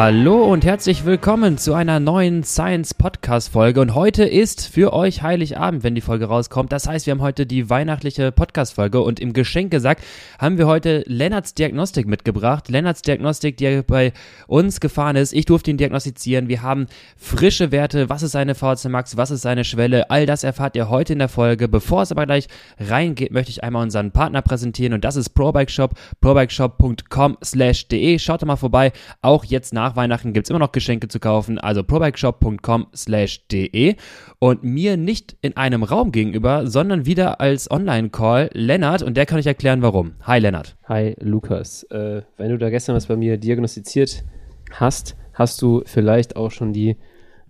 Hallo 0.00 0.44
und 0.44 0.64
herzlich 0.64 1.04
willkommen 1.04 1.58
zu 1.58 1.74
einer 1.74 1.98
neuen 1.98 2.44
Science 2.44 2.94
Podcast 2.94 3.48
Folge. 3.50 3.80
Und 3.80 3.96
heute 3.96 4.22
ist 4.22 4.68
für 4.68 4.92
euch 4.92 5.22
Heiligabend, 5.24 5.82
wenn 5.82 5.96
die 5.96 6.00
Folge 6.00 6.26
rauskommt. 6.26 6.70
Das 6.70 6.86
heißt, 6.86 7.06
wir 7.06 7.10
haben 7.10 7.20
heute 7.20 7.46
die 7.46 7.68
weihnachtliche 7.68 8.30
Podcast 8.30 8.74
Folge 8.74 9.00
und 9.00 9.18
im 9.18 9.32
Geschenk 9.32 9.72
gesagt 9.72 10.04
haben 10.38 10.56
wir 10.56 10.68
heute 10.68 11.02
Lennarts 11.08 11.54
Diagnostik 11.54 12.06
mitgebracht. 12.06 12.68
Lennarts 12.68 13.02
Diagnostik, 13.02 13.56
die 13.56 13.82
bei 13.84 14.12
uns 14.46 14.78
gefahren 14.78 15.16
ist. 15.16 15.32
Ich 15.32 15.46
durfte 15.46 15.72
ihn 15.72 15.78
diagnostizieren. 15.78 16.46
Wir 16.46 16.62
haben 16.62 16.86
frische 17.16 17.72
Werte. 17.72 18.08
Was 18.08 18.22
ist 18.22 18.30
seine 18.30 18.54
VHC 18.54 18.90
Max? 18.90 19.16
Was 19.16 19.32
ist 19.32 19.42
seine 19.42 19.64
Schwelle? 19.64 20.10
All 20.10 20.26
das 20.26 20.44
erfahrt 20.44 20.76
ihr 20.76 20.88
heute 20.88 21.14
in 21.14 21.18
der 21.18 21.28
Folge. 21.28 21.66
Bevor 21.66 22.02
es 22.02 22.12
aber 22.12 22.24
gleich 22.24 22.46
reingeht, 22.78 23.32
möchte 23.32 23.50
ich 23.50 23.64
einmal 23.64 23.82
unseren 23.82 24.12
Partner 24.12 24.42
präsentieren 24.42 24.92
und 24.92 25.04
das 25.04 25.16
ist 25.16 25.30
ProBike 25.30 25.72
Shop, 25.72 25.98
probikeshop.com 26.20 27.38
slash 27.42 27.88
de. 27.88 28.16
Schaut 28.20 28.44
mal 28.44 28.54
vorbei. 28.54 28.92
Auch 29.22 29.44
jetzt 29.44 29.74
nach 29.74 29.87
Weihnachten 29.96 30.32
gibt 30.32 30.46
es 30.46 30.50
immer 30.50 30.58
noch 30.58 30.72
Geschenke 30.72 31.08
zu 31.08 31.20
kaufen, 31.20 31.58
also 31.58 31.82
probikeshop.com 31.82 32.88
slash 32.94 33.46
de 33.48 33.96
und 34.38 34.64
mir 34.64 34.96
nicht 34.96 35.36
in 35.40 35.56
einem 35.56 35.82
Raum 35.82 36.12
gegenüber, 36.12 36.66
sondern 36.66 37.06
wieder 37.06 37.40
als 37.40 37.70
Online-Call 37.70 38.50
Lennart 38.52 39.02
und 39.02 39.16
der 39.16 39.26
kann 39.26 39.38
euch 39.38 39.46
erklären, 39.46 39.82
warum. 39.82 40.14
Hi 40.22 40.38
Lennart. 40.38 40.76
Hi 40.84 41.16
Lukas. 41.20 41.84
Äh, 41.84 42.22
wenn 42.36 42.50
du 42.50 42.58
da 42.58 42.70
gestern 42.70 42.96
was 42.96 43.06
bei 43.06 43.16
mir 43.16 43.36
diagnostiziert 43.36 44.24
hast, 44.72 45.16
hast 45.32 45.62
du 45.62 45.82
vielleicht 45.86 46.36
auch 46.36 46.50
schon 46.50 46.72
die 46.72 46.96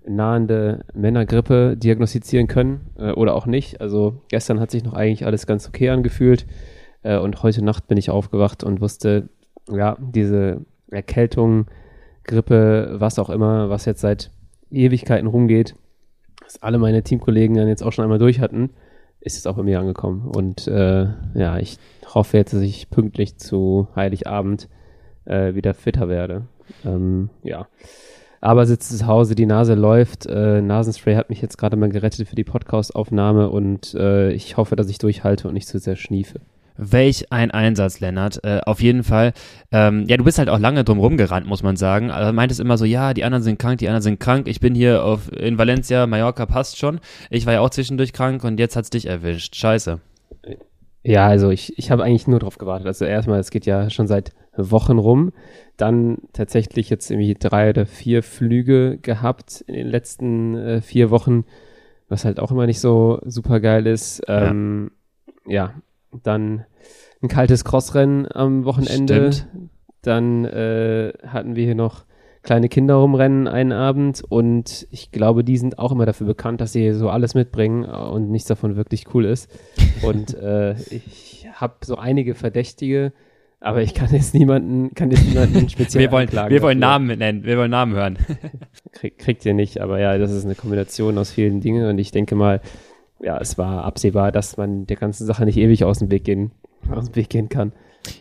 nahende 0.06 0.84
Männergrippe 0.94 1.76
diagnostizieren 1.76 2.46
können 2.46 2.90
äh, 2.98 3.12
oder 3.12 3.34
auch 3.34 3.46
nicht. 3.46 3.80
Also 3.80 4.22
gestern 4.28 4.60
hat 4.60 4.70
sich 4.70 4.84
noch 4.84 4.94
eigentlich 4.94 5.26
alles 5.26 5.46
ganz 5.46 5.68
okay 5.68 5.90
angefühlt 5.90 6.46
äh, 7.02 7.18
und 7.18 7.42
heute 7.42 7.64
Nacht 7.64 7.88
bin 7.88 7.98
ich 7.98 8.10
aufgewacht 8.10 8.64
und 8.64 8.80
wusste, 8.80 9.28
ja, 9.70 9.96
diese 10.00 10.64
Erkältung 10.90 11.66
Grippe, 12.28 12.96
was 12.98 13.18
auch 13.18 13.30
immer, 13.30 13.68
was 13.70 13.84
jetzt 13.86 14.00
seit 14.00 14.30
Ewigkeiten 14.70 15.26
rumgeht, 15.26 15.74
was 16.44 16.62
alle 16.62 16.78
meine 16.78 17.02
Teamkollegen 17.02 17.56
dann 17.56 17.68
jetzt 17.68 17.82
auch 17.82 17.92
schon 17.92 18.04
einmal 18.04 18.18
durch 18.18 18.38
hatten, 18.38 18.70
ist 19.20 19.34
jetzt 19.34 19.48
auch 19.48 19.56
bei 19.56 19.64
mir 19.64 19.80
angekommen. 19.80 20.28
Und 20.28 20.68
äh, 20.68 21.06
ja, 21.34 21.58
ich 21.58 21.78
hoffe 22.14 22.36
jetzt, 22.36 22.52
dass 22.52 22.60
ich 22.60 22.90
pünktlich 22.90 23.38
zu 23.38 23.88
Heiligabend 23.96 24.68
äh, 25.24 25.54
wieder 25.54 25.74
fitter 25.74 26.08
werde. 26.08 26.46
Ähm, 26.84 27.30
ja. 27.42 27.66
Aber 28.40 28.66
sitze 28.66 28.96
zu 28.96 29.06
Hause, 29.06 29.34
die 29.34 29.46
Nase 29.46 29.74
läuft. 29.74 30.26
Äh, 30.26 30.62
Nasenspray 30.62 31.16
hat 31.16 31.30
mich 31.30 31.42
jetzt 31.42 31.58
gerade 31.58 31.76
mal 31.76 31.88
gerettet 31.88 32.28
für 32.28 32.36
die 32.36 32.44
Podcast-Aufnahme 32.44 33.50
und 33.50 33.94
äh, 33.94 34.30
ich 34.30 34.56
hoffe, 34.56 34.76
dass 34.76 34.88
ich 34.88 34.98
durchhalte 34.98 35.48
und 35.48 35.54
nicht 35.54 35.66
zu 35.66 35.78
sehr 35.80 35.96
schniefe. 35.96 36.40
Welch 36.78 37.32
ein 37.32 37.50
Einsatz, 37.50 37.98
Lennart. 37.98 38.42
Äh, 38.44 38.60
auf 38.64 38.80
jeden 38.80 39.02
Fall. 39.02 39.32
Ähm, 39.72 40.04
ja, 40.06 40.16
du 40.16 40.24
bist 40.24 40.38
halt 40.38 40.48
auch 40.48 40.60
lange 40.60 40.84
drum 40.84 40.98
rumgerannt, 40.98 41.46
muss 41.46 41.64
man 41.64 41.76
sagen. 41.76 42.10
Also 42.10 42.32
meintest 42.32 42.60
immer 42.60 42.78
so, 42.78 42.84
ja, 42.84 43.12
die 43.14 43.24
anderen 43.24 43.42
sind 43.42 43.58
krank, 43.58 43.78
die 43.78 43.88
anderen 43.88 44.02
sind 44.02 44.20
krank. 44.20 44.46
Ich 44.46 44.60
bin 44.60 44.74
hier 44.74 45.04
auf, 45.04 45.30
in 45.32 45.58
Valencia, 45.58 46.06
Mallorca 46.06 46.46
passt 46.46 46.78
schon. 46.78 47.00
Ich 47.30 47.46
war 47.46 47.54
ja 47.54 47.60
auch 47.60 47.70
zwischendurch 47.70 48.12
krank 48.12 48.44
und 48.44 48.60
jetzt 48.60 48.76
hat's 48.76 48.90
dich 48.90 49.06
erwischt. 49.06 49.56
Scheiße. 49.56 50.00
Ja, 51.02 51.26
also 51.26 51.50
ich, 51.50 51.76
ich 51.78 51.90
habe 51.90 52.04
eigentlich 52.04 52.28
nur 52.28 52.38
drauf 52.38 52.58
gewartet. 52.58 52.86
Also 52.86 53.04
erstmal, 53.04 53.40
es 53.40 53.50
geht 53.50 53.66
ja 53.66 53.90
schon 53.90 54.06
seit 54.06 54.32
Wochen 54.56 54.98
rum. 54.98 55.32
Dann 55.76 56.18
tatsächlich 56.32 56.90
jetzt 56.90 57.10
irgendwie 57.10 57.34
drei 57.34 57.70
oder 57.70 57.86
vier 57.86 58.22
Flüge 58.22 58.98
gehabt 58.98 59.64
in 59.66 59.74
den 59.74 59.88
letzten 59.88 60.56
äh, 60.56 60.80
vier 60.80 61.10
Wochen, 61.10 61.44
was 62.08 62.24
halt 62.24 62.38
auch 62.38 62.50
immer 62.50 62.66
nicht 62.66 62.80
so 62.80 63.20
super 63.24 63.58
geil 63.60 63.86
ist. 63.86 64.22
Ähm, 64.28 64.90
ja. 65.46 65.66
ja, 65.66 65.74
dann 66.22 66.64
ein 67.22 67.28
kaltes 67.28 67.64
Crossrennen 67.64 68.26
am 68.30 68.64
Wochenende. 68.64 69.32
Stimmt. 69.32 69.70
Dann 70.02 70.44
äh, 70.44 71.12
hatten 71.26 71.56
wir 71.56 71.64
hier 71.64 71.74
noch 71.74 72.04
kleine 72.42 72.68
Kinder 72.68 72.94
rumrennen 72.94 73.48
einen 73.48 73.72
Abend 73.72 74.22
und 74.26 74.86
ich 74.90 75.10
glaube, 75.10 75.44
die 75.44 75.58
sind 75.58 75.78
auch 75.78 75.92
immer 75.92 76.06
dafür 76.06 76.26
bekannt, 76.26 76.60
dass 76.60 76.72
sie 76.72 76.92
so 76.92 77.10
alles 77.10 77.34
mitbringen 77.34 77.84
und 77.84 78.30
nichts 78.30 78.48
davon 78.48 78.76
wirklich 78.76 79.12
cool 79.12 79.24
ist. 79.24 79.50
Und 80.02 80.34
äh, 80.34 80.74
ich 80.74 81.48
habe 81.52 81.74
so 81.84 81.96
einige 81.96 82.36
Verdächtige, 82.36 83.12
aber 83.60 83.82
ich 83.82 83.92
kann 83.94 84.10
jetzt 84.12 84.32
niemanden, 84.32 84.94
kann 84.94 85.10
jetzt 85.10 85.26
niemanden 85.26 85.68
speziell 85.68 86.04
wir 86.04 86.12
wollen, 86.12 86.30
Wir 86.30 86.62
wollen 86.62 86.78
Namen 86.78 87.18
nennen, 87.18 87.42
wir 87.42 87.58
wollen 87.58 87.72
Namen 87.72 87.94
hören. 87.94 88.18
Krieg, 88.92 89.18
kriegt 89.18 89.44
ihr 89.44 89.54
nicht, 89.54 89.80
aber 89.80 89.98
ja, 89.98 90.16
das 90.16 90.30
ist 90.30 90.44
eine 90.44 90.54
Kombination 90.54 91.18
aus 91.18 91.32
vielen 91.32 91.60
Dingen 91.60 91.84
und 91.86 91.98
ich 91.98 92.12
denke 92.12 92.36
mal, 92.36 92.60
ja, 93.20 93.38
es 93.38 93.58
war 93.58 93.84
absehbar, 93.84 94.32
dass 94.32 94.56
man 94.56 94.86
der 94.86 94.96
ganzen 94.96 95.26
Sache 95.26 95.44
nicht 95.44 95.56
ewig 95.56 95.84
aus 95.84 95.98
dem 95.98 96.10
Weg 96.10 96.24
gehen, 96.24 96.52
aus 96.90 97.06
dem 97.06 97.16
Weg 97.16 97.30
gehen 97.30 97.48
kann. 97.48 97.72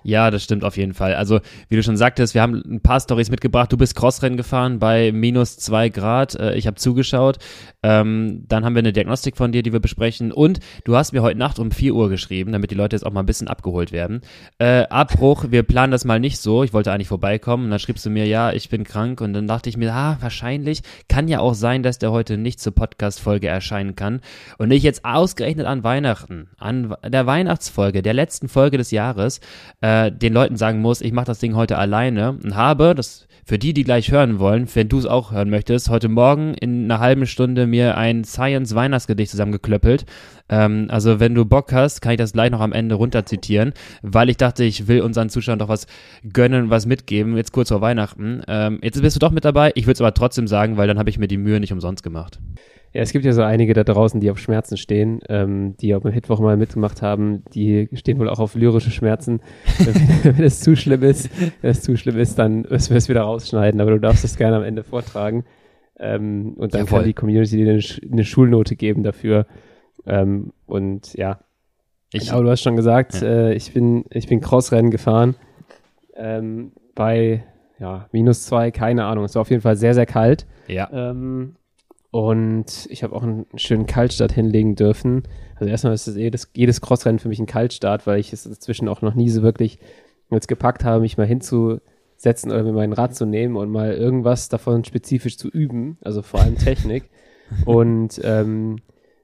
Ja, 0.03 0.31
das 0.31 0.43
stimmt 0.43 0.63
auf 0.63 0.77
jeden 0.77 0.93
Fall. 0.93 1.15
Also, 1.15 1.39
wie 1.69 1.75
du 1.75 1.83
schon 1.83 1.97
sagtest, 1.97 2.33
wir 2.33 2.41
haben 2.41 2.61
ein 2.65 2.81
paar 2.81 2.99
Stories 2.99 3.29
mitgebracht. 3.29 3.71
Du 3.71 3.77
bist 3.77 3.95
Crossrennen 3.95 4.37
gefahren 4.37 4.79
bei 4.79 5.11
minus 5.11 5.57
zwei 5.57 5.89
Grad. 5.89 6.35
Äh, 6.35 6.55
ich 6.55 6.67
habe 6.67 6.75
zugeschaut. 6.75 7.37
Ähm, 7.83 8.43
dann 8.47 8.65
haben 8.65 8.75
wir 8.75 8.79
eine 8.79 8.93
Diagnostik 8.93 9.37
von 9.37 9.51
dir, 9.51 9.63
die 9.63 9.73
wir 9.73 9.79
besprechen. 9.79 10.31
Und 10.31 10.59
du 10.83 10.95
hast 10.95 11.13
mir 11.13 11.21
heute 11.21 11.37
Nacht 11.37 11.59
um 11.59 11.71
4 11.71 11.93
Uhr 11.93 12.09
geschrieben, 12.09 12.51
damit 12.51 12.71
die 12.71 12.75
Leute 12.75 12.95
jetzt 12.95 13.05
auch 13.05 13.11
mal 13.11 13.21
ein 13.21 13.25
bisschen 13.25 13.47
abgeholt 13.47 13.91
werden. 13.91 14.21
Äh, 14.59 14.83
Abbruch, 14.89 15.45
wir 15.49 15.63
planen 15.63 15.91
das 15.91 16.05
mal 16.05 16.19
nicht 16.19 16.39
so. 16.39 16.63
Ich 16.63 16.73
wollte 16.73 16.91
eigentlich 16.91 17.07
vorbeikommen. 17.07 17.65
Und 17.65 17.71
dann 17.71 17.79
schriebst 17.79 18.05
du 18.05 18.09
mir, 18.09 18.25
ja, 18.25 18.51
ich 18.51 18.69
bin 18.69 18.83
krank. 18.83 19.21
Und 19.21 19.33
dann 19.33 19.47
dachte 19.47 19.69
ich 19.69 19.77
mir, 19.77 19.93
ah, 19.93 20.17
wahrscheinlich 20.19 20.81
kann 21.07 21.27
ja 21.27 21.39
auch 21.39 21.53
sein, 21.53 21.83
dass 21.83 21.99
der 21.99 22.11
heute 22.11 22.37
nicht 22.37 22.59
zur 22.59 22.73
Podcast-Folge 22.73 23.47
erscheinen 23.47 23.95
kann. 23.95 24.21
Und 24.57 24.71
ich 24.71 24.83
jetzt 24.83 25.05
ausgerechnet 25.05 25.65
an 25.65 25.83
Weihnachten, 25.83 26.49
an 26.57 26.95
der 27.05 27.25
Weihnachtsfolge, 27.25 28.01
der 28.01 28.13
letzten 28.13 28.47
Folge 28.47 28.77
des 28.77 28.91
Jahres, 28.91 29.39
äh, 29.81 30.11
den 30.11 30.33
Leuten 30.33 30.55
sagen 30.55 30.81
muss, 30.81 31.01
ich 31.01 31.11
mache 31.11 31.25
das 31.25 31.39
Ding 31.39 31.55
heute 31.55 31.77
alleine 31.77 32.37
und 32.43 32.55
habe, 32.55 32.95
das 32.95 33.27
für 33.47 33.57
die, 33.57 33.73
die 33.73 33.85
gleich 33.85 34.11
hören 34.11 34.39
wollen, 34.39 34.67
wenn 34.73 34.89
du 34.89 34.97
es 34.97 35.05
auch 35.05 35.31
hören 35.31 35.49
möchtest, 35.49 35.89
heute 35.89 36.09
Morgen 36.09 36.53
in 36.55 36.83
einer 36.83 36.99
halben 36.99 37.25
Stunde 37.25 37.65
mir 37.65 37.95
ein 37.95 38.25
Science-Weihnachtsgedicht 38.25 39.31
zusammengeklöppelt. 39.31 40.05
Ähm, 40.49 40.87
also 40.89 41.21
wenn 41.21 41.33
du 41.33 41.45
Bock 41.45 41.71
hast, 41.71 42.01
kann 42.01 42.11
ich 42.11 42.17
das 42.17 42.33
gleich 42.33 42.51
noch 42.51 42.59
am 42.59 42.73
Ende 42.73 42.95
runterzitieren, 42.95 43.73
weil 44.01 44.29
ich 44.29 44.35
dachte, 44.35 44.65
ich 44.65 44.87
will 44.89 44.99
unseren 44.99 45.29
Zuschauern 45.29 45.59
doch 45.59 45.69
was 45.69 45.87
gönnen, 46.33 46.69
was 46.69 46.85
mitgeben, 46.85 47.37
jetzt 47.37 47.53
kurz 47.53 47.69
vor 47.69 47.79
Weihnachten. 47.79 48.41
Ähm, 48.49 48.79
jetzt 48.81 49.01
bist 49.01 49.15
du 49.15 49.19
doch 49.19 49.31
mit 49.31 49.45
dabei, 49.45 49.71
ich 49.75 49.85
würde 49.85 49.93
es 49.93 50.01
aber 50.01 50.13
trotzdem 50.13 50.47
sagen, 50.47 50.75
weil 50.75 50.87
dann 50.87 50.99
habe 50.99 51.09
ich 51.09 51.17
mir 51.17 51.29
die 51.29 51.37
Mühe 51.37 51.61
nicht 51.61 51.71
umsonst 51.71 52.03
gemaes 52.03 52.31
ja, 52.97 53.03
es 53.03 53.11
gibt 53.11 53.25
ja 53.25 53.31
so 53.31 53.43
einige 53.43 53.75
da 53.75 53.83
draußen, 53.83 54.19
die 54.19 54.31
auf 54.31 54.39
Schmerzen 54.39 54.75
stehen, 54.75 55.19
ähm, 55.29 55.77
die 55.77 55.93
auch 55.93 56.01
beim 56.01 56.13
Hitwoch 56.13 56.39
mal 56.39 56.57
mitgemacht 56.57 57.03
haben, 57.03 57.43
die 57.53 57.89
stehen 57.93 58.17
wohl 58.17 58.27
auch 58.27 58.39
auf 58.39 58.55
lyrische 58.55 58.89
Schmerzen. 58.89 59.41
wenn, 59.77 60.37
wenn 60.37 60.43
es 60.43 60.61
zu 60.61 60.75
schlimm 60.75 61.03
ist, 61.03 61.29
wenn 61.61 61.69
es 61.69 61.83
zu 61.83 61.95
schlimm 61.95 62.17
ist, 62.17 62.39
dann 62.39 62.63
müssen 62.63 62.89
wir 62.89 62.97
es 62.97 63.07
wieder 63.07 63.21
rausschneiden, 63.21 63.81
aber 63.81 63.91
du 63.91 63.99
darfst 63.99 64.23
es 64.23 64.35
gerne 64.35 64.57
am 64.57 64.63
Ende 64.63 64.81
vortragen. 64.83 65.45
Ähm, 65.99 66.55
und 66.57 66.73
dann 66.73 66.85
Jawohl. 66.85 66.97
kann 66.97 67.07
die 67.07 67.13
Community 67.13 67.57
dir 67.57 67.69
eine, 67.69 67.83
eine 68.11 68.25
Schulnote 68.25 68.75
geben 68.75 69.03
dafür. 69.03 69.45
Ähm, 70.07 70.51
und 70.65 71.13
ja, 71.13 71.41
ich, 72.11 72.31
aber 72.31 72.45
du 72.45 72.49
hast 72.49 72.63
schon 72.63 72.77
gesagt, 72.77 73.21
ja. 73.21 73.27
äh, 73.27 73.53
ich 73.53 73.73
bin, 73.73 74.05
ich 74.09 74.25
bin 74.25 74.41
Crossrennen 74.41 74.89
gefahren 74.89 75.35
ähm, 76.15 76.71
bei 76.95 77.43
ja, 77.77 78.07
minus 78.11 78.47
zwei, 78.47 78.71
keine 78.71 79.05
Ahnung. 79.05 79.25
Es 79.25 79.35
war 79.35 79.43
auf 79.43 79.51
jeden 79.51 79.61
Fall 79.61 79.75
sehr, 79.75 79.93
sehr 79.93 80.07
kalt. 80.07 80.47
Ja. 80.67 80.89
Ähm, 80.91 81.57
und 82.11 82.87
ich 82.89 83.03
habe 83.03 83.15
auch 83.15 83.23
einen 83.23 83.45
schönen 83.55 83.85
Kaltstart 83.85 84.31
hinlegen 84.31 84.75
dürfen. 84.75 85.23
Also 85.55 85.69
erstmal 85.69 85.93
ist 85.93 86.07
das 86.07 86.15
jedes, 86.15 86.49
jedes 86.55 86.81
Crossrennen 86.81 87.19
für 87.19 87.27
mich 87.27 87.39
ein 87.39 87.45
Kaltstart, 87.45 88.07
weil 88.07 88.19
ich 88.19 88.31
es 88.31 88.45
inzwischen 88.45 88.87
auch 88.87 89.01
noch 89.01 89.13
nie 89.13 89.29
so 89.29 89.41
wirklich 89.41 89.79
jetzt 90.29 90.47
gepackt 90.47 90.83
habe, 90.83 91.01
mich 91.01 91.17
mal 91.17 91.27
hinzusetzen 91.27 92.51
oder 92.51 92.63
mir 92.63 92.73
meinen 92.73 92.93
Rad 92.93 93.15
zu 93.15 93.25
nehmen 93.25 93.55
und 93.55 93.69
mal 93.69 93.93
irgendwas 93.93 94.49
davon 94.49 94.83
spezifisch 94.83 95.37
zu 95.37 95.49
üben, 95.49 95.97
also 96.01 96.21
vor 96.21 96.41
allem 96.41 96.57
Technik. 96.57 97.09
und 97.65 98.19
ähm, 98.23 98.77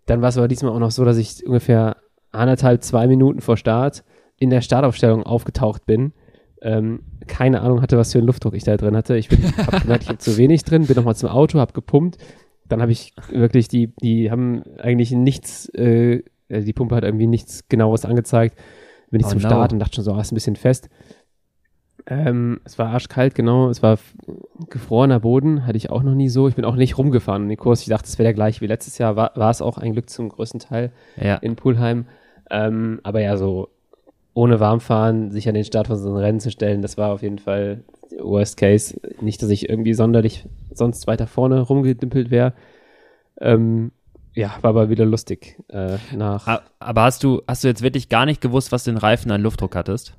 dann 0.06 0.22
war 0.22 0.30
es 0.30 0.38
aber 0.38 0.48
diesmal 0.48 0.74
auch 0.74 0.80
noch 0.80 0.92
so, 0.92 1.06
dass 1.06 1.18
ich 1.18 1.46
ungefähr 1.46 1.98
anderthalb, 2.32 2.84
zwei 2.84 3.07
Minuten 3.07 3.42
vor 3.42 3.57
Start 3.57 4.04
in 4.38 4.50
der 4.50 4.62
Startaufstellung 4.62 5.24
aufgetaucht 5.24 5.86
bin. 5.86 6.13
Ähm, 6.62 7.04
keine 7.28 7.62
Ahnung 7.62 7.81
hatte, 7.81 7.98
was 7.98 8.12
für 8.12 8.19
einen 8.19 8.28
Luftdruck 8.28 8.54
ich 8.56 8.63
da 8.63 8.75
drin 8.75 8.96
hatte. 8.96 9.18
Ich 9.18 9.30
habe 9.30 9.80
gemerkt, 9.81 10.04
ich 10.04 10.10
habe 10.10 10.18
zu 10.18 10.38
wenig 10.38 10.63
drin, 10.63 10.88
bin 10.88 10.96
nochmal 10.96 11.16
zum 11.16 11.30
Auto, 11.30 11.60
habe 11.60 11.74
gepumpt 11.74 12.18
dann 12.74 12.81
habe 12.81 12.92
ich 12.92 13.14
wirklich, 13.30 13.68
die, 13.68 13.88
die 14.02 14.31
haben 14.31 14.64
eigentlich 14.80 15.12
nichts, 15.12 15.70
äh, 15.70 16.24
also 16.50 16.66
die 16.66 16.74
Pumpe 16.74 16.96
hat 16.96 17.04
irgendwie 17.04 17.28
nichts 17.28 17.68
genaues 17.70 18.06
angezeigt. 18.06 18.58
Bin 19.10 19.20
ich 19.20 19.28
oh, 19.28 19.30
zum 19.30 19.42
no. 19.42 19.48
Start 19.48 19.74
und 19.74 19.80
dachte 19.80 19.96
schon 19.96 20.04
so, 20.04 20.14
ah, 20.14 20.22
ist 20.22 20.31
ein 20.31 20.36
bisschen 20.36 20.56
fest. 20.56 20.90
Ähm, 22.06 22.60
es 22.66 22.78
war 22.78 22.88
arschkalt, 22.88 23.36
genau. 23.36 23.70
Es 23.70 23.81
war 23.81 23.98
gefrorener 24.70 25.20
Boden, 25.20 25.66
hatte 25.66 25.78
ich 25.78 25.90
auch 25.90 26.04
noch 26.04 26.16
nie 26.16 26.30
so. 26.30 26.48
Ich 26.48 26.56
bin 26.56 26.66
auch 26.66 26.75
nicht 26.75 26.98
rumgefahren 26.98 27.44
in 27.44 27.50
den 27.50 27.58
Kurs. 27.58 27.81
Ich 27.81 27.88
dachte, 27.88 28.08
es 28.08 28.18
wäre 28.18 28.25
der 28.25 28.34
gleiche 28.34 28.62
wie 28.62 28.68
letztes 28.68 28.98
Jahr. 28.98 29.16
War, 29.16 29.31
war 29.36 29.52
es 29.52 29.62
auch 29.62 29.78
ein 29.78 29.94
Glück 29.94 30.10
zum 30.10 30.30
größten 30.30 30.60
Teil 30.60 30.92
ja. 31.16 31.36
in 31.36 31.56
Pulheim. 31.56 32.06
Ähm, 32.50 33.00
aber 33.04 33.22
ja, 33.22 33.38
so 33.38 33.69
ohne 34.34 34.60
Warmfahren 34.60 35.31
sich 35.31 35.48
an 35.48 35.54
den 35.54 35.64
Start 35.64 35.88
von 35.88 35.98
so 35.98 36.10
einem 36.10 36.18
Rennen 36.18 36.40
zu 36.40 36.52
stellen, 36.52 36.81
das 36.81 36.98
war 36.98 37.12
auf 37.12 37.22
jeden 37.22 37.40
Fall 37.40 37.84
Worst 38.19 38.57
Case. 38.57 39.00
Nicht, 39.21 39.42
dass 39.42 39.50
ich 39.50 39.69
irgendwie 39.69 39.94
sonderlich 39.94 40.48
sonst 40.71 41.07
weiter 41.07 41.27
vorne 41.27 41.62
rumgedimpelt 41.62 42.31
wäre. 42.31 42.54
Ähm, 43.39 43.92
ja, 44.33 44.57
war 44.62 44.69
aber 44.69 44.89
wieder 44.89 45.06
lustig. 45.06 45.60
Äh, 45.69 45.98
nach 46.15 46.62
aber 46.80 47.04
hast 47.04 47.24
du, 47.24 47.42
hast 47.48 47.63
du 47.63 47.68
jetzt 47.68 47.83
wirklich 47.83 48.10
gar 48.10 48.25
nicht 48.25 48.42
gewusst, 48.42 48.71
was 48.71 48.83
den 48.83 48.98
Reifen 48.98 49.31
an 49.31 49.42
Luftdruck 49.42 49.75
hattest? 49.75 50.18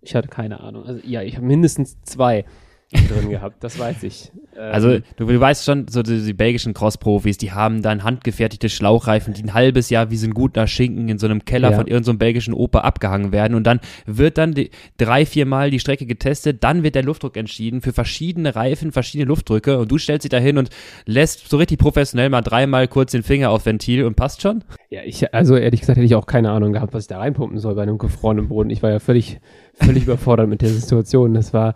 Ich 0.00 0.14
hatte 0.14 0.28
keine 0.28 0.60
Ahnung. 0.60 0.84
Also 0.84 1.00
ja, 1.04 1.22
ich 1.22 1.36
habe 1.36 1.46
mindestens 1.46 2.00
zwei. 2.02 2.44
Drin 2.90 3.28
gehabt, 3.28 3.62
das 3.62 3.78
weiß 3.78 4.02
ich. 4.04 4.32
Ähm, 4.56 4.72
also 4.72 4.98
du, 5.16 5.26
du, 5.26 5.40
weißt 5.40 5.64
schon, 5.64 5.88
so 5.88 6.02
die, 6.02 6.24
die 6.24 6.32
belgischen 6.32 6.72
Cross-Profis, 6.72 7.36
die 7.36 7.52
haben 7.52 7.82
dann 7.82 8.02
handgefertigte 8.02 8.68
Schlauchreifen, 8.68 9.34
die 9.34 9.42
ein 9.42 9.52
halbes 9.52 9.90
Jahr 9.90 10.10
wie 10.10 10.16
so 10.16 10.26
ein 10.26 10.32
guter 10.34 10.66
Schinken 10.66 11.08
in 11.08 11.18
so 11.18 11.26
einem 11.26 11.44
Keller 11.44 11.70
ja. 11.70 11.76
von 11.76 11.86
irgendeinem 11.86 12.14
so 12.14 12.18
belgischen 12.18 12.54
Oper 12.54 12.84
abgehangen 12.84 13.30
werden 13.30 13.54
und 13.54 13.64
dann 13.64 13.80
wird 14.06 14.38
dann 14.38 14.54
die, 14.54 14.70
drei, 14.96 15.26
vier 15.26 15.44
Mal 15.44 15.70
die 15.70 15.80
Strecke 15.80 16.06
getestet, 16.06 16.64
dann 16.64 16.82
wird 16.82 16.94
der 16.94 17.02
Luftdruck 17.02 17.36
entschieden 17.36 17.82
für 17.82 17.92
verschiedene 17.92 18.56
Reifen, 18.56 18.90
verschiedene 18.90 19.28
Luftdrücke 19.28 19.78
und 19.78 19.90
du 19.90 19.98
stellst 19.98 20.24
dich 20.24 20.30
da 20.30 20.38
hin 20.38 20.56
und 20.56 20.70
lässt 21.04 21.48
so 21.48 21.58
richtig 21.58 21.78
professionell 21.78 22.30
mal 22.30 22.40
dreimal 22.40 22.88
kurz 22.88 23.12
den 23.12 23.22
Finger 23.22 23.50
auf 23.50 23.66
Ventil 23.66 24.04
und 24.04 24.16
passt 24.16 24.40
schon? 24.40 24.64
Ja, 24.88 25.02
ich, 25.04 25.34
also 25.34 25.56
ehrlich 25.56 25.80
gesagt 25.80 25.98
hätte 25.98 26.06
ich 26.06 26.14
auch 26.14 26.26
keine 26.26 26.50
Ahnung 26.50 26.72
gehabt, 26.72 26.94
was 26.94 27.04
ich 27.04 27.08
da 27.08 27.18
reinpumpen 27.18 27.58
soll 27.58 27.74
bei 27.74 27.82
einem 27.82 27.98
gefrorenen 27.98 28.48
Boden. 28.48 28.70
Ich 28.70 28.82
war 28.82 28.90
ja 28.90 28.98
völlig, 28.98 29.40
völlig 29.74 30.02
überfordert 30.04 30.48
mit 30.48 30.62
der 30.62 30.70
Situation. 30.70 31.34
Das 31.34 31.52
war, 31.52 31.74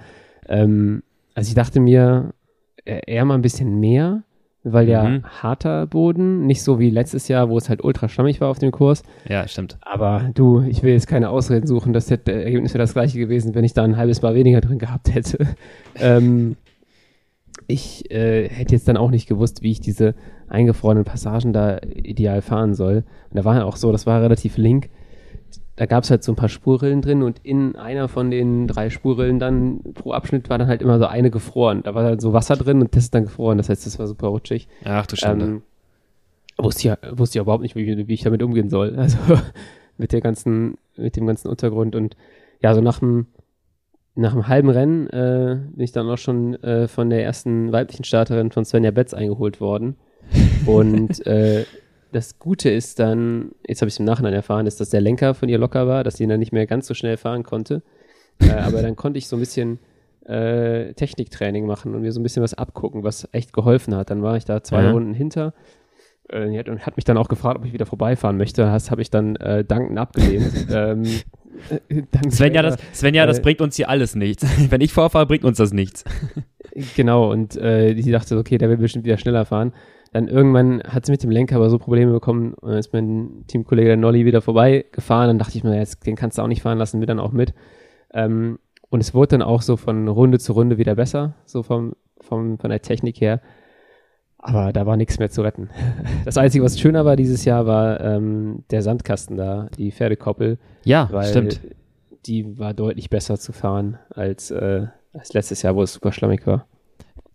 ähm, 0.49 1.03
also 1.35 1.49
ich 1.49 1.55
dachte 1.55 1.81
mir 1.81 2.35
äh, 2.85 3.01
eher 3.07 3.25
mal 3.25 3.35
ein 3.35 3.43
bisschen 3.43 3.81
mehr, 3.81 4.23
weil 4.65 4.89
ja 4.89 5.05
mhm. 5.05 5.25
harter 5.25 5.87
Boden, 5.87 6.47
nicht 6.47 6.63
so 6.63 6.79
wie 6.79 6.91
letztes 6.91 7.29
Jahr, 7.29 7.49
wo 7.49 7.59
es 7.59 7.69
halt 7.69 7.83
ultra 7.83 8.09
schlammig 8.09 8.41
war 8.41 8.49
auf 8.49 8.59
dem 8.59 8.71
Kurs. 8.71 9.03
Ja, 9.29 9.47
stimmt. 9.49 9.79
Aber 9.81 10.31
du, 10.35 10.61
ich 10.63 10.83
will 10.83 10.93
jetzt 10.93 11.09
keine 11.09 11.31
Ausreden 11.31 11.67
suchen, 11.67 11.93
das 11.93 12.11
Ergebnis 12.11 12.75
wäre 12.75 12.83
das 12.83 12.93
gleiche 12.93 13.19
gewesen, 13.19 13.55
wenn 13.55 13.65
ich 13.65 13.75
da 13.75 13.83
ein 13.83 13.97
halbes 13.97 14.23
Mal 14.23 14.35
weniger 14.35 14.61
drin 14.61 14.79
gehabt 14.79 15.13
hätte. 15.15 15.47
ähm, 15.97 16.57
ich 17.67 18.11
äh, 18.11 18.49
hätte 18.49 18.75
jetzt 18.75 18.89
dann 18.89 18.97
auch 18.97 19.11
nicht 19.11 19.29
gewusst, 19.29 19.63
wie 19.63 19.71
ich 19.71 19.81
diese 19.81 20.15
eingefrorenen 20.49 21.05
Passagen 21.05 21.53
da 21.53 21.79
ideal 21.79 22.43
fahren 22.43 22.75
soll. 22.75 23.05
Und 23.31 23.37
da 23.37 23.45
war 23.45 23.57
ja 23.57 23.65
auch 23.65 23.77
so, 23.77 23.91
das 23.93 24.07
war 24.07 24.21
relativ 24.21 24.57
link 24.57 24.91
da 25.77 25.87
gab 25.87 26.05
es 26.05 26.11
halt 26.11 26.23
so 26.23 26.33
ein 26.33 26.37
paar 26.37 26.49
Spurrillen 26.49 27.01
drin 27.01 27.23
und 27.23 27.41
in 27.43 27.77
einer 27.77 28.09
von 28.09 28.31
den 28.31 28.67
drei 28.67 28.91
Spurrillen 28.91 29.39
dann 29.39 29.81
pro 29.95 30.13
Abschnitt 30.13 30.51
war 30.51 30.59
dann 30.59 30.69
halt 30.69 30.83
immer 30.83 30.99
so 30.99 31.07
eine 31.07 31.31
gefroren. 31.31 31.83
Da 31.83 31.95
war 31.95 32.05
halt 32.05 32.21
so 32.21 32.33
Wasser 32.33 32.57
drin 32.57 32.81
und 32.83 32.95
das 32.95 33.05
ist 33.05 33.15
dann 33.15 33.25
gefroren. 33.25 33.59
Das 33.59 33.69
heißt, 33.69 33.87
das 33.87 33.99
war 33.99 34.07
super 34.07 34.29
rutschig. 34.29 34.69
Ach 34.85 35.07
du 35.07 35.17
Schande. 35.17 35.47
Ähm, 35.47 35.63
wusste 36.59 36.89
ja, 36.89 36.99
wusste 37.13 37.39
ja 37.39 37.43
überhaupt 37.43 37.63
nicht, 37.63 37.75
wie, 37.75 38.07
wie 38.07 38.15
ich 38.15 38.23
damit 38.23 38.43
umgehen 38.43 38.69
soll. 38.69 38.95
Also 38.99 39.19
mit 39.99 40.13
der 40.13 40.21
ganzen, 40.21 40.79
mit 40.97 41.17
dem 41.17 41.27
ganzen 41.27 41.49
Untergrund 41.49 41.95
und 41.95 42.17
ja, 42.61 42.75
so 42.75 42.81
nach 42.81 42.99
dem, 42.99 43.27
nach 44.15 44.33
dem 44.33 44.49
halben 44.49 44.69
Rennen 44.69 45.07
äh, 45.09 45.59
bin 45.71 45.85
ich 45.85 45.93
dann 45.93 46.09
auch 46.09 46.19
schon 46.19 46.55
äh, 46.63 46.89
von 46.89 47.09
der 47.09 47.25
ersten 47.25 47.73
weiblichen 47.73 48.05
Starterin 48.05 48.51
von 48.51 48.65
Svenja 48.65 48.91
Betz 48.91 49.15
eingeholt 49.15 49.61
worden. 49.61 49.97
Und 50.67 51.27
äh, 51.27 51.65
das 52.13 52.39
Gute 52.39 52.71
ist 52.71 52.99
dann, 52.99 53.53
jetzt 53.67 53.81
habe 53.81 53.89
ich 53.89 53.95
es 53.95 53.99
im 53.99 54.05
Nachhinein 54.05 54.35
erfahren, 54.35 54.67
ist, 54.67 54.81
dass 54.81 54.91
der 54.91 55.01
Lenker 55.01 55.35
von 55.35 55.49
ihr 55.49 55.59
locker 55.59 55.87
war, 55.87 56.05
dass 56.05 56.17
sie 56.17 56.27
dann 56.27 56.39
nicht 56.39 56.53
mehr 56.53 56.67
ganz 56.67 56.87
so 56.87 56.95
schnell 56.95 57.17
fahren 57.17 57.43
konnte. 57.43 57.83
äh, 58.41 58.51
aber 58.51 58.83
dann 58.83 58.97
konnte 58.97 59.19
ich 59.19 59.29
so 59.29 59.37
ein 59.37 59.41
bisschen 59.41 59.79
äh, 60.27 60.93
Techniktraining 60.95 61.67
machen 61.67 61.95
und 61.95 62.03
mir 62.03 62.13
so 62.13 62.21
ein 62.21 62.23
bisschen 62.23 62.43
was 62.43 62.55
abgucken, 62.55 63.03
was 63.03 63.29
echt 63.33 63.53
geholfen 63.53 63.95
hat. 63.95 64.11
Dann 64.11 64.23
war 64.23 64.37
ich 64.37 64.45
da 64.45 64.63
zwei 64.63 64.85
ja. 64.85 64.91
Runden 64.93 65.15
hinter 65.15 65.55
äh, 66.29 66.71
und 66.71 66.87
hat 66.87 66.97
mich 66.97 67.05
dann 67.05 67.17
auch 67.17 67.29
gefragt, 67.29 67.59
ob 67.59 67.65
ich 67.65 67.73
wieder 67.73 67.87
vorbeifahren 67.87 68.37
möchte. 68.37 68.63
Das 68.63 68.91
habe 68.91 69.03
ich 69.03 69.11
dann 69.11 69.37
äh, 69.37 69.65
dankend 69.65 69.99
abgelehnt. 69.99 70.67
ähm, 70.71 71.05
Svenja, 72.31 72.63
das, 72.63 72.77
Svenja, 72.95 73.27
das 73.27 73.39
äh, 73.39 73.43
bringt 73.43 73.61
uns 73.61 73.77
hier 73.77 73.89
alles 73.89 74.15
nichts. 74.15 74.47
Wenn 74.71 74.81
ich 74.81 74.93
vorfahre, 74.93 75.27
bringt 75.27 75.45
uns 75.45 75.59
das 75.59 75.73
nichts. 75.73 76.05
genau, 76.97 77.31
und 77.31 77.57
äh, 77.57 77.95
die 77.95 78.11
dachte, 78.11 78.37
okay, 78.39 78.59
der 78.59 78.69
will 78.69 78.79
bestimmt 78.79 79.05
wieder 79.05 79.19
schneller 79.19 79.45
fahren. 79.45 79.73
Dann 80.13 80.29
irgendwann 80.29 80.83
hat 80.83 81.07
sie 81.07 81.13
mit 81.13 81.23
dem 81.23 81.31
Lenker 81.31 81.57
aber 81.57 81.71
so 81.71 81.79
Probleme 81.79 82.13
bekommen 82.13 82.53
und 82.55 82.71
dann 82.71 82.79
ist 82.79 82.93
mein 82.93 83.45
Teamkollege 83.47 83.89
der 83.89 83.97
Nolly 83.97 84.27
wieder 84.27 84.43
vorbeigefahren. 84.43 85.29
Dann 85.29 85.39
dachte 85.39 85.57
ich 85.57 85.65
mir, 85.65 85.77
jetzt, 85.77 86.07
den 86.07 86.17
kannst 86.17 86.37
du 86.37 86.43
auch 86.43 86.49
nicht 86.49 86.63
fahren 86.63 86.79
lassen, 86.79 87.01
wir 87.01 87.07
dann 87.07 87.19
auch 87.19 87.33
mit. 87.33 87.55
Ähm, 88.13 88.59
und 88.91 89.01
es 89.01 89.15
wurde 89.15 89.29
dann 89.29 89.43
auch 89.43 89.63
so 89.63 89.79
von 89.79 90.07
Runde 90.09 90.39
zu 90.39 90.53
Runde 90.53 90.77
wieder 90.77 90.97
besser, 90.97 91.35
so 91.47 91.63
vom, 91.63 91.97
vom, 92.21 92.59
von 92.59 92.69
der 92.69 92.83
Technik 92.83 93.23
her. 93.23 93.41
Aber 94.37 94.73
da 94.75 94.85
war 94.85 94.99
nichts 94.99 95.19
mehr 95.19 95.31
zu 95.31 95.41
retten. 95.41 95.71
Das 96.27 96.37
Einzige, 96.37 96.63
was 96.63 96.79
schöner 96.79 97.07
war 97.07 97.17
dieses 97.17 97.47
Jahr, 97.47 97.67
war 97.67 98.01
ähm, 98.01 98.65
der 98.71 98.83
Sandkasten 98.83 99.37
da, 99.39 99.69
die 99.79 99.93
Pferdekoppel. 99.93 100.59
Ja, 100.85 101.09
stimmt. 101.25 101.61
Die 102.27 102.59
war 102.59 102.75
deutlich 102.75 103.09
besser 103.09 103.39
zu 103.39 103.53
fahren 103.53 103.99
als, 104.11 104.51
äh, 104.51 104.87
als 105.15 105.33
letztes 105.33 105.63
Jahr, 105.63 105.75
wo 105.75 105.83
es 105.83 105.95
super 105.95 106.13
schlammig 106.13 106.47
war. 106.47 106.67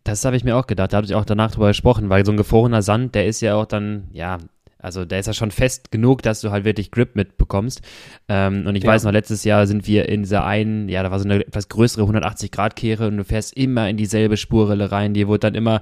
Das 0.07 0.23
habe 0.23 0.37
ich 0.37 0.45
mir 0.45 0.55
auch 0.55 0.67
gedacht. 0.67 0.93
Da 0.93 0.97
habe 0.97 1.05
ich 1.05 1.15
auch 1.15 1.25
danach 1.25 1.51
drüber 1.51 1.67
gesprochen, 1.67 2.09
weil 2.09 2.25
so 2.25 2.31
ein 2.31 2.37
gefrorener 2.37 2.81
Sand, 2.81 3.13
der 3.13 3.27
ist 3.27 3.41
ja 3.41 3.55
auch 3.55 3.65
dann, 3.65 4.07
ja, 4.13 4.37
also 4.79 5.03
der 5.03 5.19
ist 5.19 5.25
ja 5.25 5.33
schon 5.33 5.51
fest 5.51 5.91
genug, 5.91 6.21
dass 6.21 6.39
du 6.39 6.49
halt 6.49 6.63
wirklich 6.63 6.91
Grip 6.91 7.15
mitbekommst. 7.15 7.81
Ähm, 8.29 8.65
und 8.65 8.75
ich 8.75 8.83
ja. 8.83 8.91
weiß 8.91 9.03
noch, 9.03 9.11
letztes 9.11 9.43
Jahr 9.43 9.67
sind 9.67 9.85
wir 9.85 10.07
in 10.07 10.21
dieser 10.21 10.45
einen, 10.45 10.87
ja, 10.87 11.03
da 11.03 11.11
war 11.11 11.19
so 11.19 11.25
eine 11.25 11.45
etwas 11.45 11.67
größere 11.67 12.03
180-Grad-Kehre 12.03 13.07
und 13.07 13.17
du 13.17 13.25
fährst 13.25 13.57
immer 13.57 13.89
in 13.89 13.97
dieselbe 13.97 14.37
Spurrille 14.37 14.91
rein. 14.93 15.13
Die 15.13 15.27
wurde 15.27 15.39
dann 15.39 15.55
immer 15.55 15.81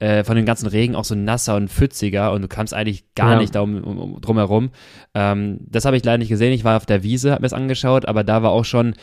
äh, 0.00 0.24
von 0.24 0.34
dem 0.34 0.46
ganzen 0.46 0.66
Regen 0.66 0.96
auch 0.96 1.04
so 1.04 1.14
nasser 1.14 1.54
und 1.54 1.70
pfütziger 1.70 2.32
und 2.32 2.42
du 2.42 2.48
kamst 2.48 2.74
eigentlich 2.74 3.14
gar 3.14 3.34
ja. 3.34 3.38
nicht 3.38 3.54
da 3.54 3.60
um, 3.60 3.84
um, 3.84 4.20
drum 4.20 4.38
herum. 4.38 4.70
Ähm, 5.14 5.58
das 5.60 5.84
habe 5.84 5.96
ich 5.96 6.04
leider 6.04 6.18
nicht 6.18 6.30
gesehen. 6.30 6.52
Ich 6.52 6.64
war 6.64 6.76
auf 6.76 6.86
der 6.86 7.04
Wiese, 7.04 7.30
habe 7.30 7.42
mir 7.42 7.46
das 7.46 7.52
angeschaut, 7.52 8.06
aber 8.06 8.24
da 8.24 8.42
war 8.42 8.50
auch 8.50 8.64
schon 8.64 8.94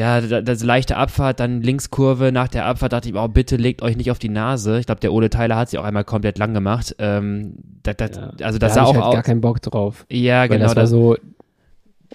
ja, 0.00 0.40
das 0.40 0.64
leichte 0.64 0.96
Abfahrt, 0.96 1.40
dann 1.40 1.60
Linkskurve. 1.60 2.32
Nach 2.32 2.48
der 2.48 2.64
Abfahrt 2.64 2.94
dachte 2.94 3.10
ich, 3.10 3.14
oh, 3.14 3.28
bitte 3.28 3.56
legt 3.56 3.82
euch 3.82 3.98
nicht 3.98 4.10
auf 4.10 4.18
die 4.18 4.30
Nase. 4.30 4.78
Ich 4.78 4.86
glaube, 4.86 5.02
der 5.02 5.12
Ole 5.12 5.28
Tyler 5.28 5.56
hat 5.56 5.68
sich 5.68 5.78
auch 5.78 5.84
einmal 5.84 6.04
komplett 6.04 6.38
lang 6.38 6.54
gemacht. 6.54 6.96
Ähm, 6.98 7.56
das, 7.82 7.96
das, 7.98 8.16
ja, 8.16 8.32
also 8.46 8.58
das 8.58 8.72
da 8.72 8.80
sah 8.80 8.82
auch 8.84 8.94
halt 8.94 9.12
gar 9.12 9.22
keinen 9.22 9.42
Bock 9.42 9.60
drauf. 9.60 10.06
Ja, 10.10 10.46
genau. 10.46 10.64
Das 10.64 10.76
war 10.76 10.86
so, 10.86 11.18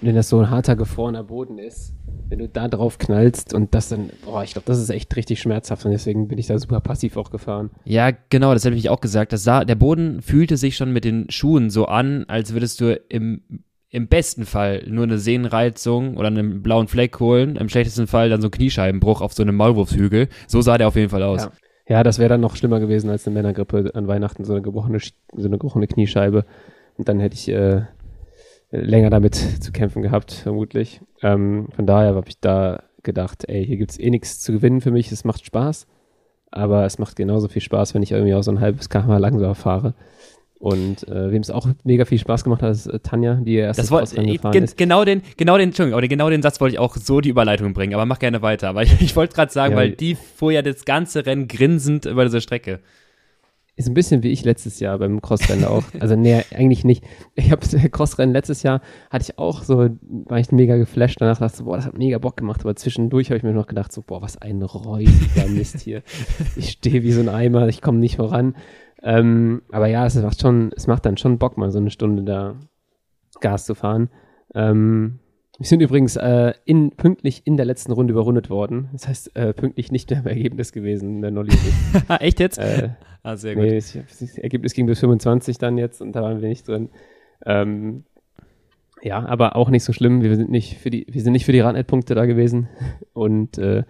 wenn 0.01 0.15
das 0.15 0.29
so 0.29 0.39
ein 0.39 0.49
harter, 0.49 0.75
gefrorener 0.75 1.25
Boden 1.25 1.59
ist, 1.59 1.93
wenn 2.27 2.39
du 2.39 2.49
da 2.49 2.67
drauf 2.67 2.97
knallst 2.97 3.53
und 3.53 3.75
das 3.75 3.89
dann, 3.89 4.09
boah, 4.25 4.43
ich 4.43 4.53
glaube, 4.53 4.65
das 4.65 4.79
ist 4.79 4.89
echt 4.89 5.15
richtig 5.15 5.39
schmerzhaft 5.39 5.85
und 5.85 5.91
deswegen 5.91 6.27
bin 6.27 6.39
ich 6.39 6.47
da 6.47 6.57
super 6.57 6.79
passiv 6.79 7.17
auch 7.17 7.29
gefahren. 7.29 7.69
Ja, 7.83 8.09
genau, 8.31 8.55
das 8.55 8.65
habe 8.65 8.73
ich 8.73 8.89
auch 8.89 8.99
gesagt. 8.99 9.31
Das 9.31 9.43
sah, 9.43 9.63
der 9.63 9.75
Boden 9.75 10.23
fühlte 10.23 10.57
sich 10.57 10.75
schon 10.75 10.91
mit 10.91 11.05
den 11.05 11.29
Schuhen 11.29 11.69
so 11.69 11.85
an, 11.85 12.25
als 12.27 12.53
würdest 12.53 12.81
du 12.81 12.99
im 13.09 13.43
im 13.95 14.07
besten 14.07 14.45
Fall 14.45 14.83
nur 14.87 15.05
eine 15.05 15.17
Sehnenreizung 15.17 16.17
oder 16.17 16.27
einen 16.27 16.61
blauen 16.61 16.89
Fleck 16.89 17.17
holen, 17.21 17.55
im 17.55 17.69
schlechtesten 17.69 18.07
Fall 18.07 18.29
dann 18.29 18.41
so 18.41 18.47
einen 18.47 18.51
Kniescheibenbruch 18.51 19.21
auf 19.21 19.31
so 19.31 19.41
einem 19.41 19.55
Maulwurfshügel. 19.55 20.27
So 20.47 20.59
sah 20.59 20.77
der 20.77 20.89
auf 20.89 20.97
jeden 20.97 21.09
Fall 21.09 21.23
aus. 21.23 21.43
Ja, 21.43 21.51
ja 21.87 22.03
das 22.03 22.19
wäre 22.19 22.27
dann 22.27 22.41
noch 22.41 22.57
schlimmer 22.57 22.81
gewesen 22.81 23.09
als 23.09 23.25
eine 23.25 23.35
Männergrippe 23.35 23.91
an 23.93 24.07
Weihnachten, 24.07 24.43
so 24.43 24.51
eine 24.51 24.61
gebrochene, 24.61 24.99
so 24.99 25.13
eine 25.37 25.49
gebrochene 25.51 25.87
Kniescheibe. 25.87 26.45
Und 26.97 27.07
dann 27.07 27.21
hätte 27.21 27.35
ich 27.35 27.47
äh, 27.47 27.83
länger 28.69 29.09
damit 29.09 29.35
zu 29.35 29.71
kämpfen 29.71 30.01
gehabt, 30.01 30.33
vermutlich. 30.33 30.99
Ähm, 31.21 31.69
von 31.73 31.85
daher 31.85 32.15
habe 32.15 32.27
ich 32.27 32.41
da 32.41 32.83
gedacht, 33.01 33.45
ey, 33.47 33.65
hier 33.65 33.77
gibt 33.77 33.91
es 33.91 33.99
eh 33.99 34.09
nichts 34.09 34.41
zu 34.41 34.51
gewinnen 34.51 34.81
für 34.81 34.91
mich, 34.91 35.09
es 35.09 35.23
macht 35.23 35.45
Spaß. 35.45 35.87
Aber 36.51 36.85
es 36.85 36.99
macht 36.99 37.15
genauso 37.15 37.47
viel 37.47 37.61
Spaß, 37.61 37.93
wenn 37.95 38.03
ich 38.03 38.11
irgendwie 38.11 38.33
auch 38.33 38.43
so 38.43 38.51
ein 38.51 38.59
halbes 38.59 38.89
kmh 38.89 39.17
langsamer 39.17 39.55
fahre. 39.55 39.93
Und 40.65 41.07
äh, 41.07 41.31
wem 41.31 41.43
es 41.43 41.51
auch 41.51 41.67
mega 41.83 42.05
viel 42.05 42.17
Spaß 42.17 42.43
gemacht 42.43 42.63
hat, 42.63 42.71
ist 42.71 42.87
äh, 42.87 42.97
Tanja, 42.97 43.35
die 43.35 43.53
erst 43.53 43.77
das 43.77 43.91
wollte 43.91 44.15
gefahren 44.15 44.63
ist. 44.63 44.75
Genau 44.75 45.05
den, 45.05 45.21
genau 45.37 45.59
den, 45.59 45.69
Entschuldigung, 45.69 45.95
oder 45.95 46.07
genau 46.07 46.27
den 46.27 46.41
Satz 46.41 46.59
wollte 46.59 46.73
ich 46.73 46.79
auch 46.79 46.97
so 46.97 47.21
die 47.21 47.29
Überleitung 47.29 47.75
bringen, 47.75 47.93
aber 47.93 48.07
mach 48.07 48.17
gerne 48.17 48.41
weiter. 48.41 48.69
Aber 48.69 48.81
ich, 48.83 48.99
ich 48.99 49.15
wollte 49.15 49.35
gerade 49.35 49.53
sagen, 49.53 49.73
ja, 49.73 49.77
weil 49.77 49.91
die 49.91 50.15
fuhr 50.15 50.51
ja 50.51 50.63
das 50.63 50.83
ganze 50.83 51.23
Rennen 51.27 51.47
grinsend 51.47 52.07
über 52.07 52.25
diese 52.25 52.41
Strecke. 52.41 52.79
Ist 53.75 53.87
ein 53.87 53.93
bisschen 53.93 54.23
wie 54.23 54.31
ich 54.31 54.43
letztes 54.43 54.79
Jahr 54.79 54.97
beim 54.97 55.21
Crossrennen 55.21 55.65
auch. 55.65 55.83
Also 55.99 56.15
nee, 56.15 56.41
eigentlich 56.55 56.83
nicht. 56.83 57.03
Ich 57.35 57.51
habe 57.51 57.61
Crossrennen 57.91 58.33
letztes 58.33 58.63
Jahr 58.63 58.81
hatte 59.11 59.25
ich 59.29 59.37
auch 59.37 59.61
so, 59.61 59.89
war 60.01 60.39
ich 60.39 60.51
mega 60.51 60.77
geflasht. 60.77 61.21
Danach 61.21 61.37
dachte 61.37 61.53
ich 61.53 61.57
so, 61.59 61.65
boah, 61.65 61.75
das 61.75 61.85
hat 61.85 61.95
mega 61.95 62.17
Bock 62.17 62.37
gemacht. 62.37 62.61
Aber 62.61 62.75
zwischendurch 62.75 63.29
habe 63.29 63.37
ich 63.37 63.43
mir 63.43 63.53
noch 63.53 63.67
gedacht, 63.67 63.91
so, 63.91 64.01
boah, 64.01 64.23
was 64.23 64.41
ein 64.41 64.63
räudiger 64.63 65.45
Mist 65.47 65.81
hier. 65.81 66.01
Ich 66.55 66.71
stehe 66.71 67.03
wie 67.03 67.11
so 67.11 67.21
ein 67.21 67.29
Eimer, 67.29 67.67
ich 67.67 67.83
komme 67.83 67.99
nicht 67.99 68.15
voran. 68.15 68.55
Ähm, 69.03 69.61
aber 69.71 69.87
ja, 69.87 70.05
es 70.05 70.15
macht 70.15 70.41
schon, 70.41 70.71
es 70.75 70.87
macht 70.87 71.05
dann 71.05 71.17
schon 71.17 71.37
Bock, 71.37 71.57
mal 71.57 71.71
so 71.71 71.79
eine 71.79 71.91
Stunde 71.91 72.23
da 72.23 72.55
Gas 73.41 73.65
zu 73.65 73.75
fahren. 73.75 74.09
Ähm, 74.53 75.19
wir 75.57 75.67
sind 75.67 75.81
übrigens 75.81 76.15
äh, 76.17 76.53
in, 76.65 76.91
pünktlich 76.91 77.41
in 77.45 77.55
der 77.55 77.65
letzten 77.65 77.91
Runde 77.93 78.11
überrundet 78.11 78.49
worden. 78.49 78.89
Das 78.91 79.07
heißt, 79.07 79.35
äh, 79.35 79.53
pünktlich 79.53 79.91
nicht 79.91 80.09
mehr 80.09 80.19
im 80.19 80.27
Ergebnis 80.27 80.71
gewesen, 80.71 81.21
der 81.21 81.31
Nolli. 81.31 81.53
Echt 82.19 82.39
jetzt? 82.39 82.57
Äh, 82.57 82.89
ah, 83.23 83.37
sehr 83.37 83.55
gut. 83.55 83.63
Nee, 83.63 83.75
das, 83.75 83.97
das 84.19 84.37
Ergebnis 84.37 84.73
ging 84.73 84.85
bis 84.85 84.99
25 84.99 85.57
dann 85.57 85.77
jetzt 85.77 86.01
und 86.01 86.13
da 86.13 86.21
waren 86.21 86.41
wir 86.41 86.49
nicht 86.49 86.67
drin. 86.67 86.89
Ähm, 87.45 88.03
ja, 89.01 89.23
aber 89.23 89.55
auch 89.55 89.69
nicht 89.69 89.83
so 89.83 89.93
schlimm. 89.93 90.23
Wir 90.23 90.35
sind 90.35 90.49
nicht 90.49 90.77
für 90.77 90.89
die, 90.89 91.05
wir 91.07 91.21
sind 91.21 91.33
nicht 91.33 91.45
für 91.45 91.51
die 91.51 91.59
Radnet-Punkte 91.59 92.15
da 92.15 92.25
gewesen. 92.25 92.69
Und 93.13 93.57
äh, 93.57 93.83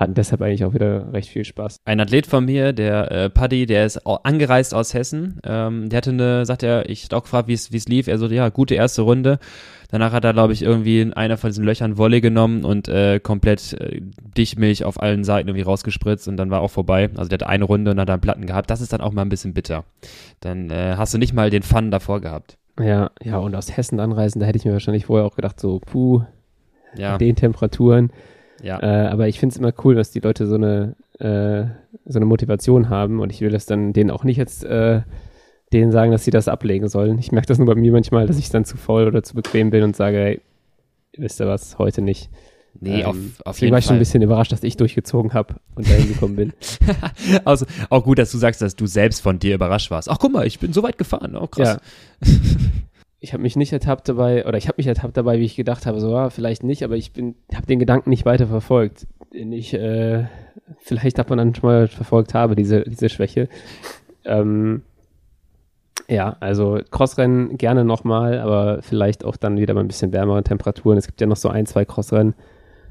hatten 0.00 0.14
deshalb 0.14 0.40
eigentlich 0.40 0.64
auch 0.64 0.72
wieder 0.72 1.12
recht 1.12 1.28
viel 1.28 1.44
Spaß. 1.44 1.80
Ein 1.84 2.00
Athlet 2.00 2.26
von 2.26 2.46
mir, 2.46 2.72
der 2.72 3.12
äh, 3.12 3.30
Paddy, 3.30 3.66
der 3.66 3.84
ist 3.84 3.98
angereist 4.06 4.74
aus 4.74 4.94
Hessen. 4.94 5.40
Ähm, 5.44 5.90
der 5.90 5.98
hatte 5.98 6.10
eine, 6.10 6.46
sagt 6.46 6.62
er, 6.62 6.88
ich 6.88 7.04
hatte 7.04 7.16
auch 7.18 7.22
gefragt, 7.24 7.48
wie 7.48 7.52
es 7.52 7.88
lief. 7.88 8.08
Er 8.08 8.16
so, 8.16 8.26
ja, 8.26 8.48
gute 8.48 8.74
erste 8.74 9.02
Runde. 9.02 9.38
Danach 9.90 10.12
hat 10.12 10.24
er, 10.24 10.32
glaube 10.32 10.54
ich, 10.54 10.62
irgendwie 10.62 11.00
in 11.00 11.12
einer 11.12 11.36
von 11.36 11.50
diesen 11.50 11.64
Löchern 11.64 11.98
Wolle 11.98 12.22
genommen 12.22 12.64
und 12.64 12.88
äh, 12.88 13.20
komplett 13.20 13.74
äh, 13.74 14.00
Dichtmilch 14.36 14.84
auf 14.84 15.02
allen 15.02 15.22
Seiten 15.22 15.48
irgendwie 15.48 15.64
rausgespritzt 15.64 16.28
und 16.28 16.38
dann 16.38 16.50
war 16.50 16.62
auch 16.62 16.70
vorbei. 16.70 17.10
Also 17.16 17.28
der 17.28 17.40
hat 17.40 17.46
eine 17.46 17.64
Runde 17.64 17.90
und 17.90 18.00
hat 18.00 18.08
dann 18.08 18.20
Platten 18.22 18.46
gehabt. 18.46 18.70
Das 18.70 18.80
ist 18.80 18.94
dann 18.94 19.02
auch 19.02 19.12
mal 19.12 19.22
ein 19.22 19.28
bisschen 19.28 19.52
bitter. 19.52 19.84
Dann 20.40 20.70
äh, 20.70 20.94
hast 20.96 21.12
du 21.12 21.18
nicht 21.18 21.34
mal 21.34 21.50
den 21.50 21.62
Fun 21.62 21.90
davor 21.90 22.20
gehabt. 22.20 22.56
Ja, 22.78 23.10
ja, 23.22 23.36
und 23.36 23.54
aus 23.54 23.76
Hessen 23.76 24.00
anreisen, 24.00 24.40
da 24.40 24.46
hätte 24.46 24.56
ich 24.56 24.64
mir 24.64 24.72
wahrscheinlich 24.72 25.06
vorher 25.06 25.26
auch 25.26 25.36
gedacht, 25.36 25.60
so, 25.60 25.80
puh, 25.80 26.22
ja. 26.96 27.18
den 27.18 27.36
Temperaturen 27.36 28.10
Ja. 28.62 28.78
Äh, 28.82 29.08
aber 29.08 29.28
ich 29.28 29.38
finde 29.40 29.54
es 29.54 29.58
immer 29.58 29.72
cool, 29.84 29.94
dass 29.94 30.10
die 30.10 30.20
Leute 30.20 30.46
so 30.46 30.54
eine, 30.56 30.96
äh, 31.18 31.64
so 32.06 32.18
eine 32.18 32.26
Motivation 32.26 32.88
haben 32.88 33.20
und 33.20 33.30
ich 33.32 33.40
will 33.40 33.50
das 33.50 33.66
dann 33.66 33.92
denen 33.92 34.10
auch 34.10 34.24
nicht 34.24 34.36
jetzt 34.36 34.64
äh, 34.64 35.02
denen 35.72 35.92
sagen, 35.92 36.10
dass 36.12 36.24
sie 36.24 36.30
das 36.30 36.48
ablegen 36.48 36.88
sollen. 36.88 37.18
Ich 37.18 37.32
merke 37.32 37.46
das 37.46 37.58
nur 37.58 37.66
bei 37.66 37.74
mir 37.74 37.92
manchmal, 37.92 38.26
dass 38.26 38.38
ich 38.38 38.50
dann 38.50 38.64
zu 38.64 38.76
faul 38.76 39.06
oder 39.06 39.22
zu 39.22 39.34
bequem 39.34 39.70
bin 39.70 39.82
und 39.84 39.94
sage, 39.96 40.16
hey, 40.16 40.40
wisst 41.16 41.40
ihr 41.40 41.46
was, 41.46 41.78
heute 41.78 42.02
nicht. 42.02 42.28
Nee, 42.78 43.02
Ähm, 43.02 43.06
auf, 43.06 43.46
auf 43.46 43.60
jeden 43.60 43.72
war 43.72 43.78
ich 43.78 43.84
schon 43.84 43.90
Fall. 43.90 43.96
ein 43.96 44.00
bisschen 44.00 44.22
überrascht, 44.22 44.52
dass 44.52 44.62
ich 44.62 44.76
durchgezogen 44.76 45.34
habe 45.34 45.56
und 45.74 45.88
dahin 45.88 46.08
gekommen 46.08 46.36
bin. 46.36 46.52
also, 47.44 47.66
auch 47.88 48.04
gut, 48.04 48.18
dass 48.18 48.30
du 48.30 48.38
sagst, 48.38 48.62
dass 48.62 48.76
du 48.76 48.86
selbst 48.86 49.20
von 49.20 49.38
dir 49.38 49.54
überrascht 49.56 49.90
warst. 49.90 50.08
Ach, 50.08 50.18
guck 50.18 50.32
mal, 50.32 50.46
ich 50.46 50.58
bin 50.60 50.72
so 50.72 50.82
weit 50.82 50.96
gefahren. 50.96 51.36
Oh, 51.36 51.46
krass. 51.46 51.78
Ja. 52.22 52.28
Ich 53.20 53.32
habe 53.32 53.42
mich 53.42 53.54
nicht 53.56 53.72
ertappt 53.72 54.08
dabei, 54.08 54.46
oder 54.46 54.56
ich 54.56 54.66
habe 54.66 54.76
mich 54.78 54.86
ertappt 54.86 55.16
dabei, 55.16 55.38
wie 55.38 55.44
ich 55.44 55.56
gedacht 55.56 55.86
habe, 55.86 56.00
so, 56.00 56.16
ah, 56.16 56.30
vielleicht 56.30 56.64
nicht, 56.64 56.82
aber 56.82 56.96
ich 56.96 57.12
bin, 57.12 57.34
habe 57.54 57.66
den 57.66 57.78
Gedanken 57.78 58.10
nicht 58.10 58.24
weiter 58.24 58.46
verfolgt, 58.46 59.06
den 59.34 59.52
ich 59.52 59.74
äh, 59.74 60.24
vielleicht 60.78 61.18
davon 61.18 61.38
dann 61.38 61.54
schon 61.54 61.68
mal 61.68 61.88
verfolgt 61.88 62.32
habe, 62.34 62.56
diese, 62.56 62.82
diese 62.82 63.08
Schwäche. 63.10 63.48
Ähm, 64.24 64.82
ja, 66.08 66.36
also 66.40 66.80
Crossrennen 66.90 67.56
gerne 67.56 67.84
nochmal, 67.84 68.40
aber 68.40 68.82
vielleicht 68.82 69.24
auch 69.24 69.36
dann 69.36 69.58
wieder 69.58 69.74
mal 69.74 69.80
ein 69.80 69.88
bisschen 69.88 70.12
wärmere 70.12 70.42
Temperaturen. 70.42 70.98
Es 70.98 71.06
gibt 71.06 71.20
ja 71.20 71.26
noch 71.26 71.36
so 71.36 71.48
ein, 71.48 71.66
zwei 71.66 71.84
Crossrennen. 71.84 72.34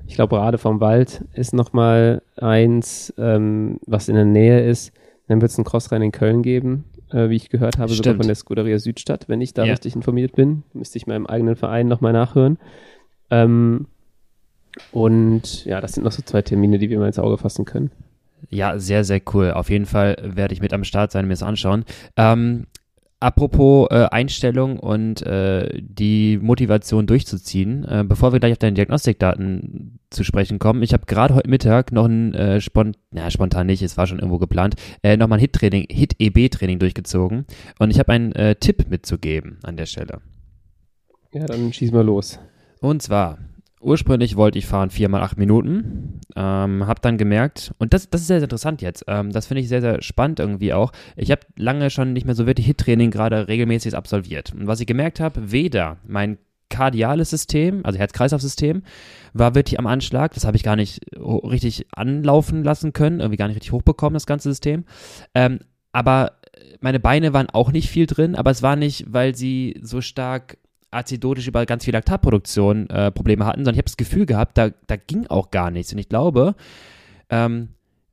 Ich 0.07 0.15
glaube, 0.15 0.37
Rade 0.37 0.57
vom 0.57 0.79
Wald 0.79 1.25
ist 1.33 1.53
nochmal 1.53 2.21
eins, 2.37 3.13
ähm, 3.17 3.79
was 3.85 4.07
in 4.07 4.15
der 4.15 4.25
Nähe 4.25 4.65
ist. 4.67 4.93
Dann 5.27 5.41
wird 5.41 5.51
es 5.51 5.57
ein 5.57 5.65
Crossrennen 5.65 6.05
in 6.07 6.11
Köln 6.11 6.41
geben, 6.41 6.85
äh, 7.11 7.29
wie 7.29 7.35
ich 7.35 7.49
gehört 7.49 7.77
habe, 7.77 7.89
sogar 7.89 8.03
Stimmt. 8.11 8.17
von 8.17 8.27
der 8.27 8.35
Scuderia 8.35 8.79
Südstadt, 8.79 9.29
wenn 9.29 9.41
ich 9.41 9.53
da 9.53 9.65
Ja. 9.65 9.71
richtig 9.73 9.95
informiert 9.95 10.35
bin. 10.35 10.63
Müsste 10.73 10.97
ich 10.97 11.07
meinem 11.07 11.25
eigenen 11.27 11.55
Verein 11.55 11.87
nochmal 11.87 12.13
nachhören. 12.13 12.57
Ähm, 13.29 13.87
und 14.91 15.65
ja, 15.65 15.81
das 15.81 15.93
sind 15.93 16.03
noch 16.03 16.11
so 16.11 16.21
zwei 16.21 16.41
Termine, 16.41 16.77
die 16.79 16.89
wir 16.89 16.99
mal 16.99 17.07
ins 17.07 17.19
Auge 17.19 17.37
fassen 17.37 17.65
können. 17.65 17.91
Ja, 18.49 18.79
sehr, 18.79 19.03
sehr 19.03 19.21
cool. 19.33 19.51
Auf 19.51 19.69
jeden 19.69 19.85
Fall 19.85 20.15
werde 20.23 20.53
ich 20.53 20.61
mit 20.61 20.73
am 20.73 20.83
Start 20.83 21.11
sein 21.11 21.25
und 21.25 21.27
mir 21.27 21.33
das 21.33 21.43
anschauen. 21.43 21.83
Ähm, 22.15 22.67
apropos 23.19 23.87
äh, 23.91 24.05
Einstellung 24.11 24.79
und 24.79 25.21
äh, 25.21 25.81
die 25.81 26.37
Motivation 26.41 27.07
durchzuziehen, 27.07 27.83
äh, 27.85 28.03
bevor 28.07 28.31
wir 28.31 28.39
gleich 28.39 28.53
auf 28.53 28.57
deine 28.57 28.75
Diagnostikdaten 28.75 29.99
zu 30.09 30.23
sprechen 30.23 30.59
kommen, 30.59 30.83
ich 30.83 30.93
habe 30.93 31.05
gerade 31.05 31.35
heute 31.35 31.49
Mittag 31.49 31.91
noch 31.91 32.05
ein 32.05 32.33
äh, 32.33 32.61
spont 32.61 32.97
na, 33.11 33.29
spontan 33.29 33.67
nicht, 33.67 33.81
es 33.81 33.97
war 33.97 34.07
schon 34.07 34.19
irgendwo 34.19 34.37
geplant, 34.37 34.75
äh, 35.03 35.17
nochmal 35.17 35.37
ein 35.37 35.41
Hit-Training, 35.41 35.87
Hit-EB-Training 35.89 36.79
durchgezogen 36.79 37.45
und 37.79 37.91
ich 37.91 37.99
habe 37.99 38.13
einen 38.13 38.31
äh, 38.33 38.55
Tipp 38.55 38.89
mitzugeben 38.89 39.59
an 39.63 39.77
der 39.77 39.85
Stelle. 39.85 40.21
Ja, 41.33 41.45
dann 41.45 41.71
schießen 41.73 41.95
wir 41.95 42.03
los. 42.03 42.39
Und 42.81 43.01
zwar, 43.01 43.37
ursprünglich 43.79 44.35
wollte 44.35 44.59
ich 44.59 44.65
fahren 44.65 44.89
4 44.89 45.09
mal 45.09 45.21
8 45.21 45.37
Minuten, 45.37 46.19
ähm, 46.35 46.85
habe 46.85 47.01
dann 47.01 47.17
gemerkt, 47.17 47.73
und 47.77 47.93
das, 47.93 48.09
das 48.09 48.21
ist 48.21 48.27
sehr, 48.27 48.39
sehr 48.39 48.45
interessant 48.45 48.81
jetzt, 48.81 49.05
ähm, 49.07 49.31
das 49.31 49.47
finde 49.47 49.61
ich 49.61 49.69
sehr, 49.69 49.81
sehr 49.81 50.01
spannend 50.01 50.39
irgendwie 50.39 50.73
auch. 50.73 50.91
Ich 51.15 51.31
habe 51.31 51.41
lange 51.57 51.89
schon 51.89 52.13
nicht 52.13 52.25
mehr 52.25 52.35
so 52.35 52.45
wirklich 52.45 52.67
Hit-Training 52.67 53.11
gerade 53.11 53.47
regelmäßig 53.47 53.95
absolviert. 53.95 54.53
Und 54.53 54.67
was 54.67 54.79
ich 54.79 54.87
gemerkt 54.87 55.19
habe, 55.19 55.51
weder 55.51 55.97
mein 56.05 56.37
kardiales 56.69 57.31
System, 57.31 57.81
also 57.83 57.97
Herz-Kreislauf-System, 57.97 58.83
war 59.33 59.55
wirklich 59.55 59.79
am 59.79 59.87
Anschlag. 59.87 60.33
Das 60.33 60.45
habe 60.45 60.55
ich 60.55 60.63
gar 60.63 60.75
nicht 60.75 61.01
richtig 61.17 61.87
anlaufen 61.91 62.63
lassen 62.63 62.93
können, 62.93 63.19
irgendwie 63.19 63.37
gar 63.37 63.47
nicht 63.47 63.55
richtig 63.55 63.71
hochbekommen, 63.71 64.13
das 64.13 64.27
ganze 64.27 64.49
System. 64.49 64.85
Ähm, 65.33 65.59
aber 65.91 66.33
meine 66.79 66.99
Beine 66.99 67.33
waren 67.33 67.49
auch 67.49 67.71
nicht 67.71 67.89
viel 67.89 68.05
drin, 68.05 68.35
aber 68.35 68.51
es 68.51 68.61
war 68.61 68.75
nicht, 68.75 69.05
weil 69.07 69.35
sie 69.35 69.79
so 69.81 70.01
stark 70.01 70.57
azidotisch 70.91 71.47
über 71.47 71.65
ganz 71.65 71.85
viel 71.85 71.93
Laktatproduktion 71.93 72.89
äh, 72.89 73.11
Probleme 73.11 73.45
hatten, 73.45 73.59
sondern 73.59 73.75
ich 73.75 73.79
habe 73.79 73.85
das 73.85 73.97
Gefühl 73.97 74.25
gehabt, 74.25 74.57
da, 74.57 74.69
da 74.87 74.95
ging 74.95 75.27
auch 75.27 75.51
gar 75.51 75.71
nichts. 75.71 75.91
Und 75.93 75.99
ich 75.99 76.09
glaube, 76.09 76.55
ähm, 77.29 77.69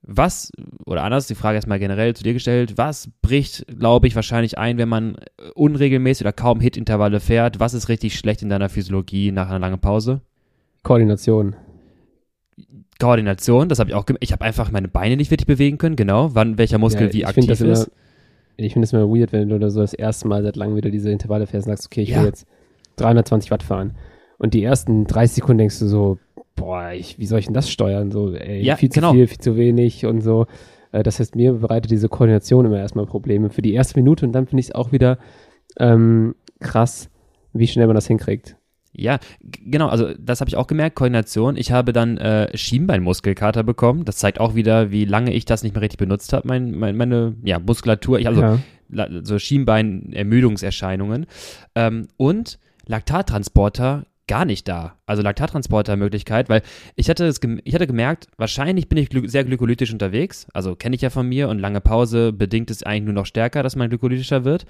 was, 0.09 0.53
oder 0.85 1.03
anders, 1.03 1.27
die 1.27 1.35
Frage 1.35 1.57
erstmal 1.57 1.79
generell 1.81 2.15
zu 2.15 2.23
dir 2.23 2.33
gestellt, 2.33 2.75
was 2.77 3.09
bricht, 3.23 3.67
glaube 3.79 4.07
ich, 4.07 4.15
wahrscheinlich 4.15 4.57
ein, 4.57 4.79
wenn 4.79 4.89
man 4.89 5.17
äh, 5.17 5.51
unregelmäßig 5.55 6.25
oder 6.25 6.33
kaum 6.33 6.61
Hit-Intervalle 6.61 7.19
fährt? 7.21 7.59
Was 7.59 7.75
ist 7.75 7.89
richtig 7.89 8.17
schlecht 8.17 8.43
in 8.43 8.49
deiner 8.49 8.69
Physiologie 8.69 9.33
nach 9.33 9.49
einer 9.49 9.59
langen 9.59 9.81
Pause? 9.81 10.21
Koordination. 10.83 11.57
Koordination, 13.01 13.69
das 13.69 13.79
habe 13.79 13.91
ich 13.91 13.95
auch, 13.97 14.07
gem- 14.07 14.17
ich 14.21 14.33
habe 14.33 14.45
einfach 14.45 14.71
meine 14.71 14.89
Beine 14.89 15.17
nicht 15.17 15.31
wirklich 15.31 15.47
bewegen 15.47 15.77
können, 15.79 15.97
genau, 15.97 16.35
wann 16.35 16.57
welcher 16.57 16.79
Muskel 16.79 17.09
Ja, 17.09 17.13
wie 17.13 17.19
ich 17.19 17.27
aktiv 17.27 17.47
das 17.47 17.61
ist. 17.61 17.85
Immer, 17.87 17.97
ich 18.57 18.73
finde 18.73 18.87
es 18.87 18.93
immer 18.93 19.09
weird, 19.09 19.33
wenn 19.33 19.49
du 19.49 19.71
so 19.71 19.81
das 19.81 19.93
erste 19.93 20.29
Mal 20.29 20.43
seit 20.43 20.57
langem 20.57 20.77
wieder 20.77 20.91
diese 20.91 21.11
Intervalle 21.11 21.47
fährst 21.47 21.67
und 21.67 21.73
sagst, 21.73 21.87
okay, 21.87 22.03
ich 22.03 22.11
Ja. 22.11 22.21
will 22.21 22.27
jetzt 22.27 22.47
320 22.97 23.51
Watt 23.51 23.63
fahren. 23.63 23.95
Und 24.39 24.55
die 24.55 24.63
ersten 24.63 25.07
30 25.07 25.37
Sekunden 25.37 25.59
denkst 25.59 25.79
du 25.79 25.87
so, 25.87 26.19
boah, 26.55 26.93
ich, 26.93 27.19
wie 27.19 27.27
soll 27.27 27.39
ich 27.39 27.47
denn 27.47 27.55
das 27.55 27.71
steuern? 27.71 28.11
So, 28.11 28.35
ey, 28.35 28.63
Ja, 28.63 28.77
viel 28.77 28.91
zu 28.91 29.01
genau. 29.01 29.13
viel, 29.13 29.27
viel 29.27 29.39
zu 29.39 29.57
wenig 29.57 30.05
und 30.07 30.21
so. 30.23 30.47
Äh, 30.93 31.03
Das 31.03 31.21
heißt, 31.21 31.37
mir 31.37 31.55
bereitet 31.55 31.91
diese 31.91 32.09
Koordination 32.09 32.67
immer 32.67 32.79
erstmal 32.79 33.07
Probleme 33.07 33.51
für 33.51 33.63
die 33.63 33.75
erste 33.75 33.99
Minute 33.99 34.27
und 34.27 34.33
dann 34.33 34.47
finde 34.47 34.61
ich 34.61 34.69
es 34.69 34.75
auch 34.75 34.93
wieder 34.93 35.19
ähm, 35.79 36.35
krass, 36.61 37.11
wie 37.53 37.67
schnell 37.67 37.87
man 37.87 37.95
das 37.95 38.07
hinkriegt. 38.07 38.57
Ja, 38.99 39.19
genau, 39.43 39.89
also 39.89 40.15
das 40.19 40.41
habe 40.41 40.49
ich 40.49 40.57
auch 40.57 40.67
gemerkt, 40.67 40.97
Koordination. 40.97 41.59
Ich 41.59 41.71
habe 41.71 41.93
dann 41.93 42.17
äh, 42.17 42.57
Schienbeinmuskelkater 42.57 43.63
bekommen. 43.63 44.07
Das 44.07 44.17
zeigt 44.17 44.41
auch 44.41 44.55
wieder, 44.55 44.91
wie 44.91 45.05
lange 45.05 45.35
ich 45.35 45.45
das 45.45 45.63
nicht 45.63 45.75
mehr 45.75 45.83
richtig 45.83 45.99
benutzt 45.99 46.33
habe, 46.33 46.49
mein, 46.49 46.73
mein, 46.73 46.97
meine 46.97 47.37
ja, 47.45 47.59
Muskulatur. 47.59 48.19
Ich, 48.19 48.27
also 48.27 48.41
ja. 48.41 48.59
so 49.23 49.39
Schienbein-Ermüdungserscheinungen. 49.39 51.27
Ähm, 51.75 52.09
und 52.17 52.59
Laktattransporter 52.87 54.07
gar 54.29 54.45
nicht 54.45 54.67
da. 54.67 54.97
Also 55.07 55.23
Laktattransporter-Möglichkeit, 55.23 56.49
weil 56.49 56.63
ich 56.97 57.09
hatte, 57.09 57.27
es 57.27 57.41
ich 57.65 57.75
hatte 57.75 57.87
gemerkt, 57.87 58.27
wahrscheinlich 58.37 58.89
bin 58.89 58.99
ich 58.99 59.09
glü 59.09 59.29
sehr 59.29 59.45
glykolytisch 59.45 59.93
unterwegs. 59.93 60.49
Also 60.53 60.75
kenne 60.75 60.97
ich 60.97 61.03
ja 61.03 61.11
von 61.11 61.29
mir 61.29 61.49
und 61.49 61.59
lange 61.61 61.81
Pause 61.81 62.33
bedingt 62.33 62.71
es 62.71 62.83
eigentlich 62.83 63.05
nur 63.05 63.15
noch 63.15 63.27
stärker, 63.27 63.63
dass 63.63 63.77
man 63.77 63.89
glykolytischer 63.89 64.45
wird. 64.45 64.67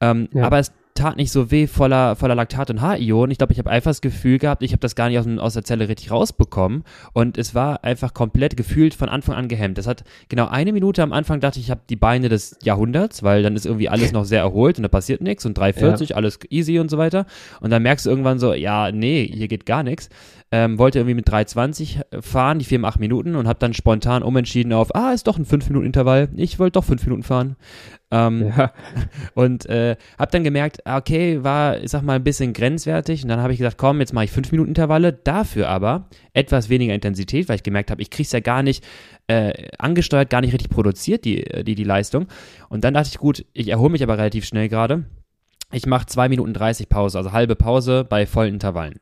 Ähm, 0.00 0.28
Ja. 0.32 0.44
Aber 0.44 0.58
es 0.58 0.72
tat 1.00 1.16
nicht 1.16 1.32
so 1.32 1.50
weh 1.50 1.66
voller, 1.66 2.16
voller 2.16 2.34
Laktat 2.34 2.70
und 2.70 2.80
H-Ionen. 2.80 3.30
Ich 3.30 3.38
glaube, 3.38 3.52
ich 3.52 3.58
habe 3.58 3.70
einfach 3.70 3.90
das 3.90 4.00
Gefühl 4.00 4.38
gehabt, 4.38 4.62
ich 4.62 4.72
habe 4.72 4.80
das 4.80 4.94
gar 4.94 5.08
nicht 5.08 5.18
aus, 5.18 5.26
aus 5.38 5.54
der 5.54 5.64
Zelle 5.64 5.88
richtig 5.88 6.10
rausbekommen. 6.10 6.84
Und 7.12 7.38
es 7.38 7.54
war 7.54 7.84
einfach 7.84 8.14
komplett 8.14 8.56
gefühlt 8.56 8.94
von 8.94 9.08
Anfang 9.08 9.34
an 9.34 9.48
gehemmt. 9.48 9.78
Das 9.78 9.86
hat 9.86 10.04
genau 10.28 10.48
eine 10.48 10.72
Minute 10.72 11.02
am 11.02 11.12
Anfang 11.12 11.40
dachte 11.40 11.58
ich, 11.58 11.66
ich 11.66 11.70
habe 11.70 11.80
die 11.88 11.96
Beine 11.96 12.28
des 12.28 12.56
Jahrhunderts, 12.62 13.22
weil 13.22 13.42
dann 13.42 13.56
ist 13.56 13.66
irgendwie 13.66 13.88
alles 13.88 14.12
noch 14.12 14.24
sehr 14.24 14.40
erholt 14.40 14.78
und 14.78 14.82
da 14.82 14.88
passiert 14.88 15.20
nichts 15.20 15.46
und 15.46 15.58
3,40, 15.58 16.12
alles 16.12 16.38
easy 16.50 16.78
und 16.78 16.90
so 16.90 16.98
weiter. 16.98 17.26
Und 17.60 17.70
dann 17.70 17.82
merkst 17.82 18.06
du 18.06 18.10
irgendwann 18.10 18.38
so, 18.38 18.52
ja, 18.52 18.92
nee, 18.92 19.30
hier 19.32 19.48
geht 19.48 19.66
gar 19.66 19.82
nichts. 19.82 20.10
Ähm, 20.52 20.78
wollte 20.78 20.98
irgendwie 20.98 21.14
mit 21.14 21.28
3,20 21.28 22.22
fahren, 22.22 22.58
die 22.58 22.64
4 22.64 22.80
mal 22.80 22.88
8 22.88 22.98
Minuten 22.98 23.36
und 23.36 23.46
habe 23.46 23.60
dann 23.60 23.72
spontan 23.72 24.24
umentschieden 24.24 24.72
auf, 24.72 24.92
ah, 24.96 25.12
ist 25.12 25.28
doch 25.28 25.38
ein 25.38 25.46
5-Minuten-Intervall. 25.46 26.28
Ich 26.34 26.58
wollte 26.58 26.72
doch 26.72 26.84
5 26.84 27.04
Minuten 27.04 27.22
fahren. 27.22 27.54
Ähm, 28.10 28.52
ja. 28.56 28.72
und 29.34 29.66
äh, 29.66 29.94
habe 30.18 30.32
dann 30.32 30.42
gemerkt, 30.42 30.84
ah, 30.86 30.98
okay, 30.98 31.44
war, 31.44 31.78
ich 31.80 31.92
sag 31.92 32.02
mal, 32.02 32.14
ein 32.14 32.24
bisschen 32.24 32.52
grenzwertig. 32.52 33.22
Und 33.22 33.28
dann 33.28 33.40
habe 33.40 33.52
ich 33.52 33.58
gesagt, 33.58 33.78
komm, 33.78 34.00
jetzt 34.00 34.12
mache 34.12 34.24
ich 34.24 34.32
5 34.32 34.50
Minuten 34.50 34.70
Intervalle. 34.70 35.12
Dafür 35.12 35.68
aber 35.68 36.08
etwas 36.32 36.68
weniger 36.68 36.94
Intensität, 36.94 37.48
weil 37.48 37.56
ich 37.56 37.62
gemerkt 37.62 37.92
habe, 37.92 38.02
ich 38.02 38.10
krieg's 38.10 38.32
ja 38.32 38.40
gar 38.40 38.64
nicht 38.64 38.84
äh, 39.28 39.68
angesteuert, 39.78 40.30
gar 40.30 40.40
nicht 40.40 40.52
richtig 40.52 40.70
produziert, 40.70 41.24
die, 41.24 41.44
die, 41.62 41.76
die 41.76 41.84
Leistung. 41.84 42.26
Und 42.68 42.82
dann 42.82 42.94
dachte 42.94 43.10
ich, 43.12 43.18
gut, 43.18 43.44
ich 43.52 43.68
erhole 43.68 43.90
mich 43.90 44.02
aber 44.02 44.18
relativ 44.18 44.44
schnell 44.44 44.68
gerade. 44.68 45.04
Ich 45.72 45.86
mache 45.86 46.06
2 46.06 46.28
Minuten 46.28 46.52
30 46.52 46.88
Pause, 46.88 47.18
also 47.18 47.30
halbe 47.30 47.54
Pause 47.54 48.04
bei 48.08 48.26
vollen 48.26 48.54
Intervallen. 48.54 48.98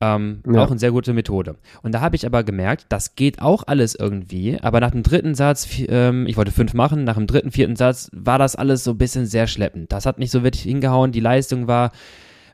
Ähm, 0.00 0.42
Ja. 0.46 0.64
Auch 0.64 0.70
eine 0.70 0.78
sehr 0.78 0.90
gute 0.92 1.12
Methode. 1.14 1.56
Und 1.82 1.92
da 1.92 2.00
habe 2.00 2.16
ich 2.16 2.26
aber 2.26 2.44
gemerkt, 2.44 2.86
das 2.90 3.14
geht 3.14 3.40
auch 3.40 3.64
alles 3.66 3.94
irgendwie, 3.94 4.58
aber 4.60 4.80
nach 4.80 4.90
dem 4.90 5.02
dritten 5.02 5.34
Satz, 5.34 5.66
ähm, 5.88 6.26
ich 6.26 6.36
wollte 6.36 6.52
fünf 6.52 6.74
machen, 6.74 7.04
nach 7.04 7.14
dem 7.16 7.26
dritten, 7.26 7.50
vierten 7.50 7.76
Satz 7.76 8.10
war 8.12 8.38
das 8.38 8.56
alles 8.56 8.84
so 8.84 8.90
ein 8.92 8.98
bisschen 8.98 9.26
sehr 9.26 9.46
schleppend. 9.46 9.92
Das 9.92 10.04
hat 10.06 10.18
nicht 10.18 10.30
so 10.30 10.42
wirklich 10.42 10.62
hingehauen, 10.64 11.12
die 11.12 11.20
Leistung 11.20 11.66
war, 11.66 11.92